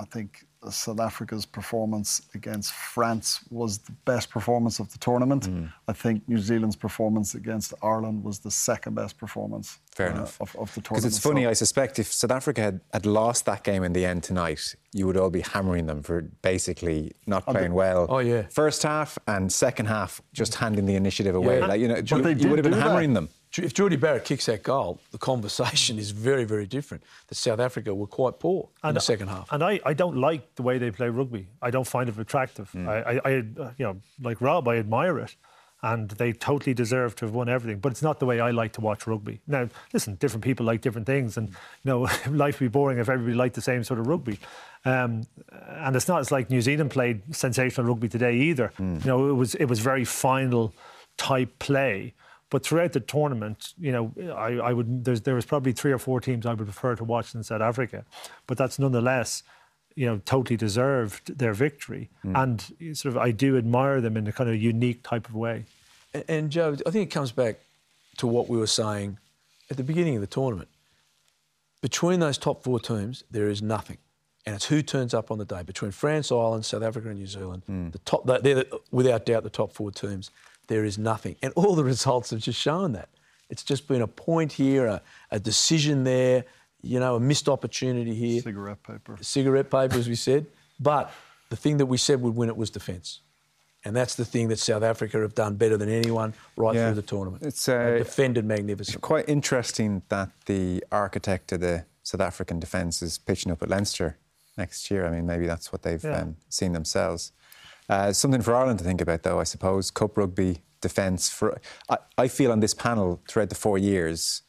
I 0.00 0.04
think 0.04 0.46
South 0.70 1.00
Africa's 1.00 1.46
performance 1.46 2.22
against 2.34 2.72
France 2.72 3.40
was 3.50 3.78
the 3.78 3.92
best 4.04 4.28
performance 4.30 4.80
of 4.80 4.90
the 4.92 4.98
tournament. 4.98 5.48
Mm. 5.48 5.72
I 5.86 5.92
think 5.92 6.28
New 6.28 6.38
Zealand's 6.38 6.76
performance 6.76 7.34
against 7.34 7.74
Ireland 7.82 8.24
was 8.24 8.40
the 8.40 8.50
second 8.50 8.94
best 8.94 9.18
performance 9.18 9.78
Fair 9.92 10.08
uh, 10.08 10.14
enough. 10.14 10.40
Of, 10.40 10.54
of, 10.56 10.74
the 10.74 10.80
tournament. 10.80 10.88
Because 10.88 11.04
it's 11.04 11.18
funny, 11.18 11.44
so, 11.44 11.50
I 11.50 11.52
suspect 11.52 11.98
if 11.98 12.12
South 12.12 12.32
Africa 12.32 12.60
had, 12.60 12.80
had, 12.92 13.06
lost 13.06 13.46
that 13.46 13.62
game 13.62 13.84
in 13.84 13.92
the 13.92 14.04
end 14.04 14.24
tonight, 14.24 14.74
you 14.92 15.06
would 15.06 15.16
all 15.16 15.30
be 15.30 15.40
hammering 15.40 15.86
them 15.86 16.02
for 16.02 16.22
basically 16.42 17.12
not 17.26 17.46
playing 17.46 17.70
the, 17.70 17.76
well. 17.76 18.06
Oh 18.08 18.18
yeah. 18.18 18.42
First 18.50 18.82
half 18.82 19.18
and 19.26 19.52
second 19.52 19.86
half, 19.86 20.20
just 20.32 20.56
handing 20.56 20.86
the 20.86 20.96
initiative 20.96 21.34
away. 21.34 21.60
Yeah. 21.60 21.66
Like, 21.66 21.80
you 21.80 21.88
know, 21.88 21.96
you, 21.96 22.28
you 22.34 22.48
would 22.48 22.58
have 22.58 22.64
been 22.64 22.80
hammering 22.80 23.14
that. 23.14 23.20
them 23.20 23.28
if 23.56 23.72
Jordie 23.72 23.96
Barrett 23.96 24.24
kicks 24.24 24.46
that 24.46 24.62
goal, 24.62 25.00
the 25.10 25.18
conversation 25.18 25.98
is 25.98 26.10
very, 26.10 26.44
very 26.44 26.66
different. 26.66 27.02
That 27.28 27.36
South 27.36 27.60
Africa 27.60 27.94
were 27.94 28.06
quite 28.06 28.38
poor 28.38 28.68
and, 28.82 28.90
in 28.90 28.94
the 28.94 29.00
second 29.00 29.28
half. 29.28 29.50
And 29.52 29.62
I, 29.62 29.80
I 29.84 29.94
don't 29.94 30.16
like 30.16 30.54
the 30.56 30.62
way 30.62 30.78
they 30.78 30.90
play 30.90 31.08
rugby. 31.08 31.46
I 31.62 31.70
don't 31.70 31.86
find 31.86 32.08
it 32.08 32.18
attractive. 32.18 32.70
Mm. 32.72 32.88
I, 32.88 33.20
I, 33.24 33.30
I, 33.30 33.30
you 33.78 33.84
know, 33.84 33.96
like 34.20 34.40
Rob, 34.40 34.68
I 34.68 34.76
admire 34.76 35.18
it. 35.18 35.36
And 35.80 36.10
they 36.10 36.32
totally 36.32 36.74
deserve 36.74 37.14
to 37.16 37.24
have 37.24 37.34
won 37.34 37.48
everything. 37.48 37.78
But 37.78 37.92
it's 37.92 38.02
not 38.02 38.18
the 38.18 38.26
way 38.26 38.40
I 38.40 38.50
like 38.50 38.72
to 38.72 38.80
watch 38.80 39.06
rugby. 39.06 39.40
Now, 39.46 39.68
listen, 39.92 40.16
different 40.16 40.42
people 40.42 40.66
like 40.66 40.80
different 40.80 41.06
things. 41.06 41.36
And, 41.36 41.50
you 41.50 41.54
know, 41.84 42.00
life 42.30 42.58
would 42.58 42.66
be 42.66 42.68
boring 42.68 42.98
if 42.98 43.08
everybody 43.08 43.36
liked 43.36 43.54
the 43.54 43.60
same 43.60 43.84
sort 43.84 44.00
of 44.00 44.08
rugby. 44.08 44.40
Um, 44.84 45.22
and 45.68 45.94
it's 45.94 46.08
not 46.08 46.18
as 46.18 46.32
like 46.32 46.50
New 46.50 46.62
Zealand 46.62 46.90
played 46.90 47.34
sensational 47.34 47.86
rugby 47.86 48.08
today 48.08 48.34
either. 48.34 48.72
Mm. 48.78 49.04
You 49.04 49.06
know, 49.06 49.30
it 49.30 49.34
was, 49.34 49.54
it 49.54 49.66
was 49.66 49.78
very 49.78 50.04
final 50.04 50.74
type 51.16 51.56
play. 51.60 52.12
But 52.50 52.64
throughout 52.64 52.92
the 52.92 53.00
tournament, 53.00 53.74
you 53.78 53.92
know, 53.92 54.12
I, 54.34 54.68
I 54.68 54.72
would 54.72 55.04
there 55.04 55.34
was 55.34 55.44
probably 55.44 55.72
three 55.72 55.92
or 55.92 55.98
four 55.98 56.20
teams 56.20 56.46
I 56.46 56.54
would 56.54 56.66
prefer 56.66 56.96
to 56.96 57.04
watch 57.04 57.32
than 57.32 57.42
South 57.42 57.60
Africa, 57.60 58.04
but 58.46 58.56
that's 58.56 58.78
nonetheless, 58.78 59.42
you 59.94 60.06
know, 60.06 60.20
totally 60.24 60.56
deserved 60.56 61.38
their 61.38 61.52
victory, 61.52 62.08
mm. 62.24 62.40
and 62.42 62.96
sort 62.96 63.14
of 63.14 63.18
I 63.18 63.32
do 63.32 63.58
admire 63.58 64.00
them 64.00 64.16
in 64.16 64.26
a 64.26 64.32
kind 64.32 64.48
of 64.48 64.56
unique 64.56 65.02
type 65.02 65.28
of 65.28 65.34
way. 65.34 65.64
And, 66.14 66.24
and 66.28 66.50
Joe, 66.50 66.76
I 66.86 66.90
think 66.90 67.08
it 67.08 67.12
comes 67.12 67.32
back 67.32 67.56
to 68.16 68.26
what 68.26 68.48
we 68.48 68.56
were 68.56 68.66
saying 68.66 69.18
at 69.70 69.76
the 69.76 69.84
beginning 69.84 70.14
of 70.14 70.22
the 70.22 70.26
tournament. 70.26 70.68
Between 71.82 72.18
those 72.18 72.38
top 72.38 72.64
four 72.64 72.80
teams, 72.80 73.24
there 73.30 73.48
is 73.48 73.62
nothing 73.62 73.98
and 74.48 74.54
it's 74.54 74.64
who 74.64 74.80
turns 74.80 75.12
up 75.12 75.30
on 75.30 75.36
the 75.36 75.44
day 75.44 75.62
between 75.62 75.90
France, 75.90 76.32
Ireland, 76.32 76.64
South 76.64 76.82
Africa, 76.82 77.10
and 77.10 77.18
New 77.18 77.26
Zealand. 77.26 77.64
Mm. 77.68 77.92
The 77.92 77.98
top, 77.98 78.24
they're 78.24 78.38
the, 78.40 78.80
without 78.90 79.26
doubt 79.26 79.42
the 79.42 79.50
top 79.50 79.74
four 79.74 79.90
teams 79.90 80.30
there 80.68 80.84
is 80.84 80.96
nothing. 80.98 81.36
And 81.42 81.52
all 81.56 81.74
the 81.74 81.84
results 81.84 82.30
have 82.30 82.40
just 82.40 82.60
shown 82.60 82.92
that. 82.92 83.08
It's 83.50 83.64
just 83.64 83.88
been 83.88 84.02
a 84.02 84.06
point 84.06 84.52
here, 84.52 84.86
a, 84.86 85.02
a 85.30 85.40
decision 85.40 86.04
there, 86.04 86.44
you 86.82 87.00
know, 87.00 87.16
a 87.16 87.20
missed 87.20 87.48
opportunity 87.48 88.14
here. 88.14 88.40
Cigarette 88.42 88.82
paper. 88.82 89.18
Cigarette 89.20 89.70
paper, 89.70 89.96
as 89.96 90.08
we 90.08 90.14
said. 90.14 90.46
But 90.78 91.12
the 91.48 91.56
thing 91.56 91.78
that 91.78 91.86
we 91.86 91.96
said 91.96 92.20
would 92.22 92.36
win 92.36 92.48
it 92.48 92.56
was 92.56 92.70
defence. 92.70 93.20
And 93.84 93.96
that's 93.96 94.16
the 94.16 94.24
thing 94.24 94.48
that 94.48 94.58
South 94.58 94.82
Africa 94.82 95.18
have 95.20 95.34
done 95.34 95.54
better 95.54 95.76
than 95.76 95.88
anyone 95.88 96.34
right 96.56 96.74
yeah. 96.74 96.88
through 96.88 96.96
the 96.96 97.02
tournament. 97.02 97.42
It's 97.42 97.68
uh, 97.68 97.96
defended 97.98 98.44
magnificently. 98.44 98.98
It's 98.98 99.06
quite 99.06 99.28
interesting 99.28 100.02
that 100.08 100.30
the 100.46 100.84
architect 100.92 101.52
of 101.52 101.60
the 101.60 101.84
South 102.02 102.20
African 102.20 102.60
defence 102.60 103.02
is 103.02 103.18
pitching 103.18 103.50
up 103.52 103.62
at 103.62 103.68
Leinster 103.68 104.18
next 104.56 104.90
year. 104.90 105.06
I 105.06 105.10
mean, 105.10 105.26
maybe 105.26 105.46
that's 105.46 105.72
what 105.72 105.82
they've 105.82 106.02
yeah. 106.02 106.20
um, 106.20 106.36
seen 106.48 106.72
themselves. 106.72 107.32
Uh, 107.88 108.12
something 108.12 108.42
for 108.42 108.54
Ireland 108.54 108.78
to 108.80 108.84
think 108.84 109.00
about, 109.00 109.22
though, 109.22 109.40
I 109.40 109.44
suppose. 109.44 109.90
Cup 109.90 110.16
rugby 110.16 110.62
defence. 110.80 111.28
For 111.30 111.60
I, 111.88 111.98
I 112.16 112.28
feel 112.28 112.52
on 112.52 112.60
this 112.60 112.74
panel 112.74 113.20
throughout 113.28 113.48
the 113.48 113.54
four 113.54 113.78
years, 113.78 114.42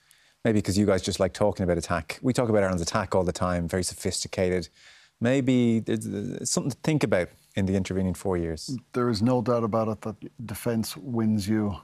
maybe 0.43 0.60
because 0.60 0.78
you 0.78 0.86
guys 0.86 1.02
just 1.02 1.19
like 1.19 1.34
talking 1.34 1.63
about 1.63 1.78
attack. 1.78 2.19
We 2.21 2.34
talk 2.34 2.49
about 2.49 2.63
Ireland's 2.63 2.82
attack 2.82 3.15
all 3.15 3.23
the 3.23 3.32
time, 3.32 3.67
very 3.67 3.84
sophisticated. 3.84 4.69
Maybe 5.21 5.80
there's 5.80 6.49
something 6.49 6.71
to 6.71 6.78
think 6.84 7.04
about 7.04 7.30
in 7.56 7.65
the 7.65 7.75
intervening 7.75 8.13
four 8.13 8.38
years. 8.38 8.78
There 8.93 9.10
is 9.10 9.21
no 9.21 9.41
doubt 9.41 9.63
about 9.63 9.89
it 9.89 10.02
that 10.02 10.15
defence 10.45 10.95
wins 10.95 11.47
you 11.47 11.75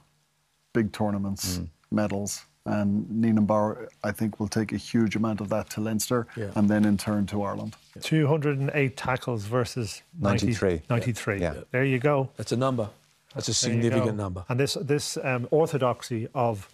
big 0.72 0.92
tournaments, 0.92 1.58
mm. 1.58 1.68
medals. 1.90 2.44
And 2.66 3.06
Nienaber, 3.06 3.88
I 4.02 4.12
think, 4.12 4.40
will 4.40 4.48
take 4.48 4.72
a 4.72 4.76
huge 4.76 5.16
amount 5.16 5.40
of 5.40 5.48
that 5.50 5.70
to 5.70 5.80
Leinster 5.80 6.26
yeah. 6.36 6.50
and 6.54 6.68
then 6.68 6.84
in 6.84 6.96
turn 6.96 7.26
to 7.26 7.42
Ireland. 7.42 7.76
208 8.00 8.96
tackles 8.96 9.44
versus 9.44 10.02
90, 10.20 10.46
93. 10.46 10.82
93. 10.90 11.40
Yeah. 11.40 11.54
There 11.70 11.84
you 11.84 11.98
go. 11.98 12.30
That's 12.36 12.52
a 12.52 12.56
number. 12.56 12.88
That's 13.34 13.48
a 13.48 13.54
significant 13.54 14.16
number. 14.16 14.44
And 14.48 14.58
this 14.58 14.74
this 14.80 15.18
um, 15.22 15.46
orthodoxy 15.50 16.26
of 16.34 16.68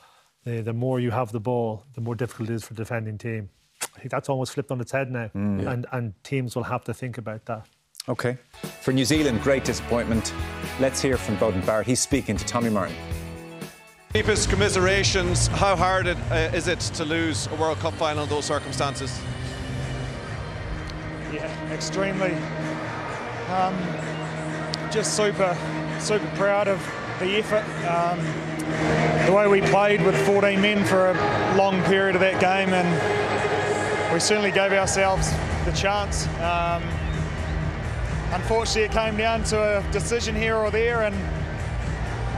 the, 0.45 0.61
the 0.61 0.73
more 0.73 1.01
you 1.01 1.11
have 1.11 1.33
the 1.33 1.41
ball, 1.41 1.85
the 1.95 2.01
more 2.01 2.15
difficult 2.15 2.51
it 2.51 2.55
is 2.55 2.65
for 2.65 2.75
the 2.75 2.83
defending 2.83 3.19
team. 3.19 3.51
I 3.97 3.99
think 3.99 4.11
that's 4.11 4.29
almost 4.29 4.53
flipped 4.53 4.71
on 4.71 4.81
its 4.81 4.93
head 4.93 5.11
now, 5.11 5.29
mm. 5.35 5.67
and 5.67 5.87
and 5.91 6.15
teams 6.23 6.55
will 6.55 6.63
have 6.63 6.85
to 6.85 6.95
think 6.95 7.19
about 7.19 7.45
that. 7.47 7.67
Okay. 8.09 8.37
For 8.81 8.93
New 8.93 9.05
Zealand, 9.05 9.43
great 9.43 9.65
disappointment. 9.65 10.33
Let's 10.81 11.01
hear 11.01 11.17
from 11.17 11.37
Beauden 11.37 11.65
Barrett. 11.65 11.87
He's 11.87 12.01
speaking 12.01 12.37
to 12.37 12.45
Tommy 12.45 12.71
Martin. 12.71 12.97
Deepest 14.13 14.51
commiserations. 14.51 15.47
How 15.47 15.75
hard 15.75 16.07
it, 16.07 16.19
uh, 16.31 16.51
is 16.53 16.69
it 16.69 16.81
to 16.81 17.05
lose 17.07 17.47
a 17.47 17.55
World 17.55 17.79
Cup 17.79 17.95
final 17.95 18.25
in 18.25 18.29
those 18.29 18.45
circumstances? 18.45 19.19
Yeah, 21.33 21.51
extremely. 21.73 22.35
Um, 23.49 23.75
just 24.91 25.17
super, 25.17 25.57
super 25.99 26.31
proud 26.37 26.69
of 26.69 26.79
the 27.21 27.39
effort. 27.39 27.65
Um, 27.87 28.19
the 29.25 29.33
way 29.33 29.49
we 29.49 29.63
played 29.71 30.05
with 30.05 30.15
14 30.27 30.61
men 30.61 30.85
for 30.85 31.13
a 31.13 31.57
long 31.57 31.83
period 31.85 32.15
of 32.15 32.21
that 32.21 32.39
game, 32.39 32.75
and 32.75 34.13
we 34.13 34.21
certainly 34.21 34.53
gave 34.53 34.73
ourselves 34.73 35.31
the 35.65 35.73
chance. 35.73 36.27
Um, 36.41 36.83
unfortunately, 38.35 38.83
it 38.83 38.93
came 38.93 39.17
down 39.17 39.43
to 39.45 39.79
a 39.79 39.91
decision 39.91 40.35
here 40.35 40.57
or 40.57 40.71
there, 40.71 41.05
and 41.05 41.17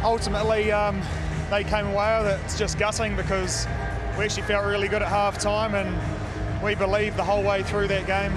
ultimately 0.05 0.71
um, 0.71 1.03
they 1.51 1.65
came 1.65 1.87
away 1.87 2.19
with 2.19 2.33
it. 2.33 2.41
It's 2.45 2.59
just 2.59 2.79
gutting 2.79 3.17
because 3.17 3.67
we 4.19 4.25
actually 4.25 4.43
felt 4.43 4.65
really 4.65 4.89
good 4.89 5.03
at 5.03 5.09
half 5.09 5.39
time, 5.39 5.75
and 5.75 6.63
we 6.63 6.75
believed 6.75 7.17
the 7.17 7.25
whole 7.25 7.43
way 7.43 7.63
through 7.63 7.89
that 7.89 8.07
game. 8.07 8.33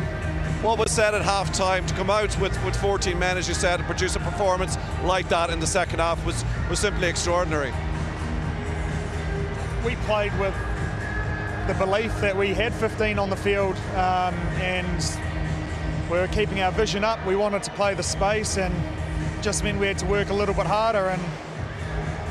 What 0.64 0.80
was 0.80 0.92
said 0.92 1.14
at 1.14 1.22
half 1.22 1.54
time 1.54 1.86
to 1.86 1.94
come 1.94 2.10
out 2.10 2.38
with, 2.40 2.64
with 2.66 2.76
14 2.78 3.18
men, 3.18 3.38
as 3.38 3.48
you 3.48 3.54
said, 3.54 3.80
and 3.80 3.88
produce 3.88 4.16
a 4.16 4.20
performance 4.20 4.78
like 5.04 5.30
that 5.30 5.52
in 5.52 5.60
the 5.60 5.68
second 5.68 6.00
half 6.00 6.26
was, 6.26 6.44
was 6.68 6.80
simply 6.80 7.08
extraordinary. 7.08 7.72
We 9.86 9.96
played 9.98 10.38
with 10.40 10.56
the 11.68 11.76
belief 11.76 12.20
that 12.22 12.36
we 12.36 12.56
had 12.56 12.74
15 12.74 13.20
on 13.20 13.30
the 13.30 13.36
field 13.36 13.76
um, 13.94 14.34
and 14.60 15.20
we 16.10 16.18
were 16.18 16.28
keeping 16.30 16.62
our 16.62 16.72
vision 16.72 17.04
up. 17.04 17.24
We 17.26 17.36
wanted 17.36 17.62
to 17.64 17.72
play 17.72 17.94
the 17.94 18.04
space 18.04 18.58
and 18.58 18.74
just 19.44 19.64
meant 19.64 19.78
we 19.78 19.86
had 19.88 20.00
to 20.00 20.06
work 20.08 20.30
a 20.30 20.34
little 20.34 20.56
bit 20.56 20.66
harder 20.66 21.10
and 21.10 21.22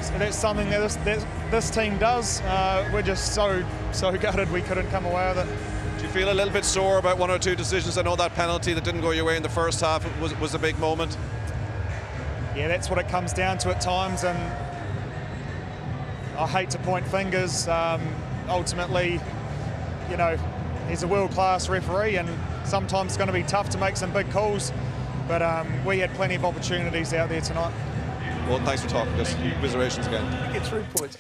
so 0.07 0.19
that's 0.19 0.39
something 0.39 0.71
that 0.71 0.79
this, 0.79 0.97
that 0.97 1.27
this 1.51 1.69
team 1.69 1.99
does. 1.99 2.41
Uh, 2.43 2.89
we're 2.93 3.03
just 3.03 3.35
so, 3.35 3.65
so 3.93 4.17
gutted 4.17 4.51
we 4.53 4.63
couldn't 4.63 4.89
come 4.91 5.05
away 5.05 5.35
with 5.35 5.49
it. 5.49 5.99
Do 5.99 6.05
you 6.05 6.11
feel 6.11 6.33
a 6.33 6.35
little 6.35 6.53
bit 6.53 6.65
sore 6.65 6.99
about 6.99 7.19
one 7.19 7.31
or 7.31 7.39
two 7.41 7.57
decisions? 7.57 7.99
I 7.99 8.03
know 8.03 8.15
that 8.15 8.35
penalty 8.35 8.73
that 8.73 8.85
didn't 8.85 9.01
go 9.01 9.11
your 9.11 9.25
way 9.25 9.37
in 9.37 9.43
the 9.43 9.49
first 9.49 9.81
half 9.81 10.05
was, 10.21 10.39
was 10.39 10.55
a 10.55 10.59
big 10.61 10.79
moment. 10.79 11.17
Yeah, 12.55 12.69
that's 12.69 12.89
what 12.89 13.01
it 13.01 13.09
comes 13.09 13.33
down 13.33 13.59
to 13.59 13.71
at 13.71 13.81
times, 13.81 14.23
and 14.23 14.39
I 16.39 16.47
hate 16.47 16.71
to 16.71 16.79
point 16.79 17.07
fingers. 17.09 17.67
Um, 17.67 18.01
ultimately, 18.49 19.21
you 20.09 20.17
know, 20.17 20.39
he's 20.89 21.03
a 21.03 21.09
world-class 21.09 21.69
referee, 21.69 22.17
and 22.17 22.29
sometimes 22.65 23.11
it's 23.11 23.17
going 23.17 23.27
to 23.27 23.33
be 23.33 23.43
tough 23.43 23.71
to 23.71 23.79
make 23.79 23.97
some 23.97 24.13
big 24.13 24.31
calls. 24.31 24.73
But 25.27 25.43
um, 25.43 25.85
we 25.85 25.99
had 25.99 26.15
plenty 26.15 26.37
of 26.37 26.45
opportunities 26.45 27.13
out 27.13 27.29
there 27.29 27.41
tonight. 27.41 27.75
Well, 28.49 28.61
thanks 28.65 28.83
for 28.83 28.89
talking 28.89 29.13
to 29.15 29.23
us. 29.23 29.35
Commiserations 29.35 30.07
again. 30.07 30.25
You 30.47 30.61
get 30.61 30.67
three 30.69 30.85
points. 30.95 31.19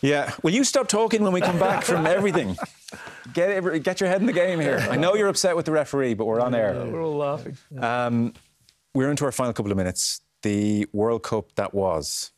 Yeah. 0.00 0.32
Will 0.42 0.50
you 0.52 0.64
stop 0.64 0.88
talking 0.88 1.22
when 1.22 1.32
we 1.32 1.40
come 1.40 1.58
back 1.58 1.84
from 1.84 2.06
everything? 2.06 2.56
Get 3.32 3.50
every, 3.50 3.78
get 3.78 4.00
your 4.00 4.10
head 4.10 4.20
in 4.20 4.26
the 4.26 4.32
game 4.32 4.60
here. 4.60 4.84
I 4.90 4.96
know 4.96 5.14
you're 5.14 5.28
upset 5.28 5.54
with 5.56 5.64
the 5.64 5.72
referee, 5.72 6.14
but 6.14 6.26
we're 6.26 6.40
on 6.40 6.54
air. 6.54 6.74
Yeah, 6.74 6.84
we're 6.92 7.02
all 7.02 7.16
laughing. 7.16 7.56
Um, 7.78 8.34
we're 8.94 9.10
into 9.10 9.24
our 9.24 9.32
final 9.32 9.52
couple 9.54 9.70
of 9.70 9.78
minutes. 9.78 10.20
The 10.42 10.86
World 10.92 11.22
Cup 11.22 11.54
that 11.54 11.72
was. 11.72 12.32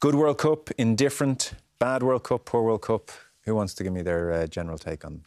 Good 0.00 0.14
World 0.14 0.38
Cup, 0.38 0.70
indifferent, 0.78 1.52
bad 1.80 2.02
World 2.04 2.22
Cup, 2.22 2.44
poor 2.46 2.62
World 2.62 2.82
Cup. 2.82 3.10
Who 3.44 3.54
wants 3.54 3.74
to 3.74 3.82
give 3.84 3.92
me 3.92 4.00
their 4.02 4.32
uh, 4.32 4.46
general 4.46 4.78
take 4.78 5.04
on 5.04 5.24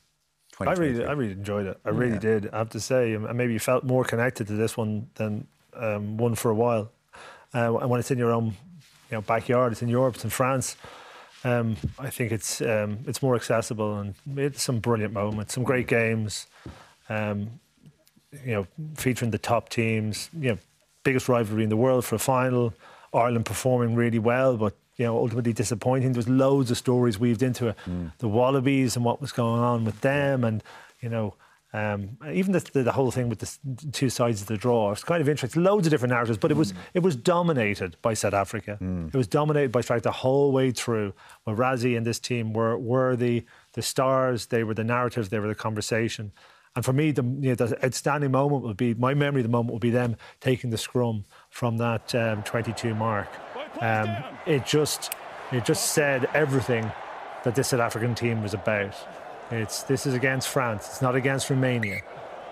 I 0.62 0.72
really, 0.72 1.06
I 1.06 1.12
really 1.12 1.34
enjoyed 1.34 1.68
it. 1.68 1.78
I 1.86 1.90
really 1.90 2.14
Yeah. 2.14 2.20
did. 2.20 2.50
I 2.54 2.60
have 2.60 2.70
to 2.70 2.80
say, 2.80 3.14
and 3.14 3.32
maybe 3.36 3.52
you 3.54 3.60
felt 3.60 3.84
more 3.84 4.06
connected 4.06 4.48
to 4.48 4.54
this 4.54 4.78
one 4.78 5.10
than 5.16 5.46
um, 5.76 6.16
one 6.18 6.34
for 6.36 6.50
a 6.50 6.56
while. 6.56 6.90
Uh, 7.54 7.78
and 7.78 7.90
when 7.90 8.00
it's 8.00 8.12
in 8.12 8.18
your 8.18 8.32
own, 8.32 8.46
you 8.46 8.54
know, 9.12 9.22
backyard, 9.22 9.72
it's 9.72 9.82
in 9.82 9.90
Europe, 9.90 10.16
it's 10.16 10.24
in 10.24 10.30
France. 10.30 10.78
Um, 11.44 11.78
I 12.00 12.10
think 12.10 12.32
it's 12.32 12.60
um, 12.62 13.00
it's 13.06 13.22
more 13.22 13.36
accessible 13.36 14.00
and 14.00 14.16
it's 14.36 14.64
some 14.64 14.80
brilliant 14.80 15.14
moments, 15.14 15.54
some 15.54 15.64
great 15.64 15.88
games. 15.88 16.48
Um, 17.08 17.60
you 18.44 18.54
know, 18.54 18.68
featuring 18.96 19.32
the 19.32 19.38
top 19.38 19.70
teams. 19.70 20.30
You 20.38 20.52
know, 20.52 20.58
biggest 21.04 21.30
rivalry 21.30 21.64
in 21.64 21.70
the 21.70 21.78
world 21.78 22.04
for 22.04 22.16
a 22.16 22.20
final. 22.20 22.74
Ireland 23.14 23.46
performing 23.46 23.96
really 23.96 24.20
well, 24.20 24.58
but 24.58 24.76
you 24.98 25.06
know, 25.06 25.18
ultimately 25.18 25.54
disappointing. 25.54 26.14
There's 26.14 26.28
loads 26.28 26.72
of 26.72 26.78
stories 26.78 27.20
weaved 27.20 27.44
into 27.44 27.68
it. 27.68 27.78
The 28.18 28.28
Wallabies 28.28 28.96
and 28.96 29.06
what 29.06 29.22
was 29.22 29.32
going 29.32 29.62
on 29.62 29.86
with 29.86 30.02
them, 30.02 30.44
and 30.44 30.64
you 31.02 31.10
know, 31.10 31.36
um, 31.76 32.18
even 32.32 32.54
the, 32.54 32.62
the, 32.72 32.84
the 32.84 32.92
whole 32.94 33.12
thing 33.12 33.28
with 33.28 33.40
the 33.40 33.92
two 33.92 34.10
sides 34.10 34.40
of 34.42 34.48
the 34.48 34.56
draw. 34.56 34.94
It's 34.94 35.04
kind 35.04 35.22
of 35.22 35.28
interesting. 35.28 35.62
Loads 35.62 35.86
of 35.86 35.92
different 35.92 36.14
narratives, 36.14 36.38
but 36.38 36.50
it 36.50 36.56
was 36.56 36.74
it 36.94 37.04
was 37.04 37.18
dominated 37.18 37.98
by 38.02 38.14
South 38.14 38.34
Africa. 38.34 38.78
It 39.08 39.18
was 39.18 39.28
dominated 39.28 39.74
by 39.74 39.82
South 39.82 40.04
the 40.04 40.12
whole 40.12 40.54
way 40.54 40.72
through. 40.72 41.14
Well, 41.46 41.56
Rassie 41.58 41.98
and 41.98 42.06
this 42.06 42.18
team 42.18 42.54
were 42.54 42.78
were 42.78 43.18
the 43.18 43.46
the 43.74 43.82
stars. 43.82 44.46
They 44.46 44.64
were 44.64 44.74
the 44.74 44.86
narratives. 44.86 45.30
They 45.30 45.40
were 45.40 45.50
the 45.50 45.56
conversation. 45.56 46.32
And 46.78 46.86
for 46.86 46.94
me, 46.94 47.12
the, 47.12 47.24
you 47.24 47.50
know, 47.50 47.56
the 47.56 47.86
outstanding 47.86 48.32
moment 48.32 48.64
would 48.64 48.78
be 48.78 48.94
my 48.94 49.14
memory. 49.14 49.42
of 49.42 49.48
The 49.48 49.52
moment 49.52 49.74
would 49.74 49.82
be 49.82 49.90
them 49.90 50.16
taking 50.40 50.70
the 50.70 50.78
scrum 50.78 51.26
from 51.50 51.78
that 51.78 52.16
um, 52.16 52.44
22 52.44 52.96
mark. 52.96 53.28
Um, 53.82 54.16
it 54.46 54.66
just 54.66 55.14
it 55.52 55.66
just 55.66 55.92
said 55.92 56.30
everything 56.34 56.90
that 57.44 57.56
this 57.56 57.68
South 57.70 57.82
African 57.82 58.16
team 58.16 58.42
was 58.42 58.54
about. 58.54 58.96
It's 59.52 59.84
this 59.84 60.06
is 60.06 60.14
against 60.14 60.48
France. 60.50 60.88
It's 60.88 61.02
not 61.02 61.16
against 61.16 61.50
Romania. 61.50 62.02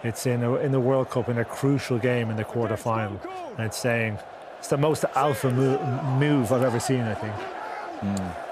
It's 0.03 0.25
in 0.25 0.43
a, 0.43 0.55
in 0.55 0.71
the 0.71 0.79
World 0.79 1.09
Cup 1.09 1.29
in 1.29 1.37
a 1.37 1.45
crucial 1.45 1.97
game 1.97 2.29
in 2.29 2.35
the 2.35 2.43
quarterfinal, 2.43 3.19
and 3.57 3.65
it's 3.65 3.77
saying 3.77 4.19
it's 4.59 4.67
the 4.67 4.77
most 4.77 5.05
alpha 5.15 5.49
mo- 5.49 6.17
move 6.19 6.51
I've 6.51 6.63
ever 6.63 6.79
seen. 6.79 7.01
I 7.01 7.13
think. 7.15 7.33
Hmm. 7.33 8.42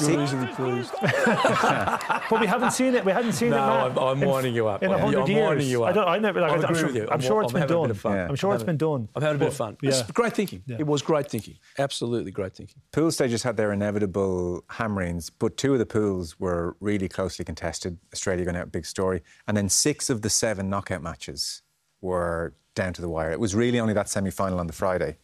You're 0.00 0.22
easily 0.22 0.46
pleased. 0.54 0.92
but 1.02 2.40
we 2.40 2.46
haven't 2.46 2.70
seen 2.72 2.94
it. 2.94 3.04
We 3.04 3.12
hadn't 3.12 3.32
seen 3.32 3.50
No, 3.50 3.56
it. 3.56 3.60
Matt, 3.60 3.98
I'm- 3.98 3.98
I'm 3.98 4.20
winding 4.20 4.54
you 4.54 4.66
up. 4.68 4.82
In 4.82 4.90
a 4.90 4.92
I'm- 4.94 5.00
hundred 5.00 5.20
I'm 5.22 5.30
years. 5.30 5.46
winding 5.46 5.68
you 5.68 5.82
I 5.82 5.88
up. 5.90 5.94
don't. 5.94 6.08
I 6.08 6.18
never. 6.18 6.40
Like, 6.40 6.50
I 6.64 6.68
I'm, 6.68 6.74
sure, 6.74 6.86
with 6.86 6.96
you. 6.96 7.02
I'm 7.04 7.10
I'm- 7.10 7.20
sure 7.20 7.42
it's 7.42 7.50
I'm 7.50 7.52
been 7.54 7.60
having 7.62 7.76
a 7.76 7.78
done. 7.78 7.82
bit 7.88 7.90
of 7.90 8.00
fun. 8.00 8.18
I'm 8.18 8.34
sure 8.36 8.54
it's 8.54 8.64
been 8.64 8.76
done. 8.76 9.08
I'm 9.14 9.22
having 9.22 9.36
a 9.36 9.38
bit 9.38 9.48
of 9.48 9.56
fun. 9.56 9.76
Yeah. 9.82 9.90
It's 9.90 10.02
great 10.12 10.32
thinking. 10.34 10.62
Yeah. 10.66 10.76
It 10.78 10.86
was 10.86 11.02
great 11.02 11.28
thinking. 11.30 11.56
Absolutely 11.78 12.30
great 12.30 12.54
thinking. 12.54 12.80
Pool 12.92 13.10
stages 13.10 13.42
had 13.42 13.56
their 13.56 13.72
inevitable 13.72 14.64
hammerings, 14.70 15.30
but 15.30 15.56
two 15.56 15.72
of 15.72 15.78
the 15.78 15.86
pools 15.86 16.38
were 16.40 16.76
really 16.80 17.08
closely 17.08 17.44
contested. 17.44 17.98
Australia 18.12 18.44
going 18.44 18.56
out 18.56 18.72
big 18.72 18.86
story, 18.86 19.22
and 19.46 19.56
then 19.56 19.68
six 19.68 20.08
of 20.10 20.22
the 20.22 20.30
seven 20.30 20.68
knockout 20.70 21.02
matches 21.02 21.62
were 22.00 22.54
down 22.74 22.92
to 22.94 23.00
the 23.02 23.08
wire. 23.08 23.30
It 23.32 23.40
was 23.40 23.54
really 23.54 23.78
only 23.78 23.94
that 23.94 24.08
semi-final 24.08 24.58
on 24.58 24.66
the 24.66 24.72
Friday, 24.72 25.18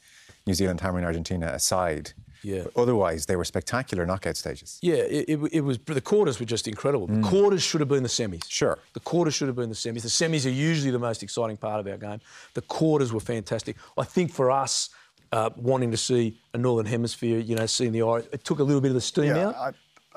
New 0.46 0.54
Zealand 0.54 0.80
hammering 0.80 1.04
Argentina 1.04 1.46
aside. 1.46 2.12
Yeah. 2.42 2.62
But 2.64 2.80
otherwise, 2.82 3.26
they 3.26 3.36
were 3.36 3.44
spectacular 3.44 4.06
knockout 4.06 4.36
stages. 4.36 4.78
Yeah, 4.82 4.94
it, 4.96 5.24
it, 5.28 5.38
it 5.52 5.60
was. 5.62 5.78
The 5.78 6.00
quarters 6.00 6.38
were 6.38 6.46
just 6.46 6.68
incredible. 6.68 7.06
The 7.06 7.22
quarters 7.22 7.62
should 7.62 7.80
have 7.80 7.88
been 7.88 8.02
the 8.02 8.08
semis. 8.08 8.42
Sure. 8.48 8.78
The 8.92 9.00
quarters 9.00 9.34
should 9.34 9.48
have 9.48 9.56
been 9.56 9.68
the 9.70 9.74
semis. 9.74 10.02
The 10.02 10.08
semis 10.08 10.46
are 10.46 10.50
usually 10.50 10.90
the 10.90 10.98
most 10.98 11.22
exciting 11.22 11.56
part 11.56 11.80
of 11.80 11.86
our 11.86 11.96
game. 11.98 12.20
The 12.54 12.62
quarters 12.62 13.12
were 13.12 13.20
fantastic. 13.20 13.76
I 13.96 14.04
think 14.04 14.32
for 14.32 14.50
us, 14.50 14.90
uh, 15.32 15.50
wanting 15.56 15.90
to 15.90 15.96
see 15.96 16.38
a 16.54 16.58
Northern 16.58 16.86
Hemisphere, 16.86 17.38
you 17.40 17.54
know, 17.56 17.66
seeing 17.66 17.92
the 17.92 18.02
Irish, 18.02 18.26
it 18.32 18.44
took 18.44 18.60
a 18.60 18.62
little 18.64 18.80
bit 18.80 18.88
of 18.88 18.94
the 18.94 19.00
steam 19.00 19.24
Yeah, 19.24 19.48
out. 19.48 19.56
I, 19.56 19.72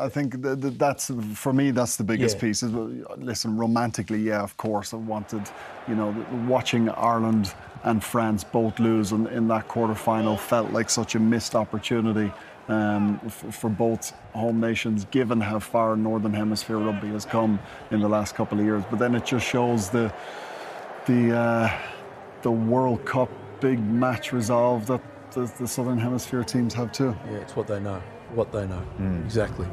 I 0.05 0.09
think 0.09 0.41
that, 0.41 0.61
that 0.61 0.79
that's 0.79 1.11
for 1.35 1.51
me. 1.53 1.71
That's 1.71 1.95
the 1.97 2.03
biggest 2.03 2.35
Yeah. 2.37 2.41
piece. 2.41 2.63
Is, 2.63 2.71
well, 2.71 2.89
listen, 3.17 3.57
romantically, 3.57 4.19
yeah, 4.21 4.41
of 4.41 4.55
course, 4.57 4.93
I 4.93 4.97
wanted, 4.97 5.41
you 5.87 5.95
know, 5.95 6.15
watching 6.47 6.89
Ireland 6.89 7.53
and 7.83 8.03
France 8.03 8.43
both 8.43 8.79
lose 8.79 9.11
in, 9.11 9.27
in 9.27 9.47
that 9.47 9.67
quarter 9.67 9.95
final 9.95 10.37
felt 10.37 10.71
like 10.71 10.89
such 10.89 11.15
a 11.15 11.19
missed 11.19 11.55
opportunity 11.55 12.31
um, 12.67 13.19
f- 13.25 13.45
for 13.53 13.69
both 13.69 14.11
home 14.33 14.59
nations, 14.59 15.05
given 15.11 15.41
how 15.41 15.59
far 15.59 15.95
Northern 15.95 16.33
Hemisphere 16.33 16.77
rugby 16.77 17.09
has 17.09 17.25
come 17.25 17.59
in 17.89 17.99
the 17.99 18.09
last 18.09 18.35
couple 18.35 18.59
of 18.59 18.65
years. 18.65 18.83
But 18.89 18.99
then 18.99 19.15
it 19.15 19.25
just 19.25 19.45
shows 19.45 19.89
the 19.89 20.13
the 21.05 21.35
uh, 21.35 21.79
the 22.43 22.51
World 22.51 23.05
Cup 23.05 23.29
big 23.59 23.79
match 23.79 24.33
resolve 24.33 24.85
that 24.87 25.01
the, 25.31 25.51
the 25.59 25.67
Southern 25.67 25.97
Hemisphere 25.97 26.43
teams 26.43 26.73
have 26.73 26.91
too. 26.91 27.15
Yeah, 27.29 27.37
it's 27.37 27.55
what 27.55 27.67
they 27.67 27.79
know. 27.79 28.01
What 28.33 28.51
they 28.51 28.65
know. 28.67 28.81
Exactly. 29.25 29.67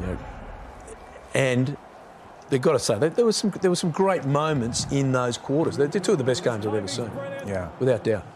You 0.00 0.06
know, 0.06 0.18
and 1.34 1.76
they've 2.52 2.60
got 2.60 2.72
to 2.72 2.78
say 2.78 2.98
there, 2.98 3.08
there 3.08 3.24
was 3.24 3.36
some 3.36 3.50
there 3.62 3.70
were 3.70 3.76
some 3.76 3.90
great 3.90 4.24
moments 4.26 4.86
in 4.92 5.10
those 5.10 5.38
quarters. 5.38 5.76
They're, 5.76 5.88
two 5.88 6.12
of 6.12 6.18
the 6.18 6.24
best 6.24 6.44
games 6.44 6.66
I've 6.66 6.74
ever 6.74 6.86
seen. 6.86 7.10
Yeah. 7.46 7.70
Without 7.80 8.04
doubt. 8.04 8.26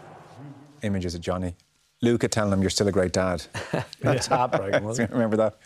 Images 0.81 1.13
of 1.15 1.21
Johnny. 1.21 1.55
Luca 2.01 2.27
telling 2.27 2.51
him 2.51 2.61
you're 2.61 2.69
still 2.71 2.87
a 2.87 2.91
great 2.91 3.13
dad. 3.13 3.45
That's 4.01 4.27
heartbreaking, 4.27 4.83
wasn't 4.83 5.09
it? 5.09 5.13
Remember 5.19 5.37
that? 5.37 5.57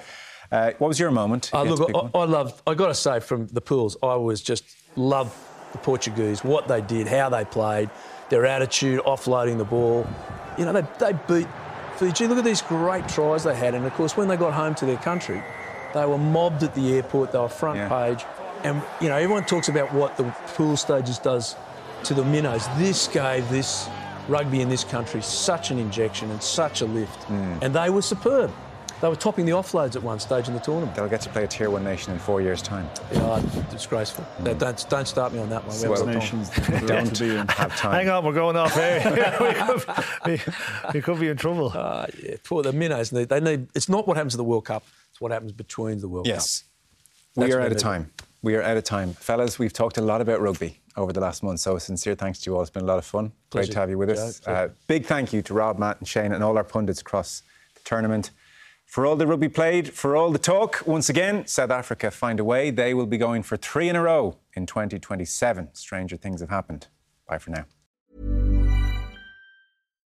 Uh, 0.52 0.72
what 0.80 0.90
was 0.90 1.00
your 1.00 1.12
moment? 1.12 1.50
Uh, 1.54 1.64
You 1.64 1.76
look, 1.76 2.12
I. 2.14 2.20
I 2.20 2.24
love. 2.26 2.62
I 2.68 2.74
got 2.74 2.88
to 2.88 2.94
say, 2.94 3.20
from 3.22 3.48
the 3.48 3.62
pools, 3.62 3.96
I 4.04 4.16
was 4.16 4.42
just 4.42 4.66
love 4.98 5.34
the 5.72 5.78
Portuguese, 5.78 6.44
what 6.44 6.68
they 6.68 6.82
did, 6.82 7.08
how 7.08 7.30
they 7.30 7.46
played, 7.46 7.90
their 8.30 8.46
attitude, 8.46 9.00
offloading 9.06 9.58
the 9.58 9.64
ball. 9.66 10.06
You 10.58 10.66
know, 10.66 10.74
they, 10.74 10.84
they 11.00 11.14
beat 11.28 11.48
Fiji. 11.98 12.28
Look 12.28 12.38
at 12.38 12.44
these 12.44 12.62
great 12.62 13.08
tries 13.08 13.46
they 13.46 13.56
had, 13.56 13.76
and 13.76 13.86
of 13.86 13.94
course, 13.94 14.18
when 14.18 14.28
they 14.28 14.36
got 14.36 14.54
home 14.54 14.76
to 14.76 14.86
their 14.86 14.98
country, 14.98 15.42
they 15.94 16.06
were 16.06 16.18
mobbed 16.18 16.64
at 16.64 16.76
the 16.76 16.94
airport. 16.96 17.32
They 17.32 17.40
were 17.40 17.48
front 17.50 17.78
Yeah. 17.78 17.88
page, 17.90 18.26
and 18.64 18.82
you 19.00 19.10
know, 19.10 19.16
everyone 19.16 19.46
talks 19.46 19.70
about 19.70 19.94
what 19.94 20.18
the 20.18 20.24
pool 20.56 20.78
stages 20.78 21.20
does 21.20 21.56
to 22.04 22.14
the 22.14 22.24
minnows. 22.24 22.68
This 22.78 23.08
gave 23.08 23.48
this 23.50 23.90
rugby 24.28 24.62
in 24.62 24.70
this 24.70 24.84
country 24.84 25.22
such 25.22 25.72
an 25.72 25.78
injection 25.78 26.30
and 26.32 26.42
such 26.42 26.82
a 26.82 26.86
lift, 26.86 27.30
and 27.30 27.74
they 27.74 27.90
were 27.90 28.02
superb. 28.02 28.52
They 29.02 29.08
were 29.08 29.16
topping 29.16 29.48
the 29.48 29.54
offloads 29.54 29.96
at 29.96 30.04
one 30.04 30.20
stage 30.20 30.48
in 30.48 30.54
the 30.54 30.60
tournament. 30.60 30.96
They'll 30.96 31.10
get 31.10 31.22
to 31.22 31.30
play 31.30 31.44
a 31.44 31.48
Tier 31.48 31.72
1 31.72 31.84
nation 31.84 32.14
in 32.14 32.20
four 32.20 32.40
years' 32.40 32.62
time. 32.62 32.88
Yeah, 33.12 33.42
disgraceful. 33.72 34.24
Mm. 34.38 34.60
Don't, 34.60 34.90
don't 34.90 35.08
start 35.08 35.34
me 35.34 35.40
on 35.40 35.50
that 35.50 35.66
one. 35.66 35.82
We 35.82 35.90
well, 35.90 36.06
nations 36.06 36.50
don't 36.86 37.18
have 37.50 37.76
time. 37.76 37.94
Hang 37.94 38.10
on, 38.10 38.24
we're 38.24 38.34
going 38.34 38.56
off 38.56 38.78
air. 38.78 39.02
we, 39.42 39.54
could, 39.54 40.06
we, 40.26 40.54
we, 40.94 41.02
could, 41.02 41.20
be 41.20 41.30
in 41.30 41.38
trouble. 41.38 41.72
Uh, 41.74 42.06
yeah, 42.22 42.36
poor 42.44 42.62
the 42.62 42.74
minnows. 42.74 43.10
They 43.10 43.40
need. 43.40 43.70
It's 43.74 43.90
not 43.90 44.08
what 44.08 44.18
happens 44.18 44.36
at 44.36 44.38
the 44.38 44.44
World 44.44 44.66
Cup. 44.66 44.84
It's 45.10 45.20
what 45.20 45.32
happens 45.32 45.52
between 45.52 46.00
the 46.00 46.08
World 46.08 46.28
yes. 46.28 46.60
Cup. 46.60 46.68
Yes, 47.38 47.48
we 47.48 47.54
are 47.54 47.62
out 47.62 47.72
of 47.72 47.80
time. 47.80 48.12
We 48.44 48.56
are 48.56 48.64
out 48.64 48.76
of 48.76 48.84
time, 48.84 49.14
fellas. 49.14 49.60
We've 49.60 49.74
talked 49.74 49.98
a 49.98 50.02
lot 50.02 50.20
about 50.20 50.42
rugby 50.42 50.80
over 50.98 51.14
the 51.14 51.20
last 51.20 51.44
month. 51.44 51.60
So 51.60 51.78
sincere 51.78 52.16
thanks 52.16 52.40
to 52.40 52.50
you 52.50 52.56
all. 52.56 52.62
It's 52.62 52.72
been 52.72 52.84
a 52.84 52.88
lot 52.88 52.98
of 52.98 53.06
fun. 53.06 53.32
Pleasure. 53.52 53.68
Great 53.68 53.74
to 53.74 53.80
have 53.80 53.90
you 53.92 53.98
with 54.00 54.10
us. 54.10 54.42
Uh, 54.48 54.70
big 54.88 55.06
thank 55.06 55.32
you 55.32 55.44
to 55.44 55.54
Rob, 55.54 55.78
Matt, 55.78 56.00
and 56.00 56.08
Shane, 56.08 56.32
and 56.32 56.44
all 56.44 56.58
our 56.58 56.64
pundits 56.64 57.02
across 57.02 57.44
the 57.76 57.82
tournament. 57.84 58.32
For 58.88 59.06
all 59.06 59.16
the 59.16 59.28
rugby 59.28 59.48
played, 59.48 59.94
for 59.94 60.16
all 60.16 60.32
the 60.32 60.40
talk, 60.40 60.82
once 60.86 61.08
again, 61.08 61.46
South 61.48 61.70
Africa 61.70 62.12
find 62.12 62.40
a 62.40 62.44
way. 62.44 62.72
They 62.72 62.94
will 62.94 63.06
be 63.06 63.18
going 63.18 63.44
for 63.44 63.58
three 63.58 63.88
in 63.88 63.96
a 63.96 64.02
row 64.02 64.38
in 64.54 64.66
2027. 64.66 65.70
Stranger 65.74 66.18
things 66.18 66.42
have 66.42 66.50
happened. 66.50 66.88
Bye 67.28 67.38
for 67.38 67.52
now. 67.52 67.66